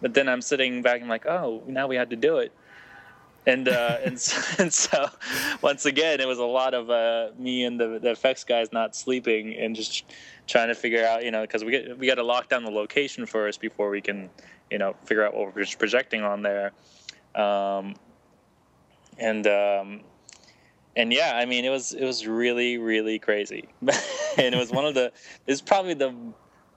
But 0.01 0.13
then 0.13 0.27
I'm 0.27 0.41
sitting 0.41 0.81
back 0.81 0.99
and 0.99 1.09
like, 1.09 1.25
oh, 1.25 1.63
now 1.65 1.87
we 1.87 1.95
had 1.95 2.09
to 2.09 2.17
do 2.17 2.37
it. 2.37 2.51
And 3.45 3.67
uh, 3.69 3.97
and, 4.03 4.19
so, 4.19 4.63
and 4.63 4.73
so 4.73 5.07
once 5.61 5.85
again, 5.85 6.19
it 6.19 6.27
was 6.27 6.39
a 6.39 6.45
lot 6.45 6.73
of 6.73 6.89
uh, 6.89 7.29
me 7.37 7.63
and 7.63 7.79
the, 7.79 7.99
the 7.99 8.11
effects 8.11 8.43
guys 8.43 8.73
not 8.73 8.95
sleeping 8.95 9.55
and 9.55 9.75
just 9.75 10.05
trying 10.47 10.67
to 10.67 10.75
figure 10.75 11.05
out, 11.05 11.23
you 11.23 11.31
know, 11.31 11.41
because 11.41 11.63
we 11.63 11.71
get 11.71 11.97
we 11.97 12.07
got 12.07 12.15
to 12.15 12.23
lock 12.23 12.49
down 12.49 12.63
the 12.65 12.71
location 12.71 13.25
first 13.25 13.61
before 13.61 13.89
we 13.89 14.01
can, 14.01 14.29
you 14.69 14.77
know, 14.77 14.95
figure 15.05 15.25
out 15.25 15.33
what 15.33 15.55
we're 15.55 15.65
projecting 15.77 16.23
on 16.23 16.41
there. 16.41 16.73
Um, 17.35 17.95
and 19.17 19.45
um, 19.47 20.01
and 20.95 21.11
yeah, 21.11 21.33
I 21.35 21.45
mean, 21.45 21.65
it 21.65 21.69
was 21.69 21.93
it 21.93 22.05
was 22.05 22.27
really 22.27 22.77
really 22.77 23.19
crazy, 23.19 23.67
and 23.81 24.55
it 24.55 24.57
was 24.57 24.71
one 24.71 24.85
of 24.85 24.93
the 24.93 25.11
it's 25.47 25.61
probably 25.61 25.93
the 25.93 26.15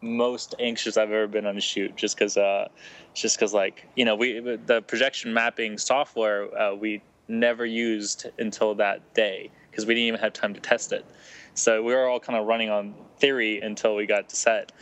most 0.02 0.54
anxious 0.58 0.96
I've 0.96 1.10
ever 1.10 1.26
been 1.26 1.46
on 1.46 1.56
a 1.56 1.60
shoot, 1.60 1.96
just 1.96 2.16
because 2.16 2.36
uh, 2.36 2.68
just 3.14 3.36
because 3.36 3.52
like 3.52 3.86
you 3.96 4.04
know 4.04 4.16
we 4.16 4.40
the 4.40 4.82
projection 4.86 5.32
mapping 5.32 5.78
software 5.78 6.56
uh, 6.58 6.74
we 6.74 7.02
never 7.28 7.66
used 7.66 8.26
until 8.38 8.74
that 8.76 9.14
day 9.14 9.50
because 9.70 9.86
we 9.86 9.94
didn't 9.94 10.08
even 10.08 10.20
have 10.20 10.32
time 10.32 10.54
to 10.54 10.60
test 10.60 10.92
it. 10.92 11.04
So 11.54 11.82
we 11.82 11.94
were 11.94 12.06
all 12.06 12.20
kind 12.20 12.38
of 12.38 12.46
running 12.46 12.70
on 12.70 12.94
theory 13.18 13.60
until 13.60 13.96
we 13.96 14.06
got 14.06 14.28
to 14.28 14.36
set. 14.36 14.72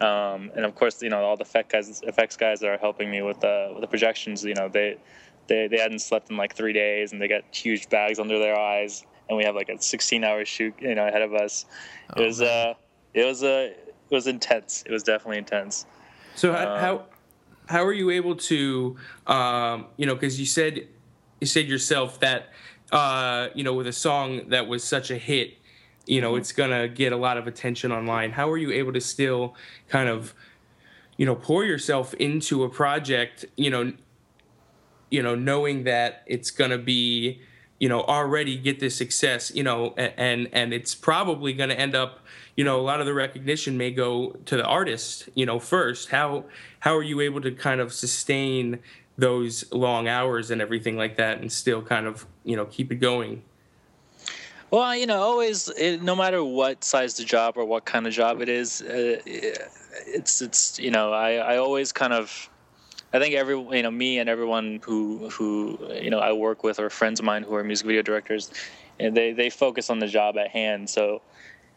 Um, 0.00 0.50
and 0.54 0.64
of 0.64 0.74
course, 0.74 1.02
you 1.02 1.08
know, 1.08 1.20
all 1.20 1.36
the 1.36 1.42
effect 1.42 1.72
guys, 1.72 2.02
effects 2.02 2.36
guys 2.36 2.60
that 2.60 2.68
are 2.68 2.78
helping 2.78 3.10
me 3.10 3.22
with 3.22 3.40
the 3.40 3.70
with 3.72 3.80
the 3.80 3.86
projections, 3.86 4.44
you 4.44 4.54
know, 4.54 4.68
they 4.68 4.96
they 5.46 5.68
they 5.68 5.78
hadn't 5.78 6.00
slept 6.00 6.30
in 6.30 6.36
like 6.36 6.54
three 6.54 6.72
days, 6.72 7.12
and 7.12 7.20
they 7.20 7.28
got 7.28 7.42
huge 7.52 7.88
bags 7.88 8.18
under 8.18 8.38
their 8.38 8.58
eyes, 8.58 9.04
and 9.28 9.36
we 9.36 9.44
have 9.44 9.54
like 9.54 9.68
a 9.68 9.80
16 9.80 10.24
hour 10.24 10.44
shoot, 10.44 10.74
you 10.80 10.94
know, 10.94 11.06
ahead 11.06 11.22
of 11.22 11.34
us. 11.34 11.66
Oh, 12.16 12.22
it 12.22 12.26
was 12.26 12.40
uh, 12.40 12.74
it 13.14 13.24
was 13.24 13.42
a 13.42 13.48
uh, 13.48 13.70
it 14.10 14.14
was 14.14 14.26
intense. 14.26 14.84
It 14.86 14.92
was 14.92 15.02
definitely 15.02 15.38
intense. 15.38 15.86
So 16.34 16.52
how 16.52 16.74
um, 16.74 16.80
how, 16.80 17.04
how 17.66 17.84
are 17.84 17.92
you 17.92 18.10
able 18.10 18.36
to, 18.36 18.96
um, 19.26 19.86
you 19.96 20.06
know, 20.06 20.14
because 20.14 20.38
you 20.38 20.46
said 20.46 20.86
you 21.40 21.46
said 21.46 21.66
yourself 21.66 22.20
that 22.20 22.50
uh, 22.92 23.48
you 23.54 23.64
know, 23.64 23.74
with 23.74 23.86
a 23.86 23.92
song 23.92 24.48
that 24.48 24.66
was 24.66 24.82
such 24.82 25.10
a 25.10 25.16
hit, 25.16 25.54
you 26.08 26.20
know, 26.20 26.32
mm-hmm. 26.32 26.40
it's 26.40 26.52
gonna 26.52 26.88
get 26.88 27.12
a 27.12 27.16
lot 27.16 27.36
of 27.36 27.46
attention 27.46 27.92
online. 27.92 28.32
How 28.32 28.50
are 28.50 28.56
you 28.56 28.72
able 28.72 28.92
to 28.92 29.00
still 29.00 29.54
kind 29.88 30.08
of, 30.08 30.34
you 31.16 31.26
know, 31.26 31.34
pour 31.34 31.64
yourself 31.64 32.14
into 32.14 32.64
a 32.64 32.68
project, 32.68 33.44
you 33.56 33.70
know, 33.70 33.92
you 35.10 35.22
know, 35.22 35.34
knowing 35.34 35.84
that 35.84 36.22
it's 36.26 36.50
gonna 36.50 36.78
be, 36.78 37.40
you 37.78 37.88
know, 37.88 38.02
already 38.02 38.56
get 38.56 38.80
this 38.80 38.96
success, 38.96 39.52
you 39.54 39.62
know, 39.62 39.94
and 39.96 40.48
and 40.52 40.72
it's 40.72 40.94
probably 40.94 41.52
gonna 41.52 41.74
end 41.74 41.94
up, 41.94 42.20
you 42.56 42.64
know, 42.64 42.80
a 42.80 42.82
lot 42.82 43.00
of 43.00 43.06
the 43.06 43.14
recognition 43.14 43.76
may 43.76 43.90
go 43.90 44.30
to 44.46 44.56
the 44.56 44.64
artist, 44.64 45.28
you 45.34 45.44
know, 45.44 45.58
first. 45.58 46.08
How 46.08 46.44
how 46.80 46.96
are 46.96 47.02
you 47.02 47.20
able 47.20 47.40
to 47.42 47.52
kind 47.52 47.80
of 47.80 47.92
sustain 47.92 48.78
those 49.18 49.70
long 49.72 50.08
hours 50.08 50.50
and 50.50 50.62
everything 50.62 50.96
like 50.96 51.16
that 51.16 51.40
and 51.40 51.50
still 51.50 51.82
kind 51.82 52.06
of, 52.06 52.26
you 52.44 52.56
know, 52.56 52.64
keep 52.64 52.90
it 52.90 52.96
going? 52.96 53.42
Well, 54.70 54.94
you 54.94 55.06
know, 55.06 55.20
always, 55.22 55.68
it, 55.68 56.02
no 56.02 56.14
matter 56.14 56.44
what 56.44 56.84
size 56.84 57.14
the 57.14 57.24
job 57.24 57.56
or 57.56 57.64
what 57.64 57.86
kind 57.86 58.06
of 58.06 58.12
job 58.12 58.42
it 58.42 58.50
is, 58.50 58.82
uh, 58.82 59.20
it's 59.24 60.42
it's 60.42 60.78
you 60.78 60.90
know, 60.90 61.12
I 61.12 61.36
I 61.36 61.56
always 61.56 61.90
kind 61.92 62.12
of, 62.12 62.50
I 63.12 63.18
think 63.18 63.34
every 63.34 63.58
you 63.58 63.82
know 63.82 63.90
me 63.90 64.18
and 64.18 64.28
everyone 64.28 64.80
who 64.84 65.30
who 65.30 65.78
you 66.02 66.10
know 66.10 66.18
I 66.18 66.32
work 66.32 66.64
with 66.64 66.78
or 66.80 66.90
friends 66.90 67.18
of 67.18 67.24
mine 67.24 67.44
who 67.44 67.54
are 67.54 67.64
music 67.64 67.86
video 67.86 68.02
directors, 68.02 68.50
and 69.00 69.16
they 69.16 69.32
they 69.32 69.48
focus 69.48 69.88
on 69.88 70.00
the 70.00 70.06
job 70.06 70.36
at 70.36 70.48
hand. 70.50 70.90
So, 70.90 71.22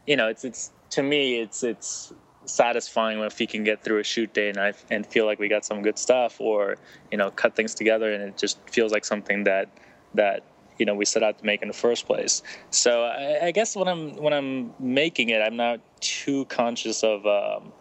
you 0.05 0.17
know, 0.17 0.27
it's 0.27 0.43
it's 0.43 0.71
to 0.91 1.03
me 1.03 1.39
it's 1.39 1.63
it's 1.63 2.13
satisfying 2.45 3.19
if 3.19 3.39
we 3.39 3.47
can 3.47 3.63
get 3.63 3.83
through 3.83 3.99
a 3.99 4.03
shoot 4.03 4.33
day 4.33 4.49
and 4.49 4.57
I 4.57 4.73
and 4.89 5.05
feel 5.05 5.25
like 5.25 5.39
we 5.39 5.47
got 5.47 5.63
some 5.63 5.81
good 5.81 5.97
stuff 5.97 6.41
or 6.41 6.77
you 7.11 7.17
know 7.17 7.31
cut 7.31 7.55
things 7.55 7.73
together 7.75 8.11
and 8.13 8.23
it 8.23 8.37
just 8.37 8.59
feels 8.69 8.91
like 8.91 9.05
something 9.05 9.45
that 9.45 9.69
that 10.15 10.43
you 10.81 10.85
know 10.85 10.95
we 10.95 11.05
set 11.05 11.21
out 11.21 11.37
to 11.37 11.45
make 11.45 11.61
in 11.61 11.67
the 11.67 11.75
first 11.75 12.07
place. 12.07 12.41
So 12.71 13.03
I, 13.03 13.45
I 13.45 13.51
guess 13.51 13.75
when 13.75 13.87
I'm 13.87 14.15
when 14.15 14.33
I'm 14.33 14.73
making 14.79 15.29
it, 15.29 15.39
I'm 15.39 15.55
not 15.55 15.79
too 16.01 16.45
conscious 16.45 17.03
of 17.03 17.23
um, 17.27 17.71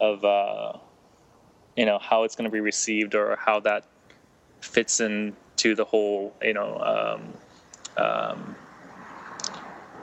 of 0.00 0.24
uh, 0.24 0.72
you 1.76 1.86
know 1.86 2.00
how 2.00 2.24
it's 2.24 2.34
going 2.34 2.50
to 2.50 2.52
be 2.52 2.58
received 2.58 3.14
or 3.14 3.36
how 3.36 3.60
that 3.60 3.86
fits 4.60 4.98
into 4.98 5.76
the 5.76 5.84
whole 5.84 6.34
you 6.42 6.54
know 6.54 7.22
um, 7.96 8.04
um, 8.04 8.56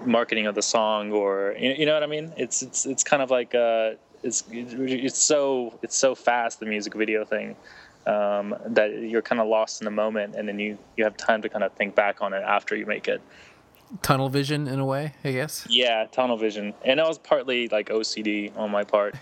marketing 0.05 0.47
of 0.47 0.55
the 0.55 0.61
song 0.61 1.11
or 1.11 1.57
you 1.59 1.85
know 1.85 1.93
what 1.93 2.03
I 2.03 2.07
mean. 2.07 2.31
It's 2.37 2.61
it's 2.61 2.85
it's 2.85 3.03
kind 3.03 3.21
of 3.21 3.29
like 3.29 3.53
uh, 3.53 3.95
it's 4.23 4.45
it's 4.49 5.21
so 5.21 5.77
it's 5.81 5.97
so 5.97 6.15
fast 6.15 6.61
the 6.61 6.67
music 6.67 6.93
video 6.95 7.25
thing 7.25 7.57
um, 8.05 8.55
that 8.67 9.01
you're 9.01 9.21
kind 9.21 9.41
of 9.41 9.47
lost 9.47 9.81
in 9.81 9.85
the 9.85 9.91
moment, 9.91 10.35
and 10.35 10.47
then 10.47 10.59
you 10.59 10.77
you 10.97 11.03
have 11.03 11.17
time 11.17 11.41
to 11.41 11.49
kind 11.49 11.63
of 11.63 11.73
think 11.73 11.95
back 11.95 12.21
on 12.21 12.33
it 12.33 12.43
after 12.43 12.75
you 12.75 12.85
make 12.85 13.07
it. 13.07 13.21
Tunnel 14.01 14.29
vision, 14.29 14.67
in 14.67 14.79
a 14.79 14.85
way, 14.85 15.13
I 15.23 15.31
guess. 15.31 15.65
Yeah, 15.69 16.05
tunnel 16.11 16.37
vision, 16.37 16.73
and 16.83 16.99
that 16.99 17.07
was 17.07 17.17
partly 17.17 17.67
like 17.67 17.89
OCD 17.89 18.55
on 18.57 18.71
my 18.71 18.83
part. 18.83 19.15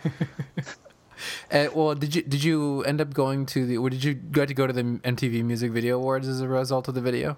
uh, 1.51 1.67
well, 1.75 1.95
did 1.95 2.15
you 2.15 2.21
did 2.23 2.43
you 2.43 2.83
end 2.83 3.01
up 3.01 3.13
going 3.13 3.45
to 3.47 3.65
the? 3.65 3.77
Or 3.77 3.89
did 3.89 4.03
you 4.03 4.13
get 4.13 4.47
to 4.47 4.53
go 4.53 4.67
to 4.67 4.73
the 4.73 4.83
MTV 4.83 5.43
Music 5.43 5.71
Video 5.71 5.97
Awards 5.97 6.27
as 6.27 6.41
a 6.41 6.47
result 6.47 6.87
of 6.87 6.95
the 6.95 7.01
video? 7.01 7.37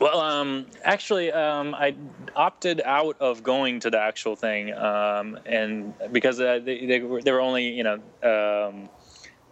Well, 0.00 0.20
um, 0.20 0.66
actually, 0.84 1.32
um, 1.32 1.74
I 1.74 1.96
opted 2.36 2.80
out 2.84 3.16
of 3.20 3.42
going 3.42 3.80
to 3.80 3.90
the 3.90 3.98
actual 3.98 4.36
thing, 4.36 4.72
um, 4.72 5.38
and 5.44 5.92
because 6.12 6.40
uh, 6.40 6.60
they, 6.62 6.86
they, 6.86 7.00
were, 7.00 7.20
they 7.20 7.32
were 7.32 7.40
only, 7.40 7.68
you 7.70 7.82
know, 7.82 8.68
um, 8.68 8.88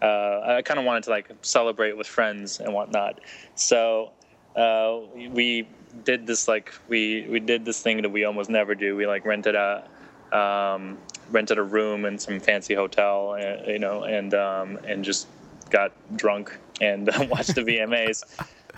uh, 0.06 0.56
I 0.58 0.62
kind 0.62 0.78
of 0.78 0.86
wanted 0.86 1.04
to 1.04 1.10
like 1.10 1.30
celebrate 1.42 1.96
with 1.96 2.06
friends 2.06 2.60
and 2.60 2.72
whatnot. 2.72 3.20
So 3.54 4.12
uh, 4.54 5.00
we 5.30 5.68
did 6.04 6.26
this 6.26 6.46
like 6.48 6.72
we 6.88 7.26
we 7.28 7.40
did 7.40 7.64
this 7.64 7.82
thing 7.82 8.02
that 8.02 8.10
we 8.10 8.24
almost 8.24 8.50
never 8.50 8.74
do. 8.74 8.96
We 8.96 9.06
like 9.06 9.24
rented 9.24 9.54
a 9.54 9.88
um, 10.32 10.98
rented 11.30 11.58
a 11.58 11.62
room 11.62 12.04
in 12.04 12.18
some 12.18 12.40
fancy 12.40 12.74
hotel, 12.74 13.36
uh, 13.40 13.70
you 13.70 13.78
know, 13.78 14.04
and 14.04 14.34
um, 14.34 14.78
and 14.86 15.04
just 15.04 15.26
got 15.70 15.92
drunk 16.16 16.56
and 16.80 17.06
watched 17.30 17.54
the 17.54 17.62
VMAs. 17.62 18.22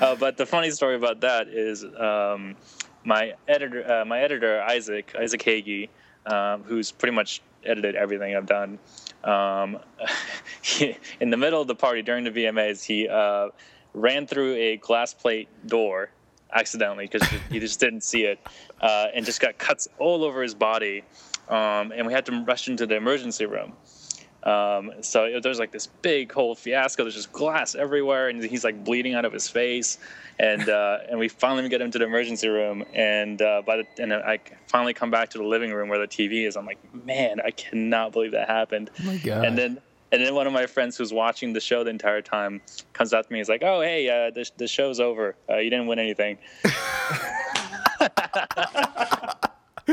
Uh, 0.01 0.14
but 0.14 0.37
the 0.37 0.47
funny 0.47 0.70
story 0.70 0.95
about 0.95 1.20
that 1.20 1.49
is 1.49 1.85
um, 1.85 2.57
my 3.05 3.35
editor, 3.49 3.91
uh, 3.91 4.05
my 4.05 4.20
editor 4.20 4.62
Isaac 4.62 5.14
Isaac 5.18 5.43
Hagy, 5.43 5.91
um, 6.26 6.62
who's 6.62 6.93
pretty 6.93 7.14
much 7.14 7.43
edited 7.69 7.95
everything 7.95 8.35
I've 8.35 8.47
done. 8.47 8.79
Um, 9.25 9.79
in 11.21 11.31
the 11.31 11.37
middle 11.37 11.61
of 11.61 11.69
the 11.69 11.75
party 11.75 12.03
during 12.03 12.25
the 12.25 12.31
VMAs, 12.31 12.85
he 12.85 13.09
uh, 13.09 13.49
ran 13.95 14.27
through 14.27 14.55
a 14.55 14.77
glass 14.77 15.14
plate 15.14 15.49
door 15.66 16.11
accidentally 16.53 17.09
because 17.11 17.29
he 17.51 17.61
just 17.61 17.79
didn't 17.79 18.03
see 18.03 18.25
it, 18.25 18.39
uh, 18.81 19.07
and 19.14 19.25
just 19.25 19.41
got 19.41 19.59
cuts 19.59 19.89
all 19.99 20.25
over 20.25 20.43
his 20.43 20.55
body. 20.55 21.05
Um, 21.49 21.93
and 21.93 22.07
we 22.07 22.12
had 22.12 22.27
to 22.27 22.45
rush 22.45 22.69
into 22.69 22.87
the 22.87 22.97
emergency 22.97 23.47
room. 23.47 23.73
Um, 24.49 24.92
so 25.03 25.40
there's 25.42 25.59
like 25.59 25.72
this 25.72 25.86
big 25.86 26.32
whole 26.32 26.55
fiasco. 26.55 27.05
There's 27.05 27.14
just 27.14 27.32
glass 27.32 27.74
everywhere, 27.74 28.28
and 28.28 28.42
he's 28.42 28.64
like 28.64 28.82
bleeding 28.82 29.14
out 29.14 29.26
of 29.26 29.32
his 29.32 29.49
face. 29.49 29.99
And 30.38 30.68
uh, 30.68 30.99
and 31.11 31.18
we 31.18 31.28
finally 31.28 31.68
get 31.68 31.82
him 31.82 31.90
to 31.90 31.99
the 31.99 32.07
emergency 32.07 32.49
room, 32.49 32.84
and 32.94 33.42
uh, 33.42 33.62
by 33.66 33.78
the 33.78 33.86
and 33.99 34.14
I 34.14 34.38
finally 34.66 34.94
come 34.94 35.11
back 35.11 35.30
to 35.30 35.38
the 35.38 35.44
living 35.44 35.72
room 35.72 35.88
where 35.88 35.99
the 35.99 36.09
TV 36.09 36.46
is. 36.46 36.57
I'm 36.57 36.64
like, 36.64 36.78
man, 37.05 37.40
I 37.44 37.51
cannot 37.51 38.12
believe 38.12 38.32
that 38.32 38.49
happened. 38.49 38.90
Oh 39.01 39.05
my 39.05 39.16
god! 39.18 39.44
And 39.44 39.59
then 39.59 39.78
and 40.12 40.24
then 40.24 40.34
one 40.34 40.46
of 40.46 40.55
my 40.55 40.66
friends 40.66 40.96
who's 40.96 41.12
watching 41.12 41.53
the 41.53 41.61
show 41.61 41.84
the 41.84 41.90
entire 41.90 42.22
time 42.22 42.62
comes 42.94 43.12
up 43.12 43.26
to 43.26 43.32
me. 43.32 43.40
He's 43.40 43.51
like, 43.51 43.62
"Oh, 43.62 43.82
hey, 43.82 44.09
uh, 44.09 44.30
the 44.30 44.51
the 44.57 44.66
show's 44.66 44.99
over. 44.99 45.36
Uh, 45.51 45.59
you 45.59 45.68
didn't 45.68 45.88
win 45.88 45.99
anything." 45.99 46.38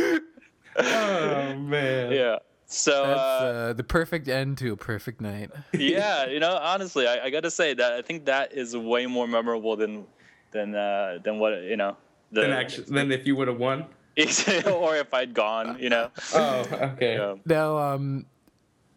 oh 0.78 1.56
man! 1.56 2.12
Yeah. 2.14 2.38
So 2.68 2.92
that's 2.92 3.20
uh, 3.20 3.46
uh, 3.46 3.74
the 3.74 3.84
perfect 3.84 4.28
end 4.28 4.58
to 4.60 4.74
a 4.74 4.78
perfect 4.78 5.22
night. 5.22 5.52
yeah, 5.74 6.26
you 6.26 6.40
know, 6.40 6.58
honestly, 6.58 7.08
I, 7.08 7.26
I 7.26 7.30
got 7.30 7.44
to 7.44 7.52
say 7.52 7.74
that 7.74 7.94
I 7.94 8.02
think 8.02 8.26
that 8.26 8.54
is 8.54 8.76
way 8.76 9.06
more 9.06 9.28
memorable 9.28 9.76
than 9.76 10.06
than 10.52 10.74
uh, 10.74 11.20
than 11.24 11.40
what 11.40 11.62
you 11.64 11.78
know. 11.78 11.96
The, 12.32 12.42
than 12.42 12.52
actually, 12.52 12.86
than 12.86 13.12
if 13.12 13.28
you 13.28 13.36
would 13.36 13.48
have 13.48 13.60
won. 13.60 13.86
or 14.66 14.96
if 14.96 15.14
I'd 15.14 15.34
gone, 15.34 15.78
you 15.78 15.90
know. 15.90 16.10
Oh, 16.34 16.66
okay. 16.72 17.16
Yeah. 17.16 17.36
Now, 17.46 17.78
um, 17.78 18.26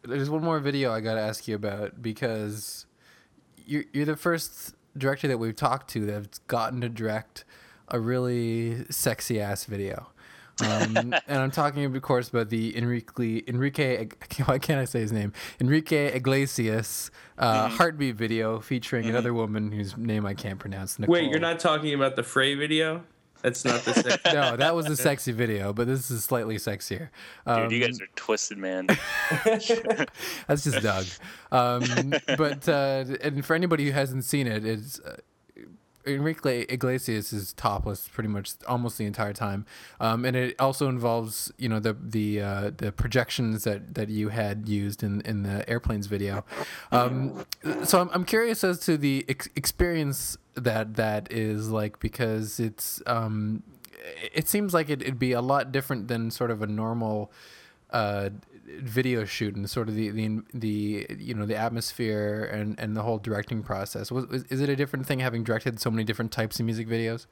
there's 0.02 0.30
one 0.30 0.44
more 0.44 0.60
video 0.60 0.92
I 0.92 1.00
got 1.00 1.14
to 1.14 1.20
ask 1.20 1.48
you 1.48 1.56
about 1.56 2.00
because 2.00 2.86
you're 3.66 3.84
you're 3.92 4.06
the 4.06 4.16
first 4.16 4.74
director 4.96 5.28
that 5.28 5.38
we've 5.38 5.56
talked 5.56 5.90
to 5.90 6.06
that's 6.06 6.38
gotten 6.40 6.80
to 6.80 6.88
direct 6.88 7.44
a 7.88 8.00
really 8.00 8.84
sexy 8.90 9.40
ass 9.40 9.64
video. 9.64 10.08
Um, 10.62 11.14
and 11.26 11.38
I'm 11.38 11.50
talking, 11.50 11.84
of 11.84 12.02
course, 12.02 12.28
about 12.28 12.48
the 12.50 12.76
Enrique 12.76 13.42
Enrique. 13.46 14.08
Why 14.44 14.58
can't 14.58 14.80
I 14.80 14.84
say 14.84 15.00
his 15.00 15.12
name? 15.12 15.32
Enrique 15.60 16.14
Iglesias 16.14 17.10
uh, 17.38 17.66
Mm-hmm. 17.68 17.76
heartbeat 17.76 18.16
video 18.16 18.60
featuring 18.60 19.06
another 19.06 19.32
woman 19.32 19.70
whose 19.72 19.96
name 19.96 20.26
I 20.26 20.34
can't 20.34 20.58
pronounce. 20.58 20.98
Nicole. 20.98 21.12
Wait, 21.12 21.30
you're 21.30 21.38
not 21.40 21.60
talking 21.60 21.94
about 21.94 22.16
the 22.16 22.22
Frey 22.22 22.54
video? 22.54 23.04
That's 23.42 23.64
not 23.64 23.82
the 23.82 23.94
same. 23.94 24.18
No, 24.34 24.56
that 24.56 24.74
was 24.74 24.86
a 24.88 24.96
sexy 25.08 25.30
video, 25.30 25.72
but 25.72 25.86
this 25.86 26.10
is 26.10 26.24
slightly 26.24 26.56
sexier. 26.56 27.10
Um, 27.46 27.68
Dude, 27.68 27.72
you 27.72 27.86
guys 27.86 28.00
are 28.00 28.08
twisted, 28.16 28.58
man. 28.58 28.88
That's 29.44 30.64
just 30.64 30.82
Doug. 30.82 31.06
Um, 31.52 32.12
but 32.36 32.68
uh, 32.68 33.04
and 33.22 33.44
for 33.44 33.54
anybody 33.54 33.84
who 33.86 33.92
hasn't 33.92 34.24
seen 34.24 34.46
it, 34.48 34.64
it's 34.66 34.98
uh, 35.00 35.16
Enrique 36.08 36.66
Iglesias 36.68 37.32
is 37.32 37.52
topless 37.52 38.08
pretty 38.08 38.28
much 38.28 38.52
almost 38.66 38.98
the 38.98 39.04
entire 39.04 39.32
time, 39.32 39.66
um, 40.00 40.24
and 40.24 40.36
it 40.36 40.56
also 40.58 40.88
involves 40.88 41.52
you 41.58 41.68
know 41.68 41.78
the 41.78 41.96
the 42.00 42.40
uh, 42.40 42.70
the 42.76 42.92
projections 42.92 43.64
that, 43.64 43.94
that 43.94 44.08
you 44.08 44.28
had 44.30 44.68
used 44.68 45.02
in, 45.02 45.20
in 45.22 45.42
the 45.42 45.68
airplanes 45.68 46.06
video. 46.06 46.44
Um, 46.92 47.44
so 47.84 48.00
I'm, 48.00 48.10
I'm 48.12 48.24
curious 48.24 48.64
as 48.64 48.80
to 48.80 48.96
the 48.96 49.24
ex- 49.28 49.48
experience 49.56 50.36
that 50.54 50.94
that 50.94 51.32
is 51.32 51.70
like 51.70 52.00
because 52.00 52.58
it's 52.58 53.02
um, 53.06 53.62
it 54.32 54.48
seems 54.48 54.74
like 54.74 54.88
it, 54.90 55.02
it'd 55.02 55.18
be 55.18 55.32
a 55.32 55.40
lot 55.42 55.72
different 55.72 56.08
than 56.08 56.30
sort 56.30 56.50
of 56.50 56.62
a 56.62 56.66
normal 56.66 57.30
uh, 57.90 58.30
video 58.80 59.24
shoot 59.24 59.56
and 59.56 59.68
sort 59.68 59.88
of 59.88 59.94
the, 59.94 60.10
the 60.10 60.42
the 60.54 61.06
you 61.18 61.34
know 61.34 61.46
the 61.46 61.56
atmosphere 61.56 62.44
and 62.52 62.78
and 62.78 62.96
the 62.96 63.02
whole 63.02 63.18
directing 63.18 63.62
process. 63.62 64.10
Was, 64.12 64.26
is, 64.50 64.60
it 64.60 64.68
a 64.68 64.76
different 64.76 65.06
thing 65.06 65.20
having 65.20 65.44
directed 65.44 65.80
so 65.80 65.90
many 65.90 66.04
different 66.04 66.32
types 66.32 66.60
of 66.60 66.66
music 66.66 66.88
videos? 66.88 67.26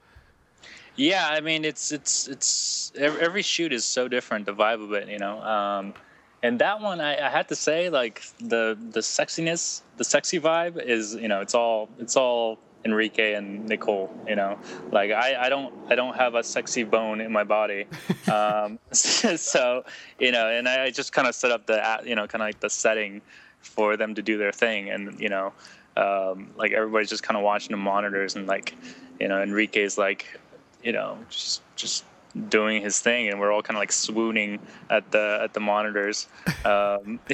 Yeah, 0.96 1.28
I 1.28 1.40
mean 1.40 1.64
it's 1.64 1.92
it's 1.92 2.26
it's 2.28 2.92
every 2.96 3.42
shoot 3.42 3.72
is 3.72 3.84
so 3.84 4.09
different. 4.09 4.46
The 4.46 4.54
vibe 4.54 4.82
of 4.82 4.92
it, 4.92 5.09
you 5.09 5.18
know. 5.18 5.40
Um, 5.42 5.94
and 6.42 6.59
that 6.61 6.80
one, 6.80 7.00
I, 7.00 7.26
I 7.26 7.28
had 7.28 7.48
to 7.48 7.57
say, 7.57 7.90
like 7.90 8.22
the 8.38 8.78
the 8.90 9.00
sexiness, 9.00 9.82
the 9.96 10.04
sexy 10.04 10.38
vibe 10.40 10.82
is, 10.82 11.14
you 11.14 11.28
know, 11.28 11.40
it's 11.40 11.54
all 11.54 11.88
it's 11.98 12.16
all 12.16 12.59
Enrique 12.87 13.34
and 13.34 13.66
Nicole. 13.68 14.09
You 14.26 14.37
know, 14.37 14.59
like 14.91 15.11
I, 15.11 15.47
I 15.47 15.49
don't 15.49 15.74
I 15.91 15.95
don't 15.95 16.16
have 16.16 16.34
a 16.34 16.43
sexy 16.43 16.84
bone 16.84 17.20
in 17.20 17.30
my 17.32 17.45
body, 17.45 17.87
um, 18.32 18.78
so 18.93 19.84
you 20.18 20.32
know, 20.32 20.49
and 20.49 20.68
I 20.68 20.91
just 20.91 21.12
kind 21.12 21.28
of 21.28 21.34
set 21.34 21.51
up 21.51 21.66
the 21.66 22.01
you 22.05 22.14
know 22.14 22.26
kind 22.26 22.43
of 22.43 22.47
like 22.47 22.61
the 22.61 22.70
setting 22.70 23.20
for 23.61 23.97
them 23.97 24.14
to 24.14 24.22
do 24.22 24.39
their 24.39 24.53
thing, 24.53 24.91
and 24.91 25.20
you 25.20 25.28
know, 25.28 25.53
um, 25.97 26.51
like 26.57 26.72
everybody's 26.72 27.11
just 27.11 27.22
kind 27.22 27.37
of 27.37 27.43
watching 27.43 27.72
the 27.72 27.82
monitors, 27.82 28.37
and 28.37 28.47
like 28.47 28.74
you 29.20 29.28
know, 29.28 29.43
Enrique's 29.43 29.99
like 29.99 30.41
you 30.82 30.93
know, 30.93 31.18
just 31.28 31.62
just 31.74 32.05
doing 32.49 32.82
his 32.82 33.01
thing, 33.01 33.28
and 33.28 33.41
we're 33.41 33.53
all 33.53 33.62
kind 33.62 33.76
of 33.76 33.80
like 33.80 33.93
swooning 33.93 34.59
at 34.91 35.11
the 35.11 35.41
at 35.43 35.55
the 35.55 35.61
monitors. 35.61 36.28
Um, 36.64 37.20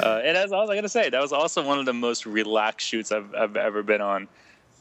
uh, 0.00 0.20
and 0.24 0.52
all 0.52 0.70
I 0.70 0.74
gotta 0.74 0.88
say. 0.88 1.10
That 1.10 1.20
was 1.20 1.32
also 1.32 1.64
one 1.64 1.78
of 1.78 1.86
the 1.86 1.92
most 1.92 2.26
relaxed 2.26 2.86
shoots 2.86 3.12
I've 3.12 3.34
I've 3.34 3.56
ever 3.56 3.82
been 3.82 4.00
on. 4.00 4.28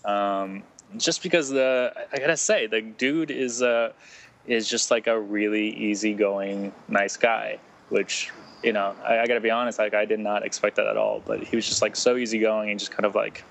Um, 0.06 0.64
just 0.98 1.24
because 1.24 1.50
the 1.50 1.94
I 2.12 2.18
gotta 2.18 2.38
say 2.38 2.68
the 2.68 2.82
dude 2.82 3.32
is 3.32 3.62
uh 3.62 3.94
is 4.48 4.68
just 4.68 4.92
like 4.92 5.08
a 5.08 5.20
really 5.20 5.70
easygoing, 5.70 6.74
nice 6.88 7.18
guy, 7.18 7.60
which. 7.90 8.32
You 8.64 8.74
know, 8.74 8.96
I, 9.04 9.18
I 9.18 9.26
got 9.26 9.34
to 9.34 9.42
be 9.42 9.50
honest. 9.50 9.80
Like, 9.80 9.96
I 9.96 10.06
did 10.06 10.20
not 10.20 10.46
expect 10.46 10.76
that 10.76 10.86
at 10.86 10.96
all. 10.96 11.24
But 11.26 11.44
he 11.44 11.56
was 11.56 11.68
just 11.68 11.82
like 11.82 11.96
so 11.96 12.16
easygoing 12.16 12.70
and 12.70 12.80
just 12.80 12.92
kind 12.92 13.08
of 13.08 13.16
like, 13.16 13.44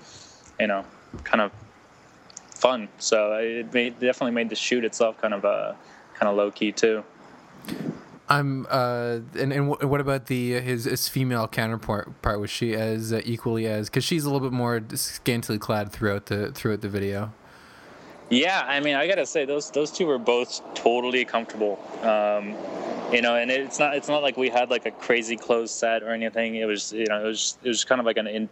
you 0.57 0.67
know, 0.67 0.85
kind 1.25 1.41
of 1.41 1.51
fun. 2.61 2.87
So 2.99 3.33
it 3.33 3.73
made, 3.73 3.99
definitely 3.99 4.31
made 4.31 4.49
the 4.49 4.55
shoot 4.55 4.85
itself 4.85 5.19
kind 5.19 5.33
of 5.33 5.43
uh, 5.43 5.73
kind 6.13 6.29
of 6.29 6.37
low 6.37 6.51
key 6.51 6.71
too. 6.71 7.03
I'm 8.29 8.65
uh 8.69 9.19
and 9.37 9.51
and 9.51 9.67
wh- 9.67 9.83
what 9.83 9.99
about 9.99 10.27
the 10.27 10.53
his 10.61 10.85
his 10.85 11.09
female 11.09 11.49
counterpart? 11.49 12.21
Part 12.21 12.39
was 12.39 12.49
she 12.49 12.73
as 12.73 13.11
uh, 13.11 13.21
equally 13.25 13.67
as 13.67 13.89
because 13.89 14.05
she's 14.05 14.23
a 14.23 14.31
little 14.31 14.47
bit 14.47 14.55
more 14.55 14.81
scantily 14.93 15.59
clad 15.59 15.91
throughout 15.91 16.27
the 16.27 16.51
throughout 16.53 16.79
the 16.79 16.87
video. 16.87 17.33
Yeah, 18.29 18.63
I 18.65 18.79
mean, 18.79 18.95
I 18.95 19.07
gotta 19.07 19.25
say 19.25 19.43
those 19.43 19.69
those 19.71 19.91
two 19.91 20.05
were 20.05 20.17
both 20.17 20.61
totally 20.73 21.25
comfortable. 21.25 21.77
Um, 22.03 22.55
you 23.11 23.21
know, 23.21 23.35
and 23.35 23.51
it's 23.51 23.79
not 23.79 23.97
it's 23.97 24.07
not 24.07 24.21
like 24.21 24.37
we 24.37 24.47
had 24.47 24.69
like 24.69 24.85
a 24.85 24.91
crazy 24.91 25.35
closed 25.35 25.73
set 25.75 26.01
or 26.01 26.11
anything. 26.11 26.55
It 26.55 26.65
was 26.65 26.93
you 26.93 27.07
know 27.07 27.25
it 27.25 27.27
was 27.27 27.57
it 27.61 27.67
was 27.67 27.83
kind 27.83 27.99
of 27.99 28.05
like 28.05 28.15
an 28.15 28.27
in, 28.27 28.49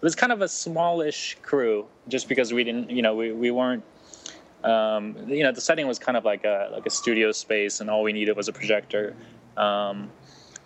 it 0.00 0.04
was 0.04 0.14
kind 0.14 0.32
of 0.32 0.40
a 0.40 0.48
smallish 0.48 1.36
crew 1.42 1.86
just 2.08 2.26
because 2.26 2.54
we 2.54 2.64
didn't 2.64 2.90
you 2.90 3.02
know 3.02 3.14
we 3.14 3.32
we 3.32 3.50
weren't. 3.50 3.84
Um, 4.62 5.16
you 5.26 5.42
know, 5.42 5.52
the 5.52 5.60
setting 5.60 5.86
was 5.86 5.98
kind 5.98 6.18
of 6.18 6.24
like 6.24 6.44
a 6.44 6.68
like 6.72 6.86
a 6.86 6.90
studio 6.90 7.32
space, 7.32 7.80
and 7.80 7.88
all 7.88 8.02
we 8.02 8.12
needed 8.12 8.36
was 8.36 8.48
a 8.48 8.52
projector. 8.52 9.16
Um, 9.56 10.10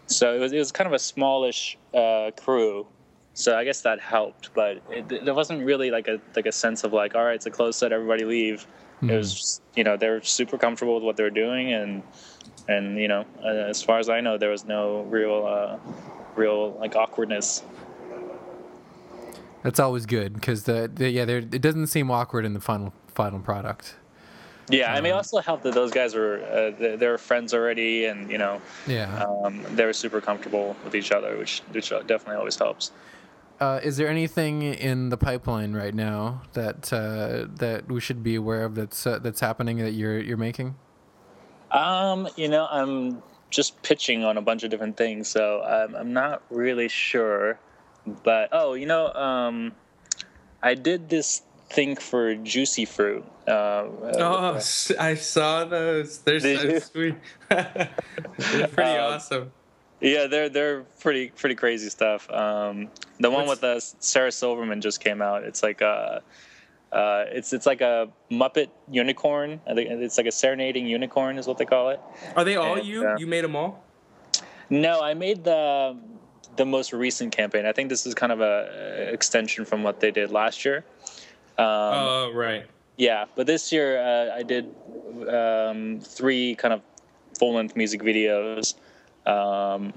so 0.06 0.34
it 0.34 0.38
was 0.38 0.52
it 0.52 0.58
was 0.58 0.72
kind 0.72 0.86
of 0.86 0.92
a 0.92 0.98
smallish 0.98 1.78
uh, 1.94 2.30
crew. 2.36 2.86
So 3.34 3.56
I 3.56 3.64
guess 3.64 3.80
that 3.80 4.00
helped, 4.00 4.54
but 4.54 4.80
it, 4.90 5.24
there 5.24 5.34
wasn't 5.34 5.64
really 5.64 5.90
like 5.90 6.06
a 6.06 6.20
like 6.36 6.46
a 6.46 6.52
sense 6.52 6.84
of 6.84 6.92
like, 6.92 7.16
all 7.16 7.24
right, 7.24 7.34
it's 7.34 7.46
a 7.46 7.50
closed 7.50 7.78
set, 7.78 7.92
everybody 7.92 8.24
leave. 8.24 8.66
It 9.02 9.16
was 9.16 9.34
just, 9.34 9.62
you 9.74 9.84
know 9.84 9.96
they're 9.96 10.22
super 10.22 10.56
comfortable 10.56 10.94
with 10.94 11.02
what 11.04 11.16
they're 11.16 11.30
doing, 11.30 11.72
and 11.72 12.02
and 12.68 12.98
you 12.98 13.08
know 13.08 13.24
uh, 13.44 13.48
as 13.48 13.82
far 13.82 13.98
as 13.98 14.08
I 14.08 14.20
know, 14.20 14.38
there 14.38 14.50
was 14.50 14.64
no 14.64 15.02
real 15.02 15.46
uh, 15.46 15.78
real 16.36 16.72
like 16.78 16.94
awkwardness. 16.96 17.62
That's 19.64 19.80
always 19.80 20.04
good 20.06 20.34
because 20.34 20.64
the, 20.64 20.90
the 20.92 21.08
yeah 21.10 21.24
there 21.24 21.38
it 21.38 21.62
doesn't 21.62 21.88
seem 21.88 22.10
awkward 22.10 22.44
in 22.44 22.52
the 22.52 22.60
final 22.60 22.92
final 23.08 23.40
product. 23.40 23.96
Yeah, 24.70 24.94
I 24.94 25.00
mean, 25.00 25.12
it 25.12 25.16
also 25.16 25.40
helped 25.40 25.62
that 25.64 25.74
those 25.74 25.90
guys 25.90 26.14
were 26.14 26.42
uh, 26.42 26.78
they, 26.78 26.96
they 26.96 27.06
were 27.08 27.18
friends 27.18 27.52
already, 27.52 28.04
and 28.04 28.30
you 28.30 28.38
know 28.38 28.62
Yeah. 28.86 29.24
um, 29.24 29.62
they 29.74 29.84
were 29.84 29.92
super 29.92 30.20
comfortable 30.20 30.76
with 30.84 30.94
each 30.94 31.12
other, 31.12 31.36
which 31.38 31.62
which 31.72 31.90
definitely 31.90 32.36
always 32.36 32.56
helps. 32.56 32.92
Uh, 33.60 33.80
is 33.82 33.96
there 33.96 34.08
anything 34.08 34.62
in 34.62 35.08
the 35.08 35.16
pipeline 35.16 35.72
right 35.72 35.94
now 35.94 36.42
that 36.52 36.92
uh, 36.92 37.46
that 37.56 37.88
we 37.90 38.00
should 38.00 38.22
be 38.22 38.34
aware 38.34 38.64
of 38.64 38.74
that's 38.74 39.06
uh, 39.06 39.18
that's 39.18 39.40
happening 39.40 39.78
that 39.78 39.92
you're 39.92 40.18
you're 40.18 40.36
making? 40.36 40.76
Um, 41.70 42.28
you 42.36 42.48
know, 42.48 42.66
I'm 42.70 43.22
just 43.50 43.80
pitching 43.82 44.24
on 44.24 44.36
a 44.36 44.42
bunch 44.42 44.62
of 44.62 44.70
different 44.70 44.96
things, 44.96 45.28
so 45.28 45.62
I'm, 45.62 45.94
I'm 45.94 46.12
not 46.12 46.42
really 46.50 46.88
sure. 46.88 47.58
But 48.06 48.50
oh, 48.52 48.74
you 48.74 48.86
know, 48.86 49.12
um, 49.12 49.72
I 50.62 50.74
did 50.74 51.08
this 51.08 51.42
thing 51.70 51.96
for 51.96 52.34
Juicy 52.34 52.84
Fruit. 52.84 53.24
Uh, 53.48 53.86
Oh, 54.18 54.60
I 54.98 55.14
saw 55.14 55.64
those. 55.64 56.18
They're 56.18 56.40
so 56.40 56.48
you? 56.48 56.80
sweet. 56.80 57.14
They're 57.50 57.88
pretty 58.68 58.82
Um, 58.98 59.14
awesome. 59.14 59.52
yeah, 60.00 60.26
they're 60.26 60.48
they're 60.48 60.82
pretty 61.00 61.28
pretty 61.28 61.54
crazy 61.54 61.88
stuff. 61.88 62.30
Um, 62.30 62.88
the 63.20 63.30
one 63.30 63.46
What's- 63.46 63.62
with 63.62 63.64
uh, 63.64 63.80
Sarah 64.00 64.32
Silverman 64.32 64.80
just 64.80 65.00
came 65.00 65.20
out. 65.22 65.44
It's 65.44 65.62
like 65.62 65.80
a. 65.80 66.22
Uh, 66.92 67.24
it's 67.28 67.52
it's 67.52 67.66
like 67.66 67.80
a 67.80 68.08
Muppet 68.30 68.68
unicorn. 68.88 69.60
I 69.66 69.74
think 69.74 69.90
it's 69.90 70.16
like 70.16 70.26
a 70.26 70.32
serenading 70.32 70.86
unicorn 70.86 71.38
is 71.38 71.46
what 71.46 71.58
they 71.58 71.64
call 71.64 71.90
it. 71.90 72.00
Are 72.36 72.44
they 72.44 72.54
all 72.56 72.76
and, 72.76 72.86
you? 72.86 73.04
uh, 73.06 73.16
You 73.18 73.26
made 73.26 73.42
them 73.42 73.56
all? 73.56 73.82
No, 74.70 75.00
I 75.02 75.14
made 75.14 75.42
the 75.42 75.96
the 76.56 76.64
most 76.64 76.92
recent 76.92 77.34
campaign. 77.34 77.66
I 77.66 77.72
think 77.72 77.88
this 77.88 78.06
is 78.06 78.14
kind 78.14 78.32
of 78.32 78.40
a 78.40 79.10
extension 79.12 79.64
from 79.64 79.82
what 79.82 80.00
they 80.00 80.10
did 80.10 80.30
last 80.30 80.64
year. 80.64 80.84
Um, 81.58 81.66
Oh, 81.66 82.32
right. 82.34 82.66
yeah, 82.96 83.24
but 83.36 83.46
this 83.46 83.72
year 83.72 84.00
uh, 84.00 84.34
I 84.36 84.42
did 84.42 84.74
um, 85.28 86.00
three 86.00 86.54
kind 86.54 86.74
of 86.74 86.82
full 87.38 87.54
length 87.54 87.76
music 87.76 88.02
videos, 88.02 88.74
um, 89.26 89.92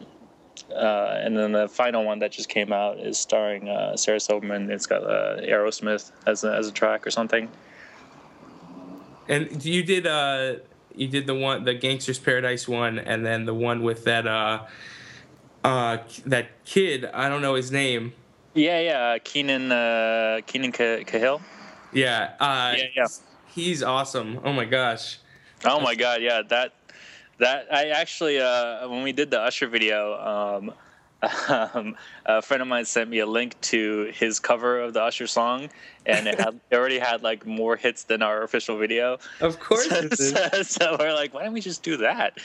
uh, 0.76 1.20
and 1.22 1.38
then 1.38 1.52
the 1.52 1.68
final 1.68 2.04
one 2.04 2.20
that 2.20 2.32
just 2.32 2.50
came 2.50 2.74
out 2.74 3.00
is 3.00 3.18
starring 3.18 3.70
uh, 3.70 3.96
Sarah 3.96 4.20
Silverman. 4.20 4.72
It's 4.72 4.86
got 4.88 5.04
uh, 5.04 5.38
Aerosmith 5.42 6.12
as 6.26 6.44
a, 6.44 6.54
as 6.54 6.68
a 6.68 6.72
track 6.72 7.06
or 7.06 7.12
something. 7.12 7.50
And 9.30 9.64
you 9.64 9.84
did 9.84 10.08
uh 10.08 10.56
you 10.96 11.08
did 11.08 11.28
the 11.28 11.36
one 11.36 11.64
the 11.66 11.76
Gangsta's 11.76 12.18
Paradise 12.18 12.68
one 12.68 12.98
and 12.98 13.26
then 13.26 13.46
the 13.46 13.54
one 13.54 13.84
with 13.84 14.06
that 14.06 14.26
uh 15.68 15.70
uh 15.70 15.98
that 16.26 16.64
kid, 16.66 17.06
I 17.06 17.30
don't 17.30 17.42
know 17.42 17.56
his 17.56 17.72
name. 17.72 18.14
Yeah, 18.54 18.80
yeah, 18.80 19.18
Keenan 19.20 19.72
uh, 19.72 20.42
Keenan 20.48 20.72
Ca- 20.72 21.04
Cahill. 21.04 21.42
Yeah. 21.94 22.34
Uh 22.40 22.74
Yeah, 22.78 22.84
yeah. 22.96 23.08
He's 23.54 23.84
awesome. 23.84 24.40
Oh 24.44 24.54
my 24.54 24.66
gosh. 24.66 25.20
Oh 25.66 25.80
my 25.80 25.96
god, 25.96 26.22
yeah, 26.22 26.42
that 26.50 26.74
that 27.40 27.68
I 27.72 27.90
actually 27.90 28.40
uh, 28.40 28.88
when 28.90 29.04
we 29.04 29.12
did 29.12 29.32
the 29.32 29.40
Usher 29.42 29.68
video, 29.68 30.14
um, 30.14 30.74
um, 31.50 31.96
a 32.26 32.42
friend 32.42 32.62
of 32.62 32.68
mine 32.68 32.86
sent 32.86 33.10
me 33.10 33.20
a 33.20 33.26
link 33.26 33.60
to 33.62 34.12
his 34.14 34.40
cover 34.40 34.80
of 34.80 34.94
the 34.94 35.02
Usher 35.02 35.26
song, 35.28 35.70
and 36.06 36.28
it, 36.28 36.40
had, 36.40 36.60
it 36.70 36.76
already 36.76 37.00
had 37.00 37.24
like 37.24 37.46
more 37.46 37.76
hits 37.76 38.04
than 38.06 38.22
our 38.22 38.44
official 38.44 38.78
video. 38.78 39.18
Of 39.42 39.60
course 39.60 39.88
so, 39.90 40.10
so- 40.10 40.64
so 40.64 40.98
we're 41.00 41.14
like, 41.14 41.34
why 41.34 41.44
don't 41.44 41.54
we 41.54 41.62
just 41.62 41.82
do 41.84 41.98
that? 41.98 42.38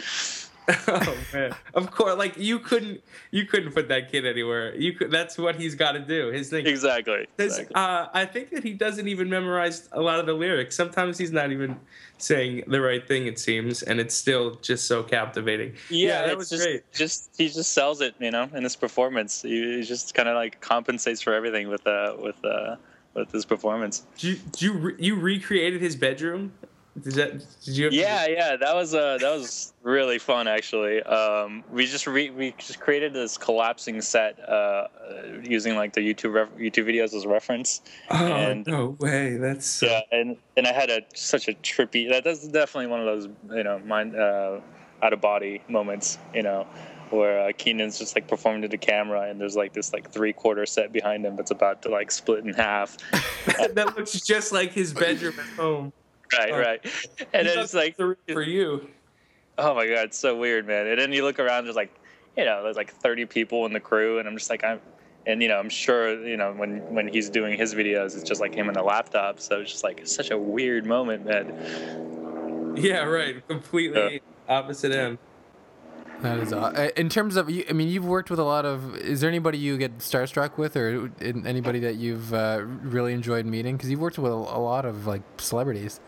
oh 0.89 1.17
man! 1.33 1.55
Of 1.75 1.91
course, 1.91 2.17
like 2.17 2.37
you 2.37 2.61
couldn't 2.61 3.03
you 3.33 3.47
couldn't 3.47 3.73
put 3.73 3.89
that 3.89 4.13
kid 4.13 4.25
anywhere. 4.25 4.75
You 4.77 4.93
could. 4.93 5.11
That's 5.11 5.37
what 5.37 5.57
he's 5.57 5.75
got 5.75 5.93
to 5.93 5.99
do. 5.99 6.29
His 6.29 6.51
thing. 6.51 6.67
Exactly. 6.67 7.27
His, 7.37 7.59
exactly. 7.59 7.75
uh, 7.75 8.07
I 8.15 8.25
think 8.27 8.51
that 8.51 8.63
he 8.63 8.73
doesn't 8.73 9.09
even 9.09 9.29
memorize 9.29 9.89
a 9.93 10.01
lot 10.01 10.21
of 10.21 10.27
the 10.27 10.35
lyrics. 10.35 10.77
Sometimes 10.77 11.19
he's 11.19 11.33
not 11.33 11.51
even 11.51 11.81
saying 12.19 12.65
the 12.69 12.81
right 12.81 13.07
thing. 13.07 13.27
It 13.27 13.41
seems, 13.41 13.83
and 13.83 13.99
it's 13.99 14.15
still 14.15 14.55
just 14.57 14.87
so 14.87 15.03
captivating. 15.03 15.75
Yeah, 15.91 16.23
that 16.23 16.31
it's 16.31 16.39
was 16.39 16.51
just, 16.51 16.63
great. 16.63 16.93
Just 16.93 17.31
he 17.37 17.49
just 17.49 17.73
sells 17.73 18.01
it, 18.01 18.15
you 18.21 18.31
know, 18.31 18.49
in 18.55 18.63
his 18.63 18.77
performance. 18.77 19.43
He, 19.43 19.79
he 19.79 19.83
just 19.83 20.15
kind 20.15 20.29
of 20.29 20.37
like 20.37 20.61
compensates 20.61 21.21
for 21.21 21.35
everything 21.35 21.69
with 21.69 21.85
uh 21.87 22.17
with 22.21 22.43
uh 22.45 22.77
with 23.15 23.33
his 23.33 23.45
performance. 23.45 24.07
Did 24.17 24.23
you 24.23 24.37
did 24.53 24.63
you, 24.63 24.73
re- 24.75 24.97
you 24.99 25.15
recreated 25.17 25.81
his 25.81 25.97
bedroom? 25.97 26.53
Did 27.01 27.13
that? 27.15 27.45
Did 27.65 27.77
you? 27.77 27.89
Yeah, 27.91 28.27
yeah, 28.27 28.57
that 28.57 28.75
was 28.75 28.95
uh 28.95 29.17
that 29.19 29.31
was 29.31 29.73
really 29.83 30.19
fun 30.19 30.47
actually. 30.47 31.03
Um, 31.03 31.65
we 31.73 31.87
just 31.87 32.07
re- 32.07 32.31
we 32.31 32.55
just 32.59 32.81
created 32.81 33.15
this 33.15 33.39
collapsing 33.39 34.03
set 34.03 34.39
uh, 34.47 34.53
uh 34.53 34.89
using 35.43 35.75
like 35.75 35.95
the 35.95 36.01
YouTube 36.01 36.35
ref- 36.35 36.55
YouTube 36.59 36.87
videos 36.87 37.15
as 37.15 37.25
reference. 37.25 37.81
Oh 38.11 38.27
and- 38.27 38.67
no 38.67 38.97
way! 39.01 39.39
That's 39.39 39.83
Yeah, 39.83 40.01
and 40.11 40.37
and 40.59 40.67
I 40.67 40.73
had 40.73 40.91
a 40.91 41.01
such 41.15 41.49
a 41.49 41.53
trippy. 41.55 42.11
That, 42.11 42.25
that's 42.25 42.47
definitely 42.47 42.89
one 42.89 43.01
of 43.01 43.07
those 43.07 43.29
you 43.57 43.65
know 43.65 43.79
mind 43.79 44.15
uh, 44.15 44.61
out 45.03 45.15
of 45.15 45.21
body 45.23 45.63
moments. 45.69 46.19
You 46.35 46.43
know, 46.43 46.67
where 47.09 47.49
uh, 47.49 47.53
Keenan's 47.57 47.99
just 47.99 48.15
like 48.15 48.29
performing 48.29 48.61
to 48.63 48.69
the 48.69 48.77
camera, 48.77 49.31
and 49.31 49.41
there's 49.41 49.57
like 49.57 49.73
this 49.73 49.95
like 49.95 50.11
three 50.11 50.35
quarter 50.35 50.67
set 50.67 50.93
behind 50.93 51.25
him 51.25 51.37
that's 51.37 51.51
about 51.51 51.81
to 51.83 51.89
like 51.89 52.11
split 52.11 52.45
in 52.45 52.53
half. 52.53 52.99
that 53.73 53.95
looks 53.97 54.21
just 54.21 54.53
like 54.53 54.75
his 54.75 54.93
bedroom 54.93 55.41
at 55.41 55.47
home. 55.59 55.93
Right, 56.39 56.53
right. 56.53 56.87
And 57.33 57.47
then 57.47 57.59
it's 57.59 57.75
like, 57.75 57.97
for 57.97 58.43
you. 58.43 58.89
oh 59.59 59.75
my 59.75 59.87
god, 59.87 60.07
it's 60.07 60.19
so 60.19 60.37
weird, 60.37 60.67
man. 60.67 60.87
And 60.87 60.99
then 60.99 61.13
you 61.13 61.23
look 61.25 61.39
around, 61.39 61.65
there's 61.65 61.77
like, 61.77 61.95
you 62.37 62.45
know, 62.45 62.63
there's 62.63 62.77
like 62.77 62.93
30 62.93 63.27
people 63.27 63.67
in 63.67 63.73
the 63.73 63.81
crew, 63.81 64.19
and 64.19 64.29
I'm 64.29 64.37
just 64.37 64.51
like, 64.51 64.65
I'm. 64.65 64.81
And 65.25 65.41
you 65.41 65.47
know, 65.49 65.57
I'm 65.57 65.69
sure 65.69 66.27
you 66.27 66.37
know 66.37 66.53
when 66.53 66.79
when 66.93 67.07
he's 67.07 67.31
doing 67.31 67.57
his 67.57 67.75
videos, 67.75 68.17
it's 68.17 68.25
just 68.25 68.41
like 68.41 68.53
him 68.53 68.67
and 68.67 68.77
a 68.77 68.83
laptop. 68.83 69.39
So 69.39 69.61
it's 69.61 69.71
just 69.71 69.85
like 69.85 70.05
such 70.05 70.33
a 70.33 70.37
weird 70.37 70.85
moment, 70.85 71.27
man. 71.27 72.75
Yeah, 72.77 73.05
right. 73.05 73.47
Completely 73.47 74.21
opposite 74.49 74.91
end. 74.91 75.19
That 76.23 76.39
is 76.39 76.53
aw- 76.53 76.73
uh, 76.75 76.89
in 76.97 77.09
terms 77.09 77.37
of. 77.37 77.49
I 77.49 77.73
mean, 77.73 77.89
you've 77.89 78.05
worked 78.05 78.31
with 78.31 78.39
a 78.39 78.45
lot 78.45 78.65
of. 78.65 78.97
Is 78.97 79.21
there 79.21 79.29
anybody 79.29 79.59
you 79.59 79.77
get 79.77 79.99
starstruck 79.99 80.57
with, 80.57 80.77
or 80.77 81.11
anybody 81.21 81.81
that 81.81 81.97
you've 81.97 82.33
uh, 82.33 82.61
really 82.63 83.13
enjoyed 83.13 83.45
meeting? 83.45 83.77
Because 83.77 83.91
you've 83.91 84.01
worked 84.01 84.19
with 84.19 84.33
a, 84.33 84.35
a 84.35 84.59
lot 84.59 84.85
of 84.85 85.07
like 85.07 85.23
celebrities. 85.39 86.01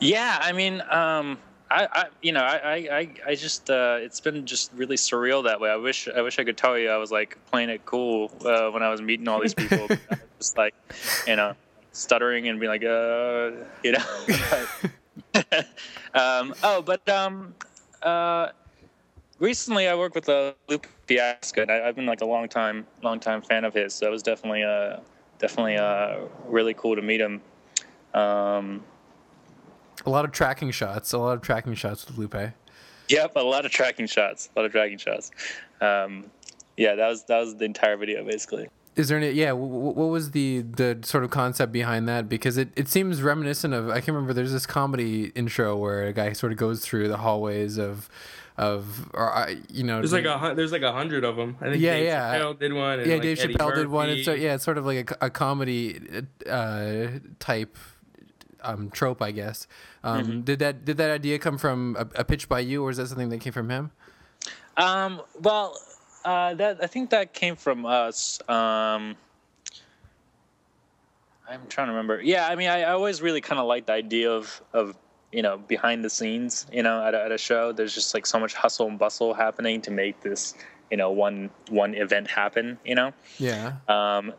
Yeah, 0.00 0.38
I 0.40 0.52
mean, 0.52 0.80
um, 0.90 1.38
I, 1.70 1.86
I, 1.92 2.04
you 2.22 2.32
know, 2.32 2.40
I, 2.40 2.74
I, 2.90 3.08
I- 3.28 3.34
just, 3.34 3.70
uh, 3.70 3.98
it's 4.00 4.18
been 4.18 4.46
just 4.46 4.72
really 4.72 4.96
surreal 4.96 5.44
that 5.44 5.60
way. 5.60 5.70
I 5.70 5.76
wish, 5.76 6.08
I 6.08 6.22
wish 6.22 6.38
I 6.38 6.44
could 6.44 6.56
tell 6.56 6.76
you 6.78 6.88
I 6.90 6.96
was 6.96 7.12
like 7.12 7.38
playing 7.50 7.68
it 7.68 7.84
cool 7.84 8.32
uh, 8.44 8.70
when 8.70 8.82
I 8.82 8.90
was 8.90 9.00
meeting 9.00 9.28
all 9.28 9.40
these 9.40 9.54
people, 9.54 9.86
I 9.90 10.14
was 10.14 10.18
just 10.38 10.56
like, 10.56 10.74
you 11.26 11.36
know, 11.36 11.54
stuttering 11.92 12.48
and 12.48 12.58
being 12.58 12.70
like, 12.70 12.82
uh, 12.82 13.50
you 13.84 13.92
know. 13.92 14.04
um, 16.14 16.54
oh, 16.62 16.82
but 16.82 17.06
um, 17.08 17.54
uh, 18.02 18.48
recently 19.38 19.86
I 19.86 19.94
worked 19.94 20.14
with 20.14 20.28
uh, 20.28 20.54
Lupe 20.68 20.86
Fiasco, 21.06 21.62
and 21.62 21.70
I, 21.70 21.86
I've 21.86 21.94
been 21.94 22.06
like 22.06 22.22
a 22.22 22.26
long 22.26 22.48
time, 22.48 22.86
long 23.02 23.20
time 23.20 23.42
fan 23.42 23.64
of 23.64 23.74
his. 23.74 23.94
So 23.94 24.06
it 24.06 24.10
was 24.10 24.22
definitely, 24.22 24.64
uh, 24.64 24.98
definitely, 25.38 25.76
uh, 25.76 26.20
really 26.46 26.74
cool 26.74 26.96
to 26.96 27.02
meet 27.02 27.20
him. 27.20 27.40
Um, 28.14 28.82
A 30.06 30.10
lot 30.10 30.24
of 30.24 30.32
tracking 30.32 30.70
shots. 30.70 31.12
A 31.12 31.18
lot 31.18 31.34
of 31.34 31.42
tracking 31.42 31.74
shots 31.74 32.06
with 32.06 32.18
Lupe. 32.18 32.52
Yep, 33.08 33.32
a 33.36 33.40
lot 33.40 33.64
of 33.66 33.72
tracking 33.72 34.06
shots. 34.06 34.48
A 34.54 34.58
lot 34.58 34.66
of 34.66 34.72
tracking 34.72 34.98
shots. 34.98 35.30
Um, 35.80 36.30
yeah, 36.76 36.94
that 36.94 37.08
was 37.08 37.24
that 37.24 37.38
was 37.38 37.56
the 37.56 37.64
entire 37.64 37.96
video 37.96 38.24
basically. 38.24 38.68
Is 38.96 39.08
there 39.08 39.18
any? 39.18 39.30
Yeah. 39.30 39.50
W- 39.50 39.72
w- 39.72 39.92
what 39.92 40.08
was 40.10 40.32
the 40.32 40.62
the 40.62 40.98
sort 41.02 41.24
of 41.24 41.30
concept 41.30 41.72
behind 41.72 42.08
that? 42.08 42.28
Because 42.28 42.56
it, 42.58 42.70
it 42.76 42.88
seems 42.88 43.22
reminiscent 43.22 43.72
of. 43.72 43.88
I 43.88 43.94
can't 43.94 44.08
remember. 44.08 44.32
There's 44.32 44.52
this 44.52 44.66
comedy 44.66 45.26
intro 45.34 45.76
where 45.76 46.04
a 46.04 46.12
guy 46.12 46.32
sort 46.32 46.52
of 46.52 46.58
goes 46.58 46.80
through 46.84 47.08
the 47.08 47.18
hallways 47.18 47.78
of, 47.78 48.08
of 48.58 49.08
or 49.14 49.32
uh, 49.32 49.54
you 49.68 49.84
know. 49.84 49.98
There's 49.98 50.12
like 50.12 50.24
a 50.24 50.54
there's 50.56 50.72
like 50.72 50.82
a 50.82 50.92
hundred 50.92 51.24
of 51.24 51.36
them. 51.36 51.56
I 51.60 51.70
think 51.70 51.80
Yeah, 51.82 51.94
Dave 51.94 52.04
yeah. 52.06 52.34
Chappelle 52.38 52.58
did 52.58 52.72
one. 52.72 52.98
And 52.98 53.08
yeah, 53.08 53.14
like 53.14 53.22
Dave 53.22 53.40
Eddie 53.40 53.54
Chappelle 53.54 53.74
did 53.76 53.88
one. 53.88 54.10
It's 54.10 54.24
so, 54.24 54.32
yeah, 54.32 54.54
it's 54.54 54.64
sort 54.64 54.76
of 54.76 54.84
like 54.86 55.10
a, 55.12 55.26
a 55.26 55.30
comedy 55.30 56.00
uh, 56.48 57.06
type 57.38 57.76
um, 58.62 58.90
trope, 58.90 59.22
I 59.22 59.30
guess. 59.32 59.66
Um, 60.04 60.20
Mm-hmm. 60.20 60.40
Did 60.42 60.58
that 60.60 60.84
did 60.84 60.96
that 60.98 61.10
idea 61.10 61.38
come 61.38 61.58
from 61.58 61.96
a, 61.98 62.20
a 62.20 62.24
pitch 62.24 62.48
by 62.48 62.60
you, 62.60 62.84
or 62.84 62.90
is 62.90 62.96
that 62.98 63.08
something 63.08 63.28
that 63.30 63.40
came 63.40 63.52
from 63.52 63.70
him? 63.70 63.90
Um, 64.76 65.20
well, 65.40 65.76
uh, 66.24 66.54
that 66.54 66.82
I 66.82 66.86
think 66.86 67.10
that 67.10 67.32
came 67.32 67.56
from 67.56 67.86
us. 67.86 68.40
Um, 68.48 69.16
I'm 71.48 71.66
trying 71.68 71.88
to 71.88 71.92
remember. 71.92 72.20
Yeah, 72.22 72.46
I 72.46 72.54
mean, 72.54 72.68
I, 72.68 72.82
I 72.82 72.92
always 72.92 73.20
really 73.20 73.40
kind 73.40 73.58
of 73.58 73.66
liked 73.66 73.88
the 73.88 73.94
idea 73.94 74.30
of 74.30 74.62
of 74.72 74.96
you 75.32 75.42
know 75.42 75.58
behind 75.58 76.04
the 76.04 76.10
scenes. 76.10 76.66
You 76.72 76.82
know, 76.82 77.04
at 77.04 77.14
a, 77.14 77.24
at 77.24 77.32
a 77.32 77.38
show, 77.38 77.72
there's 77.72 77.94
just 77.94 78.14
like 78.14 78.26
so 78.26 78.38
much 78.38 78.54
hustle 78.54 78.86
and 78.86 78.98
bustle 78.98 79.34
happening 79.34 79.80
to 79.82 79.90
make 79.90 80.20
this 80.20 80.54
you 80.90 80.96
know 80.96 81.10
one 81.10 81.50
one 81.68 81.94
event 81.94 82.30
happen. 82.30 82.78
You 82.84 82.94
know. 82.94 83.12
Yeah. 83.38 83.76
Um, 83.88 84.32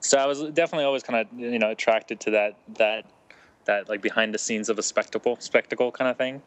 so 0.00 0.18
I 0.18 0.26
was 0.26 0.42
definitely 0.42 0.84
always 0.84 1.02
kind 1.02 1.26
of 1.26 1.38
you 1.38 1.58
know 1.58 1.70
attracted 1.70 2.20
to 2.20 2.30
that 2.32 2.56
that 2.76 3.06
that 3.68 3.88
like 3.88 4.02
behind 4.02 4.34
the 4.34 4.38
scenes 4.38 4.68
of 4.68 4.78
a 4.78 4.82
spectacle 4.82 5.36
spectacle 5.38 5.92
kind 5.92 6.10
of 6.10 6.16
thing. 6.16 6.42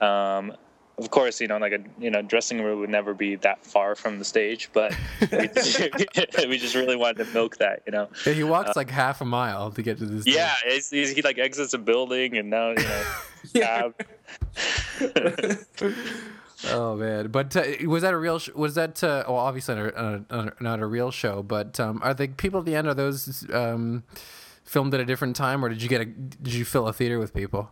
Um, 0.00 0.52
of 0.98 1.10
course, 1.10 1.40
you 1.40 1.48
know, 1.48 1.58
like 1.58 1.72
a 1.72 1.80
you 1.98 2.10
know 2.10 2.22
dressing 2.22 2.62
room 2.62 2.80
would 2.80 2.90
never 2.90 3.12
be 3.12 3.36
that 3.36 3.64
far 3.66 3.94
from 3.94 4.18
the 4.18 4.24
stage, 4.24 4.70
but 4.72 4.96
we, 5.20 5.28
we 6.48 6.58
just 6.58 6.74
really 6.74 6.96
wanted 6.96 7.24
to 7.24 7.32
milk 7.34 7.56
that, 7.58 7.82
you 7.86 7.92
know. 7.92 8.08
Yeah, 8.24 8.32
he 8.32 8.44
walks 8.44 8.76
like 8.76 8.90
half 8.90 9.20
a 9.20 9.24
mile 9.24 9.70
to 9.72 9.82
get 9.82 9.98
to 9.98 10.06
this. 10.06 10.26
Yeah, 10.26 10.54
it's, 10.64 10.90
he's, 10.90 11.10
he 11.10 11.22
like 11.22 11.38
exits 11.38 11.74
a 11.74 11.78
building 11.78 12.38
and 12.38 12.48
now 12.48 12.70
you 12.70 12.76
know. 12.76 13.02
Yeah. 13.54 13.90
Oh 16.68 16.96
man! 16.96 17.28
But 17.28 17.54
uh, 17.54 17.62
was 17.84 18.02
that 18.02 18.12
a 18.12 18.18
real? 18.18 18.38
Sh- 18.38 18.54
was 18.54 18.74
that 18.74 19.04
uh, 19.04 19.24
well? 19.28 19.36
Obviously 19.36 19.74
not 19.76 19.94
a, 19.94 20.24
uh, 20.30 20.50
not 20.58 20.80
a 20.80 20.86
real 20.86 21.10
show. 21.10 21.42
But 21.42 21.78
um, 21.78 22.00
are 22.02 22.12
the 22.12 22.28
people 22.28 22.60
at 22.60 22.66
the 22.66 22.74
end? 22.74 22.88
Are 22.88 22.94
those 22.94 23.46
um, 23.52 24.02
filmed 24.66 24.92
at 24.92 25.00
a 25.00 25.04
different 25.04 25.36
time, 25.36 25.64
or 25.64 25.68
did 25.68 25.82
you 25.82 25.88
get 25.88 26.00
a? 26.02 26.04
Did 26.04 26.52
you 26.52 26.64
fill 26.64 26.86
a 26.88 26.92
theater 26.92 27.18
with 27.18 27.32
people? 27.32 27.70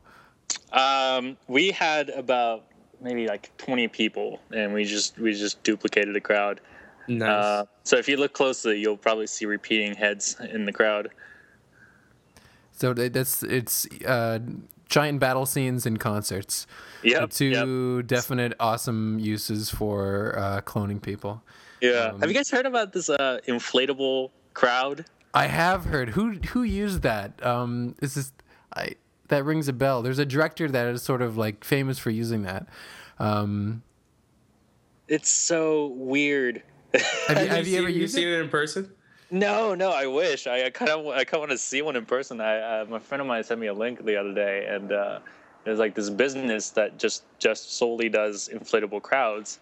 Um, 0.73 1.37
we 1.49 1.71
had 1.71 2.09
about 2.11 2.65
maybe 3.01 3.27
like 3.27 3.55
20 3.59 3.89
people, 3.89 4.41
and 4.53 4.73
we 4.73 4.85
just 4.85 5.19
we 5.19 5.33
just 5.35 5.63
duplicated 5.63 6.15
the 6.15 6.21
crowd. 6.21 6.61
Nice. 7.07 7.29
Uh, 7.29 7.65
so 7.83 7.97
if 7.99 8.09
you 8.09 8.17
look 8.17 8.33
closely, 8.33 8.79
you'll 8.81 8.97
probably 8.97 9.27
see 9.27 9.45
repeating 9.45 9.95
heads 9.95 10.37
in 10.41 10.65
the 10.65 10.73
crowd. 10.73 11.11
So 12.73 12.95
that's 12.95 13.43
it's 13.43 13.87
uh, 14.07 14.39
giant 14.89 15.21
battle 15.21 15.47
scenes 15.47 15.87
in 15.87 15.99
concerts. 15.99 16.67
Yeah, 17.03 17.27
Two 17.27 17.99
yep. 17.99 18.07
definite 18.07 18.55
awesome 18.59 19.19
uses 19.19 19.71
for 19.71 20.37
uh, 20.39 20.61
cloning 20.63 21.01
people. 21.01 21.43
Yeah. 21.81 22.13
um, 22.13 22.21
Have 22.21 22.31
you 22.31 22.35
guys 22.35 22.51
heard 22.51 22.67
about 22.67 22.93
this 22.93 23.11
uh, 23.11 23.39
inflatable 23.47 24.31
crowd? 24.55 25.05
I 25.35 25.47
have 25.49 25.87
heard 25.87 26.11
who 26.11 26.33
who 26.35 26.63
used 26.63 27.03
that. 27.03 27.45
Um, 27.45 27.95
is 28.01 28.15
this 28.15 28.33
I 28.75 28.95
that 29.29 29.45
rings 29.45 29.69
a 29.69 29.73
bell. 29.73 30.03
There's 30.03 30.19
a 30.19 30.27
director 30.27 30.69
that 30.71 30.87
is 30.89 31.03
sort 31.03 31.23
of 31.23 31.37
like 31.37 31.65
famous 31.65 31.99
for 31.99 32.11
using 32.11 32.43
that. 32.43 32.67
Um, 33.19 33.83
It's 35.09 35.29
so 35.31 35.89
weird. 35.89 36.63
have 36.93 37.43
you, 37.43 37.49
have 37.49 37.59
you 37.67 37.73
seen, 37.75 37.79
ever 37.79 37.89
used 37.89 38.15
seen 38.15 38.29
it? 38.29 38.35
it 38.35 38.41
in 38.43 38.49
person? 38.49 38.91
no, 39.31 39.75
no. 39.75 39.91
I 39.91 40.07
wish. 40.07 40.47
I 40.47 40.71
kind 40.71 40.91
of 40.91 41.07
I 41.09 41.25
kind 41.25 41.35
of 41.35 41.41
want 41.41 41.51
to 41.51 41.59
see 41.59 41.83
one 41.83 41.97
in 41.97 42.07
person. 42.07 42.41
I 42.41 42.81
uh, 42.83 42.85
my 42.89 42.99
friend 42.99 43.21
of 43.21 43.27
mine 43.27 43.43
sent 43.45 43.61
me 43.61 43.67
a 43.67 43.75
link 43.75 44.05
the 44.05 44.17
other 44.17 44.33
day, 44.35 44.67
and 44.69 44.93
uh, 44.93 45.19
there's 45.65 45.79
like 45.79 45.95
this 45.95 46.11
business 46.11 46.71
that 46.71 46.99
just 46.99 47.25
just 47.39 47.77
solely 47.77 48.09
does 48.09 48.49
inflatable 48.53 49.03
crowds, 49.03 49.59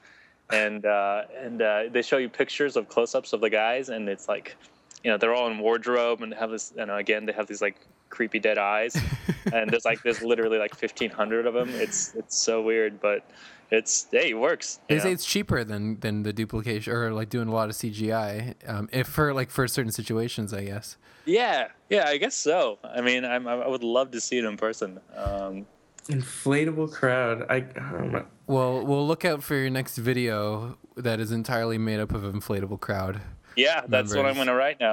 and 0.50 0.84
uh, 0.84 1.22
and 1.40 1.62
uh, 1.62 1.84
they 1.90 2.02
show 2.02 2.18
you 2.18 2.28
pictures 2.28 2.76
of 2.76 2.88
close-ups 2.88 3.32
of 3.32 3.40
the 3.40 3.48
guys, 3.50 3.88
and 3.88 4.08
it's 4.08 4.28
like, 4.28 4.56
you 5.04 5.10
know, 5.10 5.18
they're 5.18 5.34
all 5.34 5.50
in 5.50 5.58
wardrobe 5.58 6.22
and 6.22 6.32
have 6.34 6.50
this. 6.50 6.72
You 6.76 6.86
know, 6.86 6.96
again, 6.96 7.26
they 7.26 7.32
have 7.32 7.46
these 7.46 7.62
like 7.62 7.76
creepy 8.10 8.38
dead 8.38 8.58
eyes, 8.58 8.96
and 9.52 9.70
there's 9.70 9.84
like 9.84 10.02
there's 10.02 10.22
literally 10.22 10.58
like 10.58 10.80
1,500 10.80 11.46
of 11.46 11.54
them. 11.54 11.68
It's 11.70 12.14
it's 12.14 12.36
so 12.36 12.62
weird, 12.62 13.00
but 13.00 13.28
it's 13.70 14.06
hey, 14.10 14.30
it 14.30 14.38
works. 14.38 14.80
They 14.88 14.98
say 14.98 15.12
it's 15.12 15.24
cheaper 15.24 15.64
than 15.64 16.00
than 16.00 16.22
the 16.22 16.32
duplication 16.32 16.92
or 16.92 17.12
like 17.12 17.30
doing 17.30 17.48
a 17.48 17.52
lot 17.52 17.68
of 17.68 17.74
CGI. 17.74 18.54
Um, 18.66 18.88
if 18.92 19.08
for 19.08 19.32
like 19.34 19.50
for 19.50 19.66
certain 19.66 19.92
situations, 19.92 20.52
I 20.52 20.64
guess. 20.64 20.96
Yeah, 21.24 21.68
yeah, 21.88 22.08
I 22.08 22.16
guess 22.16 22.34
so. 22.34 22.78
I 22.82 23.00
mean, 23.00 23.24
I'm, 23.24 23.46
I 23.46 23.66
would 23.68 23.84
love 23.84 24.10
to 24.10 24.20
see 24.20 24.38
it 24.38 24.44
in 24.44 24.56
person. 24.56 24.98
Um, 25.16 25.66
Inflatable 26.08 26.92
crowd. 26.92 27.46
I, 27.48 27.64
I. 27.76 28.24
Well, 28.48 28.84
we'll 28.84 29.06
look 29.06 29.24
out 29.24 29.42
for 29.42 29.54
your 29.54 29.70
next 29.70 29.98
video 29.98 30.76
that 30.96 31.20
is 31.20 31.30
entirely 31.30 31.78
made 31.78 32.00
up 32.00 32.12
of 32.12 32.22
inflatable 32.22 32.80
crowd. 32.80 33.20
Yeah, 33.56 33.82
that's 33.88 34.14
what 34.14 34.26
I'm 34.26 34.34
gonna 34.34 34.54
write 34.54 34.80
now. 34.80 34.92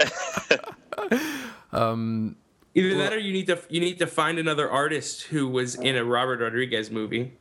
Um, 1.70 2.36
Either 2.74 2.96
that 2.96 3.12
or 3.12 3.18
you 3.18 3.32
need 3.32 3.46
to 3.46 3.58
you 3.68 3.80
need 3.80 3.98
to 3.98 4.06
find 4.06 4.38
another 4.38 4.70
artist 4.70 5.22
who 5.22 5.48
was 5.48 5.74
in 5.74 5.96
a 5.96 6.04
Robert 6.04 6.40
Rodriguez 6.40 6.90
movie. 6.90 7.32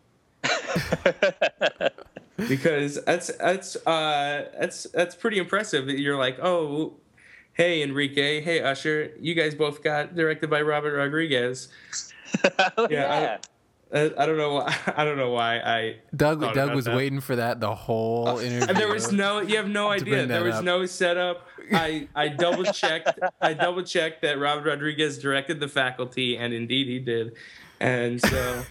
because 2.47 3.03
that's 3.05 3.33
that's 3.37 3.75
uh 3.87 4.49
that's 4.59 4.83
that's 4.93 5.15
pretty 5.15 5.37
impressive 5.39 5.87
that 5.87 5.99
you're 5.99 6.17
like 6.17 6.37
oh 6.39 6.93
hey 7.53 7.81
enrique 7.81 8.39
hey 8.41 8.61
usher 8.61 9.11
you 9.19 9.33
guys 9.33 9.55
both 9.55 9.83
got 9.83 10.15
directed 10.15 10.47
by 10.47 10.61
robert 10.61 10.95
rodriguez 10.95 11.69
yeah. 12.43 12.69
Yeah, 12.89 13.39
I, 13.41 13.47
Uh, 13.93 14.09
I 14.17 14.25
don't 14.25 14.37
know 14.37 14.53
why 14.55 14.75
i 14.97 15.05
don't 15.05 15.15
know 15.17 15.31
why 15.31 15.59
i 15.59 15.95
Doug 16.15 16.41
Doug 16.53 16.75
was 16.75 16.85
that. 16.85 16.95
waiting 16.95 17.21
for 17.21 17.37
that 17.37 17.61
the 17.61 17.73
whole 17.73 18.37
interview. 18.39 18.67
and 18.67 18.77
there 18.77 18.89
was 18.89 19.11
no 19.13 19.39
you 19.39 19.55
have 19.55 19.69
no 19.69 19.89
idea 19.89 20.25
there 20.25 20.43
was 20.43 20.55
up. 20.55 20.63
no 20.65 20.85
setup 20.85 21.47
i 21.71 22.07
i 22.13 22.27
double 22.43 22.65
checked 22.65 23.17
i 23.41 23.53
double 23.53 23.83
checked 23.83 24.21
that 24.23 24.37
robert 24.39 24.67
rodriguez 24.69 25.17
directed 25.17 25.61
the 25.61 25.69
faculty 25.69 26.35
and 26.37 26.53
indeed 26.53 26.87
he 26.87 26.99
did 26.99 27.33
and 27.79 28.19
so 28.21 28.63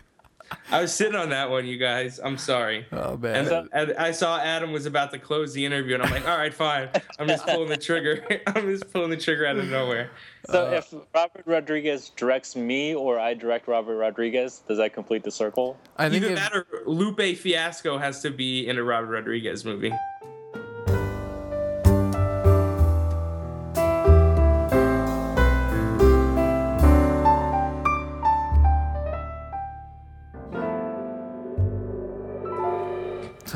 i 0.70 0.80
was 0.82 0.92
sitting 0.92 1.16
on 1.16 1.30
that 1.30 1.48
one 1.50 1.66
you 1.66 1.78
guys 1.78 2.20
i'm 2.22 2.36
sorry 2.36 2.84
Oh 2.92 3.16
man. 3.16 3.46
And, 3.48 3.68
and 3.72 3.92
I 3.98 4.10
saw 4.10 4.38
Adam 4.38 4.70
was 4.70 4.84
about 4.86 5.10
to 5.12 5.18
close 5.18 5.52
the 5.54 5.64
interview, 5.64 5.94
and 5.94 6.02
I'm 6.04 6.10
like, 6.10 6.26
all 6.28 6.36
right, 6.36 6.52
fine. 6.54 6.88
I'm 7.18 7.26
just 7.26 7.44
pulling 7.46 7.68
the 7.68 7.76
trigger. 7.76 8.24
I'm 8.46 8.66
just 8.66 8.92
pulling 8.92 9.10
the 9.10 9.16
trigger 9.16 9.44
out 9.46 9.56
of 9.56 9.66
nowhere. 9.68 10.10
So 10.48 10.66
Uh, 10.66 10.70
if 10.70 10.94
Robert 11.14 11.42
Rodriguez 11.44 12.10
directs 12.10 12.54
me 12.54 12.94
or 12.94 13.18
I 13.18 13.34
direct 13.34 13.66
Robert 13.66 13.96
Rodriguez, 13.96 14.62
does 14.68 14.78
that 14.78 14.92
complete 14.94 15.24
the 15.24 15.30
circle? 15.30 15.76
I 15.96 16.08
think 16.08 16.24
Either 16.24 16.34
if, 16.34 16.38
that 16.38 16.54
or 16.54 16.66
Lupe 16.86 17.36
Fiasco 17.36 17.98
has 17.98 18.22
to 18.22 18.30
be 18.30 18.68
in 18.68 18.78
a 18.78 18.84
Robert 18.84 19.08
Rodriguez 19.08 19.64
movie. 19.64 19.92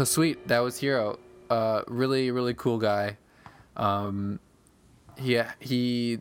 so 0.01 0.05
sweet. 0.05 0.49
That 0.49 0.61
was 0.61 0.79
Hiro. 0.79 1.19
Uh, 1.51 1.83
really, 1.87 2.31
really 2.31 2.55
cool 2.55 2.79
guy. 2.79 3.19
Um, 3.77 4.41
he 5.19 5.41
he 5.59 6.21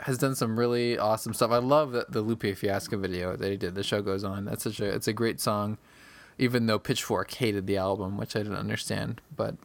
has 0.00 0.16
done 0.18 0.34
some 0.34 0.58
really 0.58 0.96
awesome 0.98 1.34
stuff. 1.34 1.50
I 1.50 1.58
love 1.58 1.92
the, 1.92 2.06
the 2.08 2.20
Lupe 2.22 2.56
Fiasco 2.56 2.96
video 2.98 3.36
that 3.36 3.50
he 3.50 3.56
did. 3.56 3.74
The 3.74 3.82
show 3.82 4.00
goes 4.02 4.22
on. 4.24 4.44
That's 4.44 4.62
such 4.64 4.80
a 4.80 4.86
it's 4.86 5.08
a 5.08 5.12
great 5.12 5.40
song. 5.40 5.78
Even 6.38 6.66
though 6.66 6.78
Pitchfork 6.78 7.32
hated 7.32 7.66
the 7.66 7.76
album, 7.76 8.16
which 8.16 8.36
I 8.36 8.40
didn't 8.40 8.58
understand, 8.58 9.20
but 9.34 9.56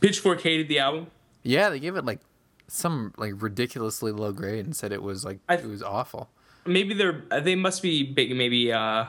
Pitchfork 0.00 0.40
hated 0.40 0.66
the 0.68 0.78
album. 0.80 1.06
yeah, 1.44 1.68
they 1.70 1.78
gave 1.78 1.94
it 1.96 2.04
like 2.04 2.20
some 2.66 3.12
like 3.16 3.32
ridiculously 3.36 4.10
low 4.12 4.32
grade 4.32 4.64
and 4.64 4.74
said 4.74 4.92
it 4.92 5.02
was 5.02 5.24
like 5.24 5.38
I- 5.48 5.54
it 5.56 5.66
was 5.68 5.82
awful. 5.82 6.28
Maybe 6.66 6.94
they're 6.94 7.22
they 7.40 7.54
must 7.54 7.80
be 7.82 8.02
big, 8.02 8.34
maybe 8.36 8.72
uh, 8.72 9.06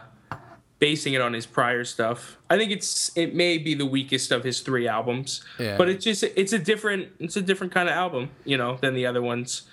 basing 0.80 1.14
it 1.14 1.22
on 1.22 1.34
his 1.34 1.46
prior 1.46 1.84
stuff. 1.84 2.38
I 2.50 2.58
think 2.58 2.72
it's 2.72 3.16
it 3.18 3.34
may 3.36 3.58
be 3.58 3.74
the 3.74 3.86
weakest 3.86 4.32
of 4.32 4.44
his 4.44 4.62
three 4.62 4.88
albums. 4.88 5.44
Yeah. 5.60 5.78
But 5.78 5.90
it's 5.90 6.04
just 6.06 6.24
it's 6.24 6.54
a 6.54 6.60
different 6.60 7.10
it's 7.20 7.36
a 7.36 7.42
different 7.42 7.74
kind 7.74 7.90
of 7.90 7.96
album, 7.96 8.30
you 8.46 8.58
know, 8.58 8.78
than 8.80 8.94
the 8.94 9.06
other 9.06 9.22
ones. 9.22 9.64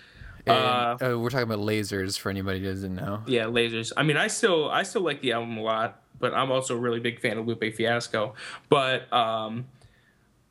And, 0.49 1.03
Uh, 1.03 1.12
uh, 1.14 1.18
we're 1.18 1.30
talking 1.30 1.44
about 1.51 1.59
lasers 1.61 2.18
for 2.18 2.30
anybody 2.30 2.61
who 2.61 2.66
doesn't 2.66 2.94
know. 2.94 3.22
Yeah, 3.26 3.44
lasers. 3.44 3.92
I 3.96 4.03
mean, 4.03 4.16
I 4.16 4.26
still 4.28 4.68
I 4.70 4.82
still 4.82 5.03
like 5.03 5.20
the 5.20 5.32
album 5.32 5.57
a 5.59 5.62
lot, 5.62 6.03
but 6.18 6.34
I'm 6.34 6.51
also 6.51 6.74
a 6.74 6.78
really 6.78 7.01
big 7.01 7.20
fan 7.20 7.38
of 7.38 7.46
Lupe 7.46 7.74
Fiasco. 7.74 8.34
But 8.68 9.12
um, 9.12 9.66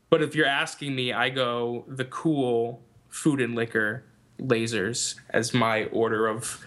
but 0.09 0.21
if 0.21 0.35
you're 0.35 0.45
asking 0.45 0.95
me, 0.95 1.13
I 1.13 1.29
go 1.29 1.83
the 1.87 2.05
cool 2.05 2.81
food 3.09 3.41
and 3.41 3.55
liquor 3.55 4.03
lasers 4.39 5.15
as 5.31 5.53
my 5.53 5.85
order 5.85 6.27
of 6.27 6.63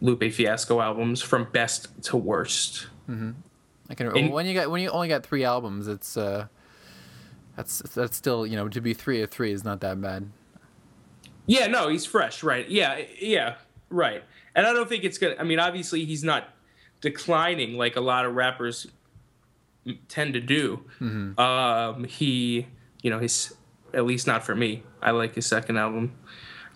Lupe 0.00 0.30
Fiasco 0.32 0.80
albums 0.80 1.22
from 1.22 1.48
best 1.52 1.88
to 2.04 2.16
worst. 2.16 2.86
Mm-hmm. 3.08 3.30
I 3.90 3.94
can 3.94 4.16
In- 4.16 4.30
when 4.30 4.46
you 4.46 4.54
got 4.54 4.70
when 4.70 4.82
you 4.82 4.90
only 4.90 5.08
got 5.08 5.24
three 5.24 5.44
albums, 5.44 5.88
it's 5.88 6.16
uh, 6.16 6.46
that's 7.56 7.78
that's 7.94 8.16
still 8.16 8.46
you 8.46 8.56
know 8.56 8.68
to 8.68 8.80
be 8.80 8.92
three 8.94 9.22
of 9.22 9.30
three 9.30 9.50
is 9.52 9.64
not 9.64 9.80
that 9.80 10.00
bad. 10.00 10.30
Yeah, 11.48 11.66
no, 11.66 11.88
he's 11.88 12.04
fresh, 12.04 12.42
right? 12.42 12.68
Yeah, 12.68 13.00
yeah, 13.18 13.54
right. 13.88 14.22
And 14.54 14.66
I 14.66 14.72
don't 14.74 14.88
think 14.88 15.02
it's 15.02 15.16
gonna. 15.16 15.34
I 15.38 15.44
mean, 15.44 15.58
obviously, 15.58 16.04
he's 16.04 16.22
not 16.22 16.50
declining 17.00 17.78
like 17.78 17.96
a 17.96 18.00
lot 18.02 18.26
of 18.26 18.34
rappers 18.34 18.86
tend 20.08 20.34
to 20.34 20.40
do. 20.40 20.84
Um, 21.40 22.04
he, 22.04 22.66
you 23.02 23.10
know, 23.10 23.18
he's 23.18 23.54
at 23.94 24.04
least 24.04 24.26
not 24.26 24.44
for 24.44 24.54
me. 24.54 24.82
I 25.00 25.12
like 25.12 25.34
his 25.34 25.46
second 25.46 25.78
album, 25.78 26.12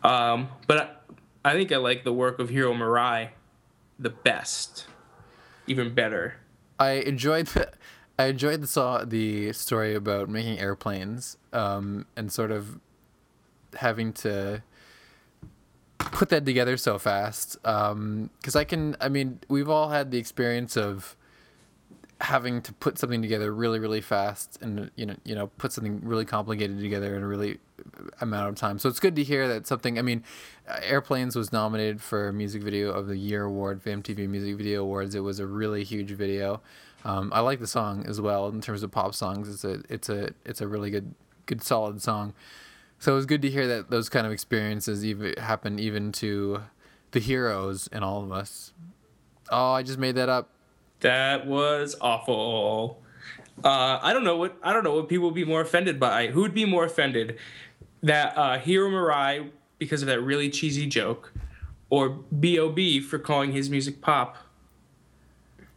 um, 0.03 0.49
but 0.67 0.79
I, 1.45 1.51
I 1.51 1.53
think 1.53 1.71
I 1.71 1.77
like 1.77 2.05
the 2.05 2.13
work 2.13 2.39
of 2.39 2.49
Hiro 2.49 2.73
Murai 2.73 3.29
the 3.99 4.11
best, 4.11 4.87
even 5.67 5.93
better. 5.95 6.37
I 6.79 6.93
enjoyed 6.93 7.49
the, 7.49 7.71
I 8.19 8.27
enjoyed 8.27 8.63
the 8.63 8.67
saw 8.67 9.05
the 9.05 9.53
story 9.53 9.95
about 9.95 10.31
making 10.31 10.59
airplanes 10.59 11.37
um, 11.53 12.07
and 12.17 12.33
sort 12.33 12.51
of 12.51 12.81
having 13.77 14.13
to 14.13 14.63
put 15.99 16.29
that 16.29 16.45
together 16.45 16.77
so 16.77 16.99
fast 16.99 17.57
because 17.63 18.55
I 18.57 18.65
can 18.65 18.97
I 19.01 19.09
mean 19.09 19.41
we've 19.49 19.69
all 19.69 19.89
had 19.89 20.11
the 20.11 20.19
experience 20.19 20.77
of 20.77 21.17
having 22.21 22.63
to 22.63 22.73
put 22.75 22.99
something 22.99 23.21
together 23.21 23.53
really 23.53 23.81
really 23.81 24.01
fast 24.01 24.57
and 24.63 24.91
you 24.95 25.07
know 25.07 25.17
you 25.25 25.35
know 25.35 25.49
put 25.59 25.73
something 25.73 26.01
really 26.05 26.25
complicated 26.25 26.81
together 26.81 27.17
in 27.17 27.23
a 27.23 27.27
really 27.27 27.59
amount 28.21 28.49
of 28.49 28.55
time. 28.55 28.79
So 28.79 28.89
it's 28.89 29.01
good 29.01 29.17
to 29.17 29.25
hear 29.25 29.49
that 29.49 29.67
something 29.67 29.99
i 29.99 30.03
mean 30.03 30.23
airplanes 30.83 31.35
was 31.35 31.53
nominated 31.53 32.01
for 32.01 32.33
music 32.33 32.63
video 32.63 32.93
of 32.93 33.09
the 33.09 33.17
year 33.17 33.45
award 33.45 33.83
for 33.83 33.91
mtv 33.91 34.29
music 34.29 34.57
video 34.57 34.83
awards. 34.83 35.15
It 35.15 35.21
was 35.21 35.41
a 35.41 35.47
really 35.47 35.83
huge 35.83 36.11
video. 36.11 36.61
Um, 37.05 37.33
i 37.35 37.41
like 37.41 37.59
the 37.59 37.67
song 37.67 38.05
as 38.07 38.21
well 38.21 38.49
in 38.49 38.61
terms 38.61 38.83
of 38.83 38.93
pop 38.93 39.15
songs. 39.15 39.49
It's 39.49 39.65
a 39.65 39.83
it's 39.89 40.09
a 40.09 40.31
it's 40.45 40.61
a 40.61 40.69
really 40.69 40.91
good 40.91 41.15
good 41.47 41.63
solid 41.63 42.01
song 42.01 42.35
so 43.03 43.13
it 43.13 43.17
was 43.17 43.27
good 43.27 43.43
to 43.43 43.51
hear 43.51 43.67
that 43.67 43.91
those 43.91 44.09
kind 44.09 44.27
of 44.27 44.33
experiences 44.33 45.05
even 45.05 45.35
happen 45.39 45.79
even 45.79 46.13
to 46.13 46.63
the 47.11 47.21
heroes 47.21 47.89
in 47.93 48.03
all 48.03 48.23
of 48.23 48.31
us 48.31 48.73
oh 49.51 49.73
i 49.73 49.83
just 49.83 49.99
made 49.99 50.15
that 50.15 50.29
up 50.29 50.49
That 51.01 51.47
was 51.49 51.97
awful. 52.01 53.03
Uh, 53.65 53.99
I 54.01 54.13
don't 54.13 54.23
know 54.23 54.37
what 54.37 54.57
I 54.63 54.73
don't 54.73 54.85
know 54.85 54.95
what 54.95 55.09
people 55.09 55.27
would 55.27 55.35
be 55.35 55.45
more 55.45 55.61
offended 55.61 55.99
by. 55.99 56.29
Who 56.29 56.43
would 56.43 56.55
be 56.55 56.65
more 56.65 56.85
offended 56.85 57.39
that 58.05 58.37
uh, 58.39 58.59
Hiro 58.59 58.89
Murai 58.89 59.51
because 59.79 60.03
of 60.03 60.07
that 60.07 60.21
really 60.21 60.49
cheesy 60.49 60.87
joke, 60.87 61.33
or 61.91 62.09
B.O.B. 62.09 63.01
for 63.01 63.19
calling 63.19 63.51
his 63.51 63.69
music 63.69 64.01
pop? 64.01 64.37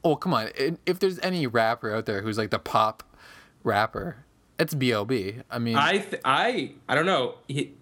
Oh 0.04 0.16
come 0.16 0.34
on! 0.34 0.50
If 0.86 1.00
there's 1.00 1.20
any 1.20 1.48
rapper 1.48 1.92
out 1.92 2.06
there 2.06 2.22
who's 2.22 2.38
like 2.38 2.52
the 2.52 2.60
pop 2.60 3.02
rapper, 3.64 4.25
it's 4.60 4.74
B.O.B. 4.74 5.36
I 5.50 5.60
mean, 5.60 5.76
I 5.76 5.98
th- 5.98 6.22
I 6.24 6.72
I 6.88 6.96
don't 6.96 7.06
know. 7.06 7.36
He, 7.48 7.74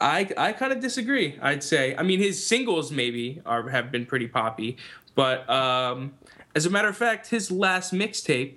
I 0.00 0.28
I 0.36 0.52
kind 0.52 0.72
of 0.72 0.80
disagree. 0.80 1.38
I'd 1.40 1.62
say. 1.62 1.94
I 1.96 2.02
mean, 2.02 2.18
his 2.18 2.44
singles 2.44 2.92
maybe 2.92 3.40
are 3.46 3.68
have 3.68 3.90
been 3.90 4.06
pretty 4.06 4.28
poppy, 4.28 4.76
but 5.14 5.48
um, 5.48 6.14
as 6.54 6.66
a 6.66 6.70
matter 6.70 6.88
of 6.88 6.96
fact, 6.96 7.30
his 7.30 7.50
last 7.50 7.92
mixtape, 7.92 8.56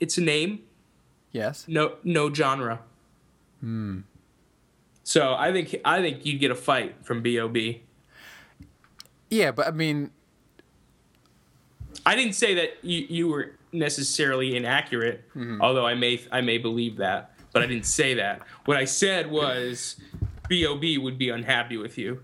it's 0.00 0.18
a 0.18 0.20
name, 0.22 0.60
yes. 1.32 1.64
no 1.68 1.96
no 2.04 2.32
genre. 2.32 2.80
Hmm. 3.60 4.00
So 5.04 5.34
I 5.34 5.52
think 5.52 5.76
I 5.84 6.00
think 6.00 6.24
you'd 6.26 6.40
get 6.40 6.50
a 6.50 6.54
fight 6.54 6.94
from 7.02 7.22
B.O.B. 7.22 7.82
Yeah, 9.30 9.52
but 9.52 9.66
I 9.68 9.70
mean, 9.70 10.10
I 12.04 12.14
didn't 12.16 12.34
say 12.34 12.54
that 12.54 12.78
you, 12.82 13.06
you 13.08 13.28
were 13.28 13.52
necessarily 13.72 14.56
inaccurate, 14.56 15.24
although 15.60 15.86
I 15.86 15.94
may 15.94 16.20
I 16.30 16.40
may 16.40 16.58
believe 16.58 16.96
that, 16.98 17.34
but 17.52 17.62
I 17.62 17.66
didn't 17.66 17.86
say 17.86 18.14
that. 18.14 18.42
What 18.64 18.76
I 18.76 18.84
said 18.84 19.30
was 19.30 19.96
B.O.B. 20.48 20.98
would 20.98 21.18
be 21.18 21.28
unhappy 21.30 21.76
with 21.76 21.96
you. 21.98 22.22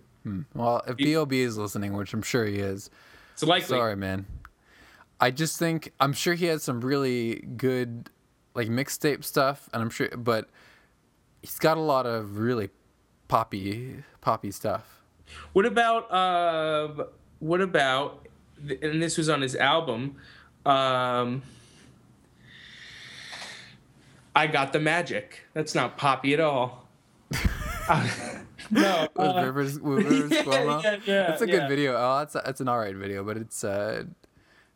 well, 0.55 0.83
if 0.87 0.97
B.O.B. 0.97 1.41
is 1.41 1.57
listening, 1.57 1.93
which 1.93 2.13
I'm 2.13 2.23
sure 2.23 2.45
he 2.45 2.57
is, 2.57 2.91
It's 3.35 3.43
likely. 3.43 3.69
sorry, 3.69 3.97
man. 3.97 4.27
I 5.21 5.31
just 5.31 5.59
think 5.59 5.93
I'm 6.01 6.13
sure 6.13 6.35
he 6.35 6.47
had 6.47 6.61
some 6.61 6.81
really 6.81 7.37
good 7.57 8.11
like 8.55 8.69
mixtape 8.69 9.25
stuff, 9.25 9.69
and 9.73 9.83
I'm 9.83 9.91
sure, 9.91 10.09
but 10.17 10.49
he's 11.43 11.59
got 11.59 11.77
a 11.77 11.81
lot 11.81 12.07
of 12.07 12.39
really 12.39 12.71
poppy 13.29 14.03
poppy 14.21 14.51
stuff. 14.51 15.03
What 15.53 15.65
about 15.67 16.11
uh, 16.13 17.05
what 17.39 17.61
about 17.61 18.27
and 18.83 19.03
this 19.03 19.19
was 19.19 19.29
on 19.29 19.43
his 19.43 19.55
album 19.57 20.17
um, 20.67 21.43
I 24.35 24.47
got 24.47 24.73
the 24.73 24.81
magic. 24.81 25.41
That's 25.55 25.75
not 25.75 25.97
poppy 25.97 26.35
at 26.35 26.41
all. 26.41 26.87
Uh, 27.89 28.09
no. 28.71 29.09
With 29.17 29.27
uh, 29.27 29.43
Rivers, 29.45 29.81
with 29.81 29.99
Rivers 30.07 30.31
yeah, 30.33 30.43
Cuomo. 30.43 30.83
yeah, 30.83 30.97
yeah, 31.07 31.27
That's 31.29 31.43
a 31.43 31.47
good 31.47 31.69
video. 31.69 31.95
Oh, 31.97 32.19
that's 32.19 32.35
that's 32.35 32.61
an 32.61 32.69
alright 32.69 32.95
video, 32.97 33.25
but 33.25 33.37
it's 33.37 33.65
uh, 33.65 34.05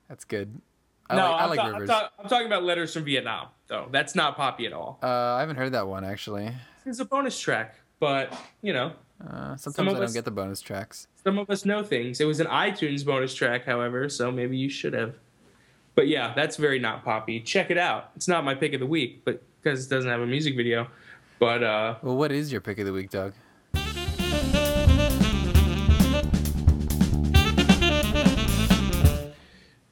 that's 0.08 0.24
good. 0.24 0.60
I 1.08 1.16
no, 1.16 1.22
like, 1.22 1.32
I 1.40 1.42
I'm, 1.44 1.50
like 1.50 1.58
ta- 1.58 1.64
I'm, 1.66 1.72
Rivers. 1.74 1.88
ta- 1.88 2.10
I'm 2.20 2.28
talking 2.28 2.46
about 2.46 2.62
letters 2.62 2.94
from 2.94 3.04
Vietnam, 3.04 3.48
though. 3.66 3.88
That's 3.90 4.14
not 4.14 4.36
poppy 4.36 4.66
at 4.66 4.72
all. 4.72 4.98
uh, 5.02 5.06
I 5.08 5.40
haven't 5.40 5.56
heard 5.56 5.72
that 5.72 5.86
one 5.88 6.04
actually. 6.04 6.50
It's 6.86 7.00
a 7.00 7.04
bonus 7.04 7.38
track, 7.38 7.74
but 7.98 8.32
you 8.62 8.72
know, 8.72 8.92
Uh, 9.20 9.56
sometimes 9.56 9.88
of 9.88 9.96
I 9.96 9.98
don't 9.98 10.02
us- 10.04 10.12
get 10.14 10.24
the 10.24 10.30
bonus 10.30 10.60
tracks. 10.62 11.08
some 11.22 11.36
of 11.38 11.50
us 11.50 11.64
know 11.66 11.82
things. 11.82 12.20
It 12.20 12.24
was 12.26 12.40
an 12.40 12.46
iTunes 12.46 13.04
bonus 13.04 13.34
track, 13.34 13.66
however, 13.66 14.08
so 14.08 14.30
maybe 14.30 14.56
you 14.56 14.70
should 14.70 14.94
have. 14.94 15.16
But 15.94 16.08
yeah, 16.08 16.32
that's 16.34 16.56
very 16.56 16.78
not 16.78 17.04
poppy. 17.04 17.40
Check 17.40 17.70
it 17.70 17.78
out. 17.78 18.10
It's 18.16 18.28
not 18.28 18.44
my 18.44 18.54
pick 18.54 18.72
of 18.74 18.80
the 18.80 18.86
week, 18.86 19.22
but 19.24 19.42
because 19.62 19.86
it 19.86 19.90
doesn't 19.90 20.10
have 20.10 20.20
a 20.20 20.26
music 20.26 20.56
video. 20.56 20.88
But 21.38 21.62
uh, 21.62 21.94
Well, 22.02 22.16
what 22.16 22.32
is 22.32 22.52
your 22.52 22.60
pick 22.60 22.78
of 22.78 22.86
the 22.86 22.92
week, 22.92 23.10
Doug? 23.10 23.32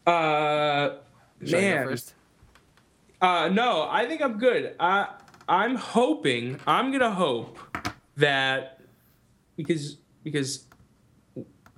uh, 0.07 0.97
Should 1.45 1.53
man, 1.53 1.87
first? 1.87 2.15
Uh, 3.21 3.49
no, 3.53 3.87
I 3.91 4.07
think 4.07 4.23
I'm 4.23 4.39
good. 4.39 4.75
I 4.79 5.09
I'm 5.49 5.75
hoping 5.75 6.59
I'm 6.67 6.93
gonna 6.93 7.11
hope 7.11 7.59
that 8.17 8.81
because 9.57 9.97
because 10.25 10.65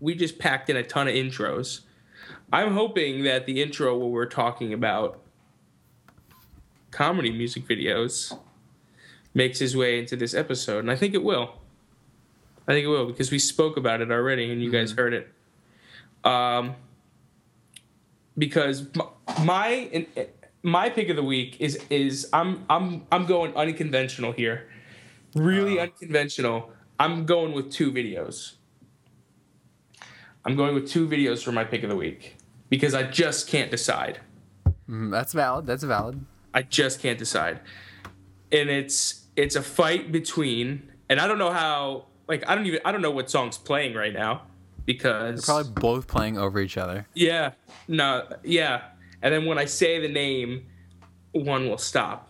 we 0.00 0.14
just 0.14 0.38
packed 0.38 0.70
in 0.70 0.76
a 0.76 0.82
ton 0.82 1.08
of 1.08 1.14
intros. 1.14 1.80
I'm 2.52 2.74
hoping 2.74 3.24
that 3.24 3.46
the 3.46 3.62
intro 3.62 3.96
where 3.96 4.08
we're 4.08 4.26
talking 4.26 4.72
about 4.72 5.20
comedy 6.90 7.30
music 7.30 7.66
videos 7.66 8.36
makes 9.34 9.58
his 9.58 9.76
way 9.76 9.98
into 9.98 10.16
this 10.16 10.34
episode, 10.34 10.80
and 10.80 10.90
I 10.90 10.96
think 10.96 11.14
it 11.14 11.22
will. 11.22 11.54
I 12.66 12.72
think 12.72 12.84
it 12.84 12.88
will 12.88 13.06
because 13.06 13.30
we 13.30 13.38
spoke 13.38 13.76
about 13.76 14.00
it 14.00 14.10
already, 14.10 14.50
and 14.50 14.62
you 14.62 14.70
guys 14.70 14.92
heard 14.92 15.14
it. 15.14 15.28
Um, 16.24 16.74
because 18.36 18.86
my 19.42 20.06
my 20.62 20.90
pick 20.90 21.08
of 21.08 21.16
the 21.16 21.22
week 21.22 21.56
is 21.60 21.78
is 21.90 22.28
I'm 22.32 22.64
I'm 22.68 23.06
I'm 23.10 23.26
going 23.26 23.54
unconventional 23.54 24.32
here, 24.32 24.68
really 25.34 25.78
unconventional. 25.78 26.70
I'm 26.98 27.24
going 27.24 27.52
with 27.52 27.72
two 27.72 27.90
videos. 27.92 28.54
I'm 30.44 30.56
going 30.56 30.74
with 30.74 30.88
two 30.88 31.06
videos 31.08 31.42
for 31.42 31.52
my 31.52 31.64
pick 31.64 31.82
of 31.82 31.90
the 31.90 31.96
week 31.96 32.36
because 32.68 32.94
I 32.94 33.02
just 33.04 33.48
can't 33.48 33.70
decide. 33.70 34.20
Mm, 34.88 35.10
that's 35.10 35.32
valid. 35.32 35.66
That's 35.66 35.82
valid. 35.82 36.24
I 36.54 36.62
just 36.62 37.00
can't 37.00 37.18
decide. 37.18 37.60
And 38.50 38.68
it's 38.70 39.26
it's 39.36 39.54
a 39.56 39.62
fight 39.62 40.10
between 40.10 40.90
and 41.08 41.20
I 41.20 41.26
don't 41.26 41.38
know 41.38 41.52
how 41.52 42.06
like 42.28 42.48
I 42.48 42.54
don't 42.54 42.66
even 42.66 42.80
I 42.84 42.92
don't 42.92 43.02
know 43.02 43.10
what 43.10 43.30
song's 43.30 43.56
playing 43.58 43.94
right 43.94 44.12
now 44.12 44.42
because 44.86 45.44
they're 45.46 45.54
Probably 45.62 45.80
both 45.80 46.08
playing 46.08 46.38
over 46.38 46.58
each 46.60 46.76
other. 46.76 47.06
yeah 47.14 47.52
no 47.86 48.26
yeah 48.42 48.82
and 49.22 49.32
then 49.32 49.44
when 49.46 49.58
I 49.58 49.66
say 49.66 50.00
the 50.00 50.08
name 50.08 50.66
one 51.32 51.68
will 51.68 51.78
stop. 51.78 52.28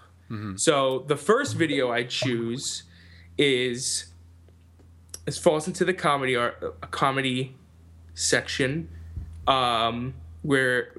So 0.56 1.04
the 1.08 1.16
first 1.16 1.56
video 1.56 1.90
I 1.90 2.04
choose 2.04 2.84
is 3.36 4.12
it 5.26 5.34
falls 5.34 5.66
into 5.66 5.84
the 5.84 5.94
comedy 5.94 6.36
art 6.36 6.62
a 6.82 6.86
comedy 6.86 7.56
section 8.20 8.88
um 9.46 10.14
where 10.42 10.92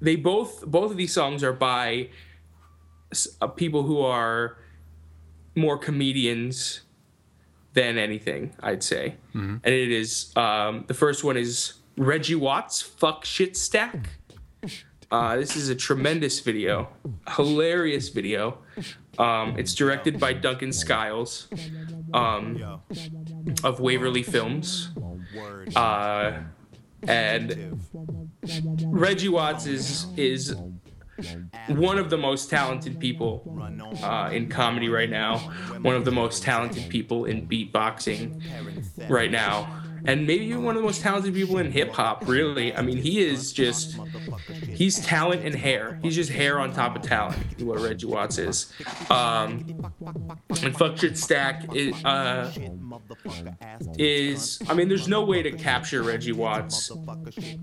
they 0.00 0.16
both 0.16 0.64
both 0.66 0.90
of 0.90 0.96
these 0.96 1.12
songs 1.12 1.42
are 1.42 1.52
by 1.52 2.08
uh, 3.40 3.46
people 3.46 3.84
who 3.84 4.00
are 4.00 4.56
more 5.54 5.78
comedians 5.78 6.80
than 7.74 7.96
anything, 7.98 8.54
I'd 8.60 8.82
say. 8.82 9.16
And 9.64 9.74
it 9.74 9.90
is 9.92 10.32
um, 10.36 10.84
the 10.86 10.94
first 10.94 11.22
one 11.24 11.36
is 11.36 11.74
Reggie 11.96 12.34
Watts, 12.34 12.82
"Fuck 12.82 13.24
Shit 13.24 13.56
Stack." 13.56 14.10
Uh, 15.10 15.36
this 15.36 15.54
is 15.54 15.68
a 15.68 15.74
tremendous 15.76 16.40
video, 16.40 16.88
hilarious 17.36 18.08
video. 18.08 18.58
Um, 19.18 19.56
it's 19.58 19.74
directed 19.74 20.18
by 20.18 20.32
Duncan 20.32 20.72
Skiles 20.72 21.48
um, 22.12 22.80
of 23.62 23.78
Waverly 23.78 24.24
Films, 24.24 24.90
uh, 25.76 26.32
and 27.08 27.80
Reggie 28.86 29.28
Watts 29.28 29.66
is 29.66 30.06
is 30.16 30.54
one 31.68 31.98
of 31.98 32.10
the 32.10 32.18
most 32.18 32.50
talented 32.50 32.98
people 32.98 33.42
uh, 34.02 34.30
in 34.32 34.48
comedy 34.48 34.88
right 34.88 35.08
now, 35.10 35.38
one 35.82 35.94
of 35.94 36.04
the 36.04 36.10
most 36.10 36.42
talented 36.42 36.88
people 36.88 37.24
in 37.26 37.46
beatboxing 37.46 38.42
right 39.08 39.30
now, 39.30 39.83
and 40.04 40.26
maybe 40.26 40.54
one 40.54 40.76
of 40.76 40.82
the 40.82 40.86
most 40.86 41.00
talented 41.00 41.34
people 41.34 41.58
in 41.58 41.70
hip 41.70 41.92
hop. 41.92 42.26
Really, 42.26 42.74
I 42.74 42.82
mean, 42.82 42.98
he 42.98 43.24
is 43.24 43.52
just 43.52 43.98
he's 44.68 45.04
talent 45.04 45.44
and 45.44 45.54
hair. 45.54 45.98
He's 46.02 46.14
just 46.14 46.30
hair 46.30 46.58
on 46.58 46.72
top 46.72 46.96
of 46.96 47.02
talent. 47.02 47.62
What 47.62 47.80
Reggie 47.80 48.06
Watts 48.06 48.38
is, 48.38 48.72
um, 49.10 49.92
and 50.62 50.76
fuck 50.76 50.98
shit 50.98 51.16
stack 51.16 51.74
is. 51.74 51.94
Uh, 52.04 52.52
is 53.98 54.60
I 54.68 54.74
mean, 54.74 54.88
there's 54.88 55.08
no 55.08 55.24
way 55.24 55.42
to 55.42 55.52
capture 55.52 56.02
Reggie 56.02 56.32
Watts 56.32 56.90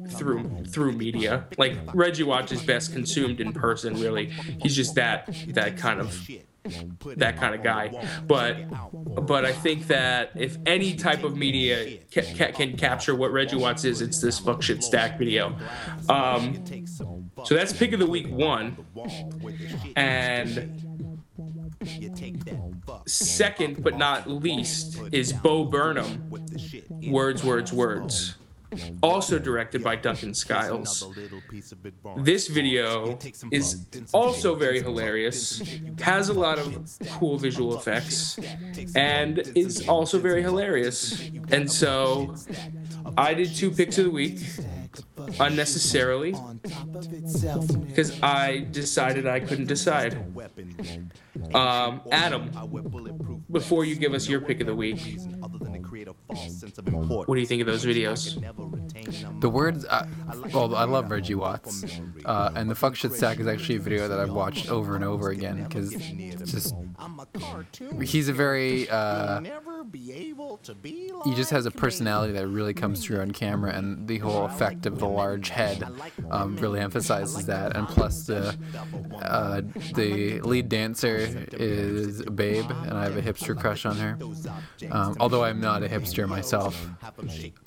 through 0.10 0.66
through 0.66 0.94
media. 0.94 1.48
Like 1.58 1.78
Reggie 1.94 2.24
Watts 2.24 2.52
is 2.52 2.62
best 2.64 2.94
consumed 2.94 3.40
in 3.40 3.54
person. 3.54 4.00
Really, 4.00 4.28
he's 4.62 4.76
just 4.76 4.96
that 4.96 5.34
that 5.50 5.78
kind 5.78 6.00
of 6.00 6.28
that 7.18 7.38
kind 7.38 7.56
of 7.56 7.64
guy. 7.64 7.92
But 8.28 9.26
but 9.26 9.46
I 9.46 9.52
think 9.52 9.88
that 9.88 10.32
if 10.36 10.58
any 10.66 10.96
type 10.96 11.24
of 11.24 11.36
media 11.36 11.98
ca- 12.14 12.34
ca- 12.38 12.52
can 12.52 12.78
capture 12.78 13.16
what 13.16 13.32
Reggie 13.32 13.56
Watts 13.56 13.84
is, 13.84 14.02
it's 14.02 14.22
this 14.22 14.40
fuck 14.40 14.62
shit 14.62 14.84
stack 14.84 15.18
video. 15.18 15.56
Um, 16.10 16.64
so 17.44 17.56
that's 17.56 17.74
pick 17.74 17.94
of 17.94 18.00
the 18.00 18.08
week 18.08 18.28
one, 18.30 18.78
and 19.96 20.82
second 23.06 23.84
but 23.84 23.98
not 23.98 24.30
least 24.30 25.00
is 25.12 25.34
Bo 25.34 25.66
Burnham. 25.66 26.32
Words, 27.08 27.44
words, 27.44 27.74
words. 27.74 28.36
Also 29.04 29.38
directed 29.40 29.84
by 29.84 29.96
Duncan 29.96 30.34
Skiles. 30.34 31.06
This 32.18 32.48
video 32.48 33.20
is 33.52 33.86
also 34.14 34.56
very 34.56 34.82
hilarious, 34.82 35.62
has 36.00 36.30
a 36.30 36.34
lot 36.34 36.58
of 36.58 36.88
cool 37.12 37.38
visual 37.38 37.78
effects, 37.78 38.40
and 38.96 39.40
is 39.56 39.88
also 39.90 40.20
very 40.20 40.42
hilarious. 40.42 41.30
And 41.50 41.70
so 41.70 42.36
I 43.18 43.34
did 43.34 43.54
two 43.54 43.72
picks 43.72 43.98
of 43.98 44.06
the 44.06 44.12
week 44.12 44.40
unnecessarily 45.40 46.36
because 47.88 48.22
I 48.22 48.68
decided 48.72 49.28
I 49.28 49.40
couldn't 49.40 49.68
decide. 49.68 50.18
Um, 51.54 52.02
Adam, 52.12 52.52
before 53.52 53.86
you 53.86 53.96
give 53.96 54.14
us 54.14 54.28
your 54.28 54.42
pick 54.42 54.62
of 54.62 54.68
the 54.68 54.76
week, 54.76 55.18
what 56.06 57.36
do 57.36 57.42
you 57.42 57.48
think 57.48 57.62
of 57.62 57.68
those 57.68 57.86
videos? 57.86 58.40
The 59.42 59.50
words, 59.50 59.86
uh, 59.86 60.08
well, 60.54 60.76
I 60.76 60.84
love 60.84 61.10
Reggie 61.10 61.36
Watts, 61.36 61.84
uh, 62.26 62.52
and 62.56 62.70
the 62.70 62.76
fuck 62.76 62.96
shit 62.96 63.14
stack 63.14 63.40
is 63.40 63.48
actually 63.48 63.76
a 63.76 63.80
video 63.80 64.08
that 64.08 64.20
I've 64.20 64.32
watched 64.32 64.70
over 64.70 64.96
and 64.96 65.04
over 65.04 65.30
again 65.30 65.64
because 65.64 65.92
just 65.92 66.76
he's 68.02 68.30
a 68.30 68.34
very 68.34 68.90
uh, 68.90 69.42
he 69.94 71.36
just 71.36 71.52
has 71.52 71.66
a 71.66 71.72
personality 71.72 72.34
that 72.34 72.48
really 72.48 72.74
comes 72.74 73.04
through 73.04 73.22
on 73.22 73.32
camera, 73.32 73.72
and 73.74 74.08
the 74.08 74.20
whole 74.20 74.46
effect 74.46 74.86
of 74.86 75.00
the 75.00 75.08
large 75.08 75.50
head 75.50 75.84
um, 76.30 76.56
really 76.58 76.80
emphasizes 76.80 77.46
that. 77.46 77.76
And 77.76 77.88
plus, 77.88 78.28
the 78.28 78.58
uh, 79.22 79.62
the 79.96 80.42
lead 80.42 80.70
dancer 80.70 81.18
is 81.54 82.22
a 82.22 82.32
Babe, 82.32 82.70
and 82.70 82.94
I 82.94 83.04
have 83.04 83.18
a 83.18 83.22
hipster 83.22 83.58
crush 83.58 83.86
on 83.86 83.98
her. 83.98 84.18
Um, 84.92 85.16
although 85.20 85.44
I'm 85.44 85.60
not 85.60 85.84
a 85.84 85.88
hipster 85.92 86.28
myself, 86.28 86.88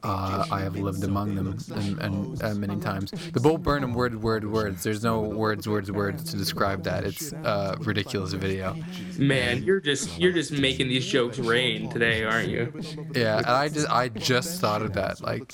uh, 0.03 0.47
I 0.51 0.61
have 0.61 0.77
lived 0.77 1.05
among 1.05 1.35
them 1.35 1.59
and, 1.75 2.01
and 2.01 2.43
uh, 2.43 2.55
many 2.55 2.81
times. 2.81 3.11
The 3.11 3.41
Bo 3.41 3.59
Burnham 3.59 3.93
word, 3.95 4.23
word, 4.23 4.51
words. 4.51 4.83
There's 4.83 5.05
no 5.05 5.21
words, 5.21 5.69
words, 5.69 5.93
words 5.93 6.25
to 6.31 6.37
describe 6.37 6.83
that. 6.85 7.05
It's 7.05 7.33
a 7.33 7.77
ridiculous 7.81 8.33
video. 8.33 8.77
Man, 9.19 9.63
you're 9.63 9.81
just 9.81 10.19
you're 10.19 10.33
just 10.33 10.53
making 10.53 10.89
these 10.89 11.07
jokes 11.07 11.39
rain 11.39 11.91
today, 11.91 12.25
aren't 12.25 12.49
you? 12.49 12.73
Yeah, 13.15 13.39
and 13.39 13.47
I 13.47 13.69
just 13.69 13.89
I 13.91 14.09
just 14.09 14.61
thought 14.61 14.83
of 14.83 14.95
that. 14.95 15.21
Like, 15.21 15.53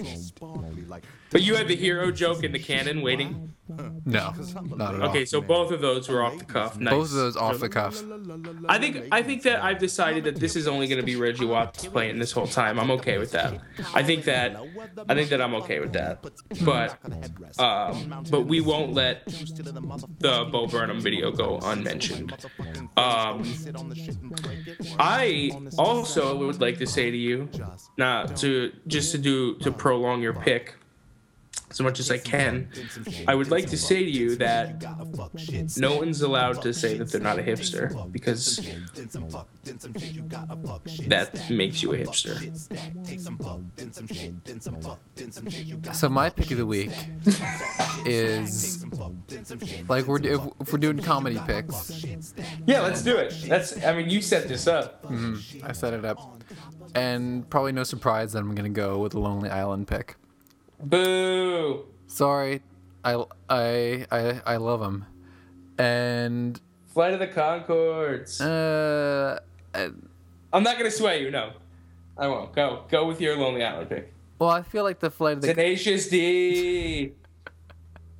But 1.31 1.43
you 1.43 1.55
had 1.55 1.69
the 1.69 1.77
hero 1.77 2.11
joke 2.11 2.43
in 2.43 2.53
the 2.53 2.59
canon 2.59 3.03
waiting. 3.03 3.55
no, 4.05 4.35
not 4.77 4.95
at 4.97 5.01
all. 5.01 5.09
Okay, 5.11 5.25
so 5.25 5.41
both 5.41 5.71
of 5.71 5.81
those 5.81 6.09
were 6.09 6.25
off 6.25 6.37
the 6.37 6.45
cuff. 6.45 6.77
Nice. 6.81 6.93
Both 6.93 7.11
of 7.11 7.15
those 7.15 7.37
off 7.37 7.61
the 7.61 7.69
cuff. 7.69 8.03
I 8.69 8.79
think 8.79 9.07
I 9.13 9.23
think 9.23 9.45
that 9.45 9.63
I've 9.63 9.79
decided 9.79 10.25
that 10.25 10.37
this 10.37 10.57
is 10.57 10.67
only 10.67 10.89
going 10.89 10.99
to 11.01 11.07
be 11.07 11.15
Reggie 11.15 11.45
Watts 11.45 11.87
playing 11.87 12.19
this 12.19 12.33
whole 12.33 12.49
time. 12.49 12.81
I'm 12.81 12.91
okay 12.93 13.19
with 13.19 13.31
that. 13.31 13.61
I 13.95 14.03
think 14.03 14.25
that 14.25 14.57
I 15.09 15.15
think 15.15 15.31
that 15.31 15.41
I'm 15.41 15.55
okay 15.57 15.79
with 15.79 15.93
that. 15.93 16.21
But 16.65 16.99
um, 17.61 18.25
but 18.29 18.43
we 18.47 18.61
won't 18.61 18.93
let 18.95 19.25
the 19.27 20.49
Bo 20.51 20.67
Burnham 20.67 21.01
video 21.01 21.31
go 21.31 21.61
unmentioned. 21.63 22.35
Um, 22.97 23.45
I 24.99 25.53
also 25.79 26.37
would 26.39 26.61
like 26.61 26.79
to 26.79 26.87
say 26.87 27.13
to 27.13 27.17
you, 27.17 27.49
not 27.97 28.37
to 28.39 28.73
just 28.89 29.13
to 29.13 29.19
do 29.19 29.55
to 29.59 29.71
prolong 29.71 30.23
your 30.23 30.35
pick. 30.35 30.75
As 31.71 31.81
much 31.81 32.01
as 32.01 32.11
I 32.11 32.19
can, 32.19 32.69
I 33.29 33.35
would 33.35 33.51
like 33.51 33.67
to 33.69 33.77
say 33.77 34.01
to 34.05 34.11
you 34.11 34.37
that 34.37 34.85
no 35.77 35.97
one's 35.97 36.21
allowed 36.23 36.63
to 36.63 36.75
say 36.75 36.99
that 36.99 37.13
they're 37.13 37.21
not 37.21 37.39
a 37.39 37.43
hipster 37.43 38.11
because 38.11 38.57
that 41.07 41.51
makes 41.51 41.83
you 41.83 41.93
a 41.93 41.99
hipster. 41.99 42.35
So 45.95 46.09
my 46.09 46.31
pick 46.31 46.51
of 46.51 46.59
the 46.59 46.67
week 46.67 46.91
is 48.07 48.85
like 49.89 50.07
we're 50.07 50.21
if, 50.21 50.41
if 50.61 50.73
we're 50.73 50.79
doing 50.79 50.99
comedy 50.99 51.39
picks. 51.47 52.05
Yeah, 52.67 52.81
let's 52.81 53.03
do 53.03 53.17
it. 53.17 53.35
That's 53.47 53.83
I 53.85 53.95
mean, 53.95 54.11
you 54.11 54.21
set 54.21 54.49
this 54.49 54.67
up. 54.67 55.05
Mm-hmm. 55.05 55.67
I 55.67 55.73
set 55.73 55.95
it 55.95 56.05
up, 56.05 56.43
and 56.95 57.49
probably 57.49 57.73
no 57.73 57.85
surprise 57.85 58.33
that 58.33 58.41
I'm 58.41 58.55
gonna 58.55 58.69
go 58.69 58.99
with 58.99 59.13
the 59.13 59.21
Lonely 59.21 59.51
Island 59.51 59.87
pick. 59.87 60.17
Boo. 60.83 61.85
Sorry, 62.07 62.63
I 63.05 63.25
I 63.49 64.07
I, 64.11 64.41
I 64.47 64.57
love 64.57 64.81
him, 64.83 65.05
and 65.79 66.61
Flight 66.89 67.13
of 67.15 67.21
the 67.21 67.29
Conchords. 67.29 68.41
uh, 68.41 69.39
I- 69.75 69.91
I'm 70.53 70.63
not 70.65 70.77
gonna 70.79 70.91
sway 70.91 71.23
you. 71.23 71.31
No, 71.31 71.53
I 72.19 72.27
won't. 72.27 72.53
Go. 72.55 72.85
Go 72.89 73.07
with 73.07 73.21
your 73.21 73.37
Lonely 73.37 73.63
Island 73.63 73.89
pick. 73.89 74.13
well, 74.39 74.51
I 74.51 74.63
feel 74.63 74.83
like 74.85 74.99
the 74.99 75.11
flight 75.11 75.37
of 75.37 75.43
the 75.43 75.49
Tenacious 75.55 76.09
D. 76.09 77.13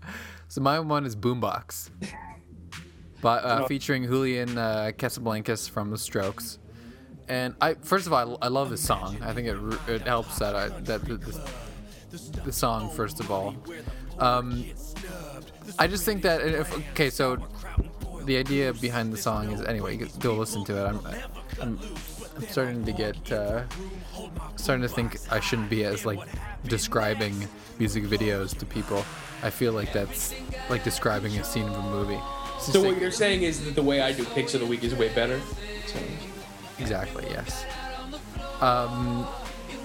so 0.49 0.61
my 0.61 0.79
one 0.79 1.05
is 1.07 1.17
Boombox, 1.17 1.91
but 3.21 3.45
uh, 3.45 3.67
featuring 3.67 4.05
Julian 4.05 4.57
uh, 4.57 4.93
Casablancas 4.97 5.69
from 5.69 5.91
The 5.91 5.99
Strokes. 5.99 6.59
And 7.29 7.55
I 7.61 7.75
first 7.75 8.07
of 8.07 8.13
all, 8.13 8.39
I, 8.43 8.47
I 8.47 8.49
love 8.49 8.71
this 8.71 8.83
song. 8.83 9.19
I 9.23 9.33
think 9.33 9.49
it 9.49 9.57
it 9.89 10.03
helps 10.03 10.39
that 10.39 10.55
I 10.55 10.69
that 10.69 11.05
the, 11.05 11.41
the, 12.11 12.53
song 12.53 12.91
first 12.91 13.21
of 13.21 13.31
all. 13.31 13.55
Um, 14.19 14.65
I 15.79 15.87
just 15.87 16.05
think 16.05 16.23
that 16.23 16.41
if 16.43 16.77
okay, 16.91 17.11
so 17.11 17.39
the 18.25 18.37
idea 18.37 18.73
behind 18.75 19.13
the 19.13 19.17
song 19.17 19.53
is 19.53 19.61
anyway. 19.63 19.97
Go 20.19 20.35
listen 20.35 20.65
to 20.65 20.85
it. 20.85 20.89
I'm 20.89 21.01
I'm, 21.61 21.79
I'm 22.37 22.43
starting 22.49 22.85
to 22.85 22.93
get 22.93 23.33
uh, 23.33 23.63
starting 24.57 24.83
to 24.83 24.89
think 24.89 25.19
I 25.31 25.41
shouldn't 25.41 25.71
be 25.71 25.85
as 25.85 26.05
like 26.05 26.21
describing 26.65 27.49
music 27.79 28.05
videos 28.05 28.57
to 28.59 28.67
people. 28.67 29.05
I 29.43 29.51
feel 29.51 29.73
like 29.73 29.93
that's 29.93 30.35
like 30.69 30.85
describing 30.85 31.39
a 31.39 31.45
scene 31.45 31.67
of 31.67 31.77
a 31.77 31.83
movie. 31.83 32.21
So 32.61 32.81
like- 32.81 32.93
what 32.93 33.01
you're 33.01 33.11
saying 33.11 33.43
is 33.43 33.65
that 33.65 33.75
the 33.75 33.83
way 33.83 34.03
I 34.03 34.13
do 34.13 34.25
picks 34.25 34.55
of 34.55 34.61
the 34.61 34.67
week 34.67 34.85
is 34.85 34.95
way 34.95 35.09
better. 35.15 35.41
So, 35.87 35.99
Exactly. 36.79 37.27
Yes. 37.31 37.65
Um, 38.61 39.27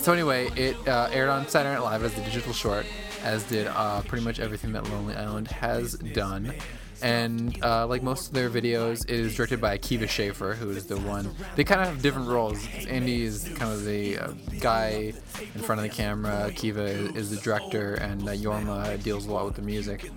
so 0.05 0.13
anyway, 0.13 0.51
it 0.55 0.75
uh, 0.87 1.09
aired 1.11 1.29
on 1.29 1.47
Saturday 1.47 1.73
Night 1.73 1.81
Live 1.81 2.03
as 2.03 2.13
the 2.13 2.21
digital 2.21 2.53
short, 2.53 2.85
as 3.23 3.43
did 3.45 3.65
uh, 3.65 4.03
pretty 4.03 4.23
much 4.23 4.39
everything 4.39 4.71
that 4.73 4.87
Lonely 4.87 5.15
Island 5.15 5.47
has 5.47 5.95
done. 5.95 6.53
And 7.01 7.57
uh, 7.63 7.87
like 7.87 8.03
most 8.03 8.27
of 8.27 8.35
their 8.35 8.51
videos, 8.51 9.03
it 9.05 9.19
is 9.19 9.35
directed 9.35 9.59
by 9.59 9.75
Akiva 9.75 10.07
Schaffer, 10.07 10.53
who 10.53 10.69
is 10.69 10.85
the 10.85 10.97
one. 10.97 11.33
They 11.55 11.63
kind 11.63 11.81
of 11.81 11.87
have 11.87 12.03
different 12.03 12.27
roles. 12.27 12.67
Andy 12.87 13.23
is 13.23 13.49
kind 13.55 13.73
of 13.73 13.83
the 13.83 14.19
uh, 14.19 14.27
guy 14.59 15.11
in 15.55 15.61
front 15.61 15.81
of 15.81 15.89
the 15.89 15.89
camera. 15.89 16.51
Akiva 16.51 16.87
is, 16.87 17.15
is 17.15 17.29
the 17.31 17.37
director, 17.37 17.95
and 17.95 18.29
uh, 18.29 18.33
Jorma 18.33 19.01
deals 19.01 19.25
a 19.25 19.31
lot 19.31 19.45
with 19.45 19.55
the 19.55 19.63
music. 19.63 20.11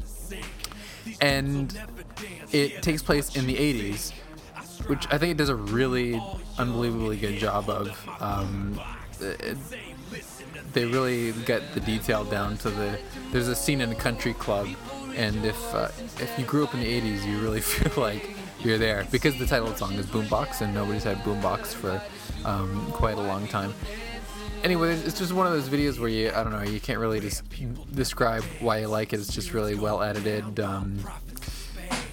And 1.22 1.72
it 2.52 2.82
takes 2.82 3.02
place 3.02 3.36
in 3.36 3.46
the 3.46 3.56
80s, 3.56 4.12
which 4.86 5.06
I 5.10 5.16
think 5.16 5.30
it 5.30 5.38
does 5.38 5.48
a 5.48 5.56
really 5.56 6.20
unbelievably 6.58 7.16
good 7.16 7.38
job 7.38 7.70
of. 7.70 8.06
Um, 8.20 8.78
they 10.72 10.84
really 10.84 11.32
get 11.44 11.74
the 11.74 11.80
detail 11.80 12.24
down 12.24 12.56
to 12.58 12.70
the. 12.70 12.98
There's 13.32 13.48
a 13.48 13.56
scene 13.56 13.80
in 13.80 13.90
a 13.90 13.94
country 13.94 14.34
club, 14.34 14.68
and 15.14 15.44
if 15.44 15.74
uh, 15.74 15.88
if 16.18 16.32
you 16.38 16.44
grew 16.44 16.64
up 16.64 16.74
in 16.74 16.80
the 16.80 17.00
'80s, 17.00 17.26
you 17.26 17.38
really 17.38 17.60
feel 17.72 18.02
like 18.02 18.30
you're 18.60 18.78
there 18.78 19.06
because 19.10 19.38
the 19.38 19.46
title 19.46 19.74
song 19.74 19.94
is 19.94 20.06
Boombox, 20.06 20.60
and 20.60 20.74
nobody's 20.74 21.04
had 21.04 21.18
Boombox 21.18 21.74
for 21.74 22.00
um, 22.44 22.86
quite 22.92 23.16
a 23.16 23.22
long 23.22 23.46
time. 23.48 23.72
Anyway, 24.64 24.92
it's 24.92 25.18
just 25.18 25.32
one 25.32 25.46
of 25.46 25.52
those 25.52 25.68
videos 25.68 26.00
where 26.00 26.08
you 26.08 26.30
I 26.30 26.42
don't 26.42 26.52
know 26.52 26.62
you 26.62 26.80
can't 26.80 26.98
really 26.98 27.20
just 27.20 27.44
describe 27.94 28.42
why 28.60 28.80
you 28.80 28.88
like 28.88 29.12
it. 29.12 29.20
It's 29.20 29.32
just 29.32 29.52
really 29.52 29.74
well 29.74 30.02
edited. 30.02 30.58
Um, 30.60 30.98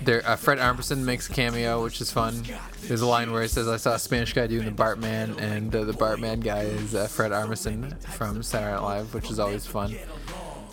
there, 0.06 0.26
uh, 0.26 0.36
Fred 0.36 0.60
Armisen 0.60 1.00
makes 1.00 1.30
a 1.30 1.34
cameo, 1.34 1.84
which 1.84 2.00
is 2.02 2.12
fun. 2.12 2.44
There's 2.82 3.02
a 3.02 3.08
line 3.08 3.32
where 3.32 3.42
he 3.42 3.48
says, 3.48 3.68
"I 3.68 3.78
saw 3.78 3.96
a 3.96 4.00
Spanish 4.00 4.34
guy 4.34 4.48
doing 4.48 4.66
the 4.66 4.72
Bartman," 4.72 5.40
and 5.40 5.76
uh, 5.76 5.84
the 5.84 5.94
Bartman 5.94 6.44
guy 6.44 6.62
is 6.62 6.96
uh, 6.96 7.08
Fred 7.08 7.32
Armisen 7.32 8.00
from 8.04 8.42
Saturday 8.44 8.72
Night 8.72 8.82
Live, 8.82 9.14
which 9.14 9.30
is 9.30 9.40
always 9.40 9.66
fun. 9.66 9.96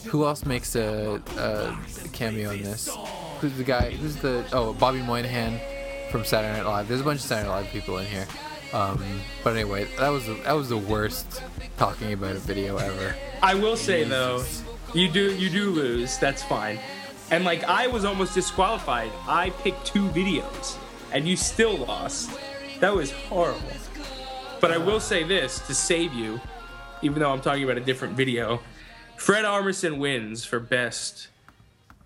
Who 0.06 0.24
else 0.24 0.44
makes 0.44 0.74
a, 0.76 1.20
a 1.38 1.76
cameo 2.12 2.50
in 2.50 2.62
this? 2.62 2.88
Who's 3.40 3.56
the 3.56 3.64
guy? 3.64 3.90
Who's 3.90 4.16
the? 4.16 4.44
Oh, 4.52 4.72
Bobby 4.74 5.00
Moynihan 5.02 5.58
from 6.10 6.24
Saturday 6.24 6.58
Night 6.58 6.66
Live. 6.66 6.88
There's 6.88 7.00
a 7.00 7.04
bunch 7.04 7.20
of 7.20 7.26
Saturday 7.26 7.48
Night 7.48 7.62
Live 7.62 7.70
people 7.70 7.98
in 7.98 8.06
here. 8.06 8.26
Um, 8.72 9.20
but 9.44 9.54
anyway, 9.54 9.86
that 9.98 10.08
was 10.08 10.26
the, 10.26 10.34
that 10.44 10.52
was 10.52 10.68
the 10.68 10.78
worst 10.78 11.42
talking 11.76 12.12
about 12.12 12.36
a 12.36 12.38
video 12.38 12.76
ever. 12.76 13.14
I 13.42 13.54
will 13.54 13.76
say 13.76 14.04
though, 14.04 14.44
you 14.94 15.10
do 15.10 15.34
you 15.34 15.50
do 15.50 15.70
lose. 15.70 16.18
That's 16.18 16.42
fine. 16.42 16.78
And 17.32 17.46
like 17.46 17.64
I 17.64 17.86
was 17.86 18.04
almost 18.04 18.34
disqualified. 18.34 19.10
I 19.26 19.48
picked 19.50 19.86
two 19.86 20.06
videos, 20.10 20.76
and 21.12 21.26
you 21.26 21.34
still 21.34 21.78
lost. 21.78 22.30
That 22.80 22.94
was 22.94 23.10
horrible. 23.10 23.72
But 24.60 24.70
I 24.70 24.76
will 24.76 25.00
say 25.00 25.24
this 25.24 25.58
to 25.66 25.74
save 25.74 26.12
you, 26.12 26.42
even 27.00 27.20
though 27.20 27.32
I'm 27.32 27.40
talking 27.40 27.64
about 27.64 27.78
a 27.78 27.80
different 27.80 28.18
video. 28.18 28.60
Fred 29.16 29.46
Armisen 29.46 29.96
wins 29.96 30.44
for 30.44 30.60
best 30.60 31.28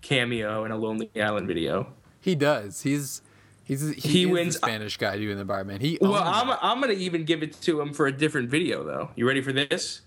cameo 0.01 0.63
in 0.63 0.71
a 0.71 0.77
Lonely 0.77 1.11
Island 1.21 1.45
video. 1.45 1.87
He 2.21 2.33
does. 2.33 2.83
He's 2.83 3.21
he's 3.65 3.95
he, 3.95 4.09
He 4.09 4.25
wins- 4.25 4.55
Spanish 4.55 4.95
guy 4.95 5.17
doing 5.17 5.37
the 5.37 5.43
Bartman. 5.43 5.81
He 5.81 5.97
Well, 5.99 6.23
I'm, 6.23 6.51
it. 6.51 6.59
I'm 6.61 6.79
gonna 6.79 6.93
even 6.93 7.25
give 7.25 7.43
it 7.43 7.59
to 7.63 7.81
him 7.81 7.93
for 7.93 8.07
a 8.07 8.13
different 8.13 8.49
video 8.49 8.81
though. 8.85 9.09
You 9.17 9.27
ready 9.27 9.41
for 9.41 9.51
this? 9.51 10.01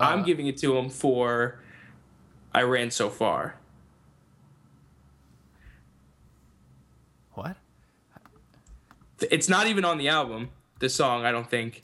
I'm 0.00 0.20
uh. 0.20 0.22
giving 0.24 0.48
it 0.48 0.56
to 0.58 0.76
him 0.76 0.90
for 0.90 1.60
Iran 2.56 2.90
so 2.90 3.08
far. 3.08 3.54
what? 7.34 7.56
It's 9.30 9.48
not 9.48 9.66
even 9.66 9.84
on 9.84 9.98
the 9.98 10.08
album. 10.08 10.50
The 10.80 10.88
song, 10.88 11.24
I 11.24 11.32
don't 11.32 11.48
think. 11.48 11.82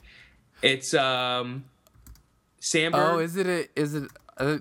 It's 0.61 0.93
um, 0.93 1.65
Samberg 2.59 3.13
Oh, 3.13 3.19
is 3.19 3.35
it? 3.35 3.47
A, 3.47 3.79
is 3.79 3.95
it? 3.95 4.11
Uh, 4.37 4.57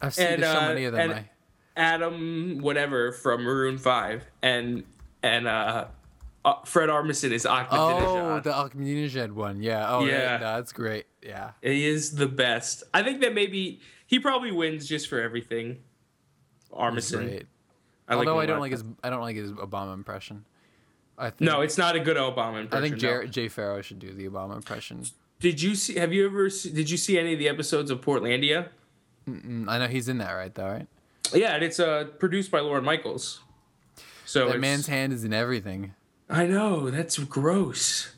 I've 0.00 0.14
seen 0.14 0.26
And, 0.26 0.42
so 0.42 0.58
uh, 0.58 0.68
many 0.68 0.84
of 0.84 0.94
them. 0.94 1.10
I, 1.10 1.30
Adam 1.76 2.58
whatever 2.60 3.12
from 3.12 3.42
Maroon 3.42 3.78
Five, 3.78 4.24
and 4.42 4.84
and 5.22 5.48
uh, 5.48 5.86
uh 6.44 6.54
Fred 6.64 6.88
Armisen 6.88 7.32
is 7.32 7.46
oh, 7.46 7.50
Ahmadinejad. 7.50 8.42
the 8.44 8.50
Ahmadinejad 8.50 9.32
one. 9.32 9.62
Yeah. 9.62 9.86
Oh, 9.88 10.04
yeah. 10.04 10.12
Yeah. 10.12 10.36
No, 10.38 10.56
that's 10.56 10.72
great. 10.72 11.06
Yeah. 11.22 11.52
He 11.62 11.86
is 11.86 12.12
the 12.12 12.28
best. 12.28 12.84
I 12.92 13.02
think 13.02 13.20
that 13.22 13.34
maybe 13.34 13.80
he 14.06 14.18
probably 14.18 14.52
wins 14.52 14.86
just 14.86 15.08
for 15.08 15.20
everything. 15.20 15.78
Armisen. 16.72 17.28
great. 17.28 17.46
I 18.06 18.14
Although 18.14 18.38
a 18.38 18.42
I 18.42 18.46
don't 18.46 18.60
like 18.60 18.72
his, 18.72 18.84
I 19.02 19.10
don't 19.10 19.22
like 19.22 19.36
his 19.36 19.52
Obama 19.52 19.94
impression. 19.94 20.44
I 21.16 21.30
think, 21.30 21.40
No, 21.42 21.60
it's 21.60 21.78
not 21.78 21.94
a 21.96 22.00
good 22.00 22.16
Obama 22.16 22.60
impression. 22.62 22.84
I 22.84 22.88
think 22.98 23.02
no. 23.02 23.24
Jay, 23.26 23.48
Pharoah 23.48 23.82
should 23.82 23.98
do 23.98 24.12
the 24.12 24.28
Obama 24.28 24.56
impression. 24.56 25.04
Did 25.40 25.60
you 25.62 25.74
see? 25.74 25.94
Have 25.98 26.12
you 26.12 26.26
ever? 26.26 26.48
se- 26.50 26.70
Did 26.70 26.90
you 26.90 26.96
see 26.96 27.18
any 27.18 27.32
of 27.34 27.38
the 27.38 27.48
episodes 27.48 27.90
of 27.90 28.00
Portlandia? 28.00 28.68
Mm, 29.28 29.68
I 29.68 29.78
know 29.78 29.86
he's 29.86 30.08
in 30.08 30.18
that, 30.18 30.32
right? 30.32 30.54
Though, 30.54 30.66
right? 30.66 30.86
Yeah, 31.32 31.54
and 31.54 31.62
it's 31.64 31.80
uh 31.80 32.04
produced 32.18 32.50
by 32.50 32.60
Lorne 32.60 32.84
Michaels. 32.84 33.40
So 34.24 34.48
That 34.48 34.60
man's 34.60 34.86
hand 34.86 35.12
is 35.12 35.24
in 35.24 35.32
everything. 35.32 35.94
I 36.30 36.46
know 36.46 36.90
that's 36.90 37.18
gross. 37.18 38.14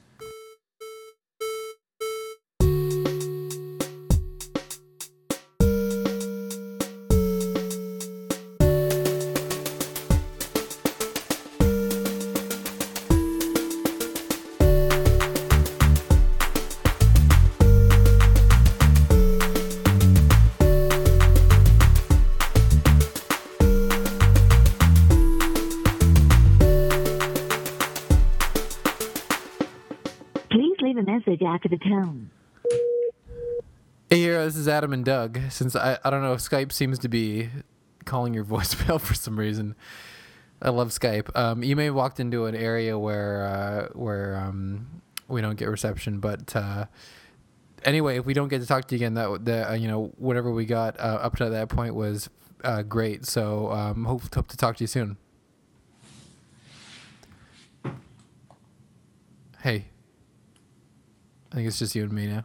Is 34.66 34.68
Adam 34.68 34.92
and 34.92 35.04
Doug. 35.04 35.38
Since 35.48 35.76
I, 35.76 35.98
I 36.04 36.10
don't 36.10 36.22
know, 36.22 36.34
Skype 36.34 36.72
seems 36.72 36.98
to 37.00 37.08
be 37.08 37.50
calling 38.04 38.34
your 38.34 38.44
voicemail 38.52 39.00
for 39.00 39.14
some 39.14 39.38
reason. 39.38 39.76
I 40.60 40.70
love 40.70 40.88
Skype. 40.88 41.34
Um, 41.36 41.62
you 41.62 41.76
may 41.76 41.84
have 41.86 41.94
walked 41.94 42.18
into 42.18 42.46
an 42.46 42.54
area 42.54 42.98
where 42.98 43.44
uh, 43.44 43.88
where 43.92 44.36
um, 44.36 45.02
we 45.28 45.40
don't 45.40 45.56
get 45.56 45.68
reception, 45.68 46.18
but 46.18 46.56
uh, 46.56 46.86
anyway, 47.84 48.18
if 48.18 48.26
we 48.26 48.34
don't 48.34 48.48
get 48.48 48.60
to 48.60 48.66
talk 48.66 48.86
to 48.88 48.94
you 48.94 48.98
again, 48.98 49.14
that 49.14 49.44
that 49.44 49.70
uh, 49.70 49.74
you 49.74 49.86
know 49.86 50.12
whatever 50.16 50.50
we 50.50 50.64
got 50.64 50.98
uh, 50.98 51.18
up 51.22 51.36
to 51.36 51.48
that 51.50 51.68
point 51.68 51.94
was 51.94 52.28
uh, 52.64 52.82
great. 52.82 53.24
So 53.26 53.70
um, 53.70 54.04
hope 54.04 54.34
hope 54.34 54.48
to 54.48 54.56
talk 54.56 54.76
to 54.76 54.84
you 54.84 54.88
soon. 54.88 55.16
Hey, 59.60 59.86
I 61.52 61.54
think 61.54 61.68
it's 61.68 61.78
just 61.78 61.94
you 61.94 62.02
and 62.04 62.12
me 62.12 62.26
now. 62.26 62.44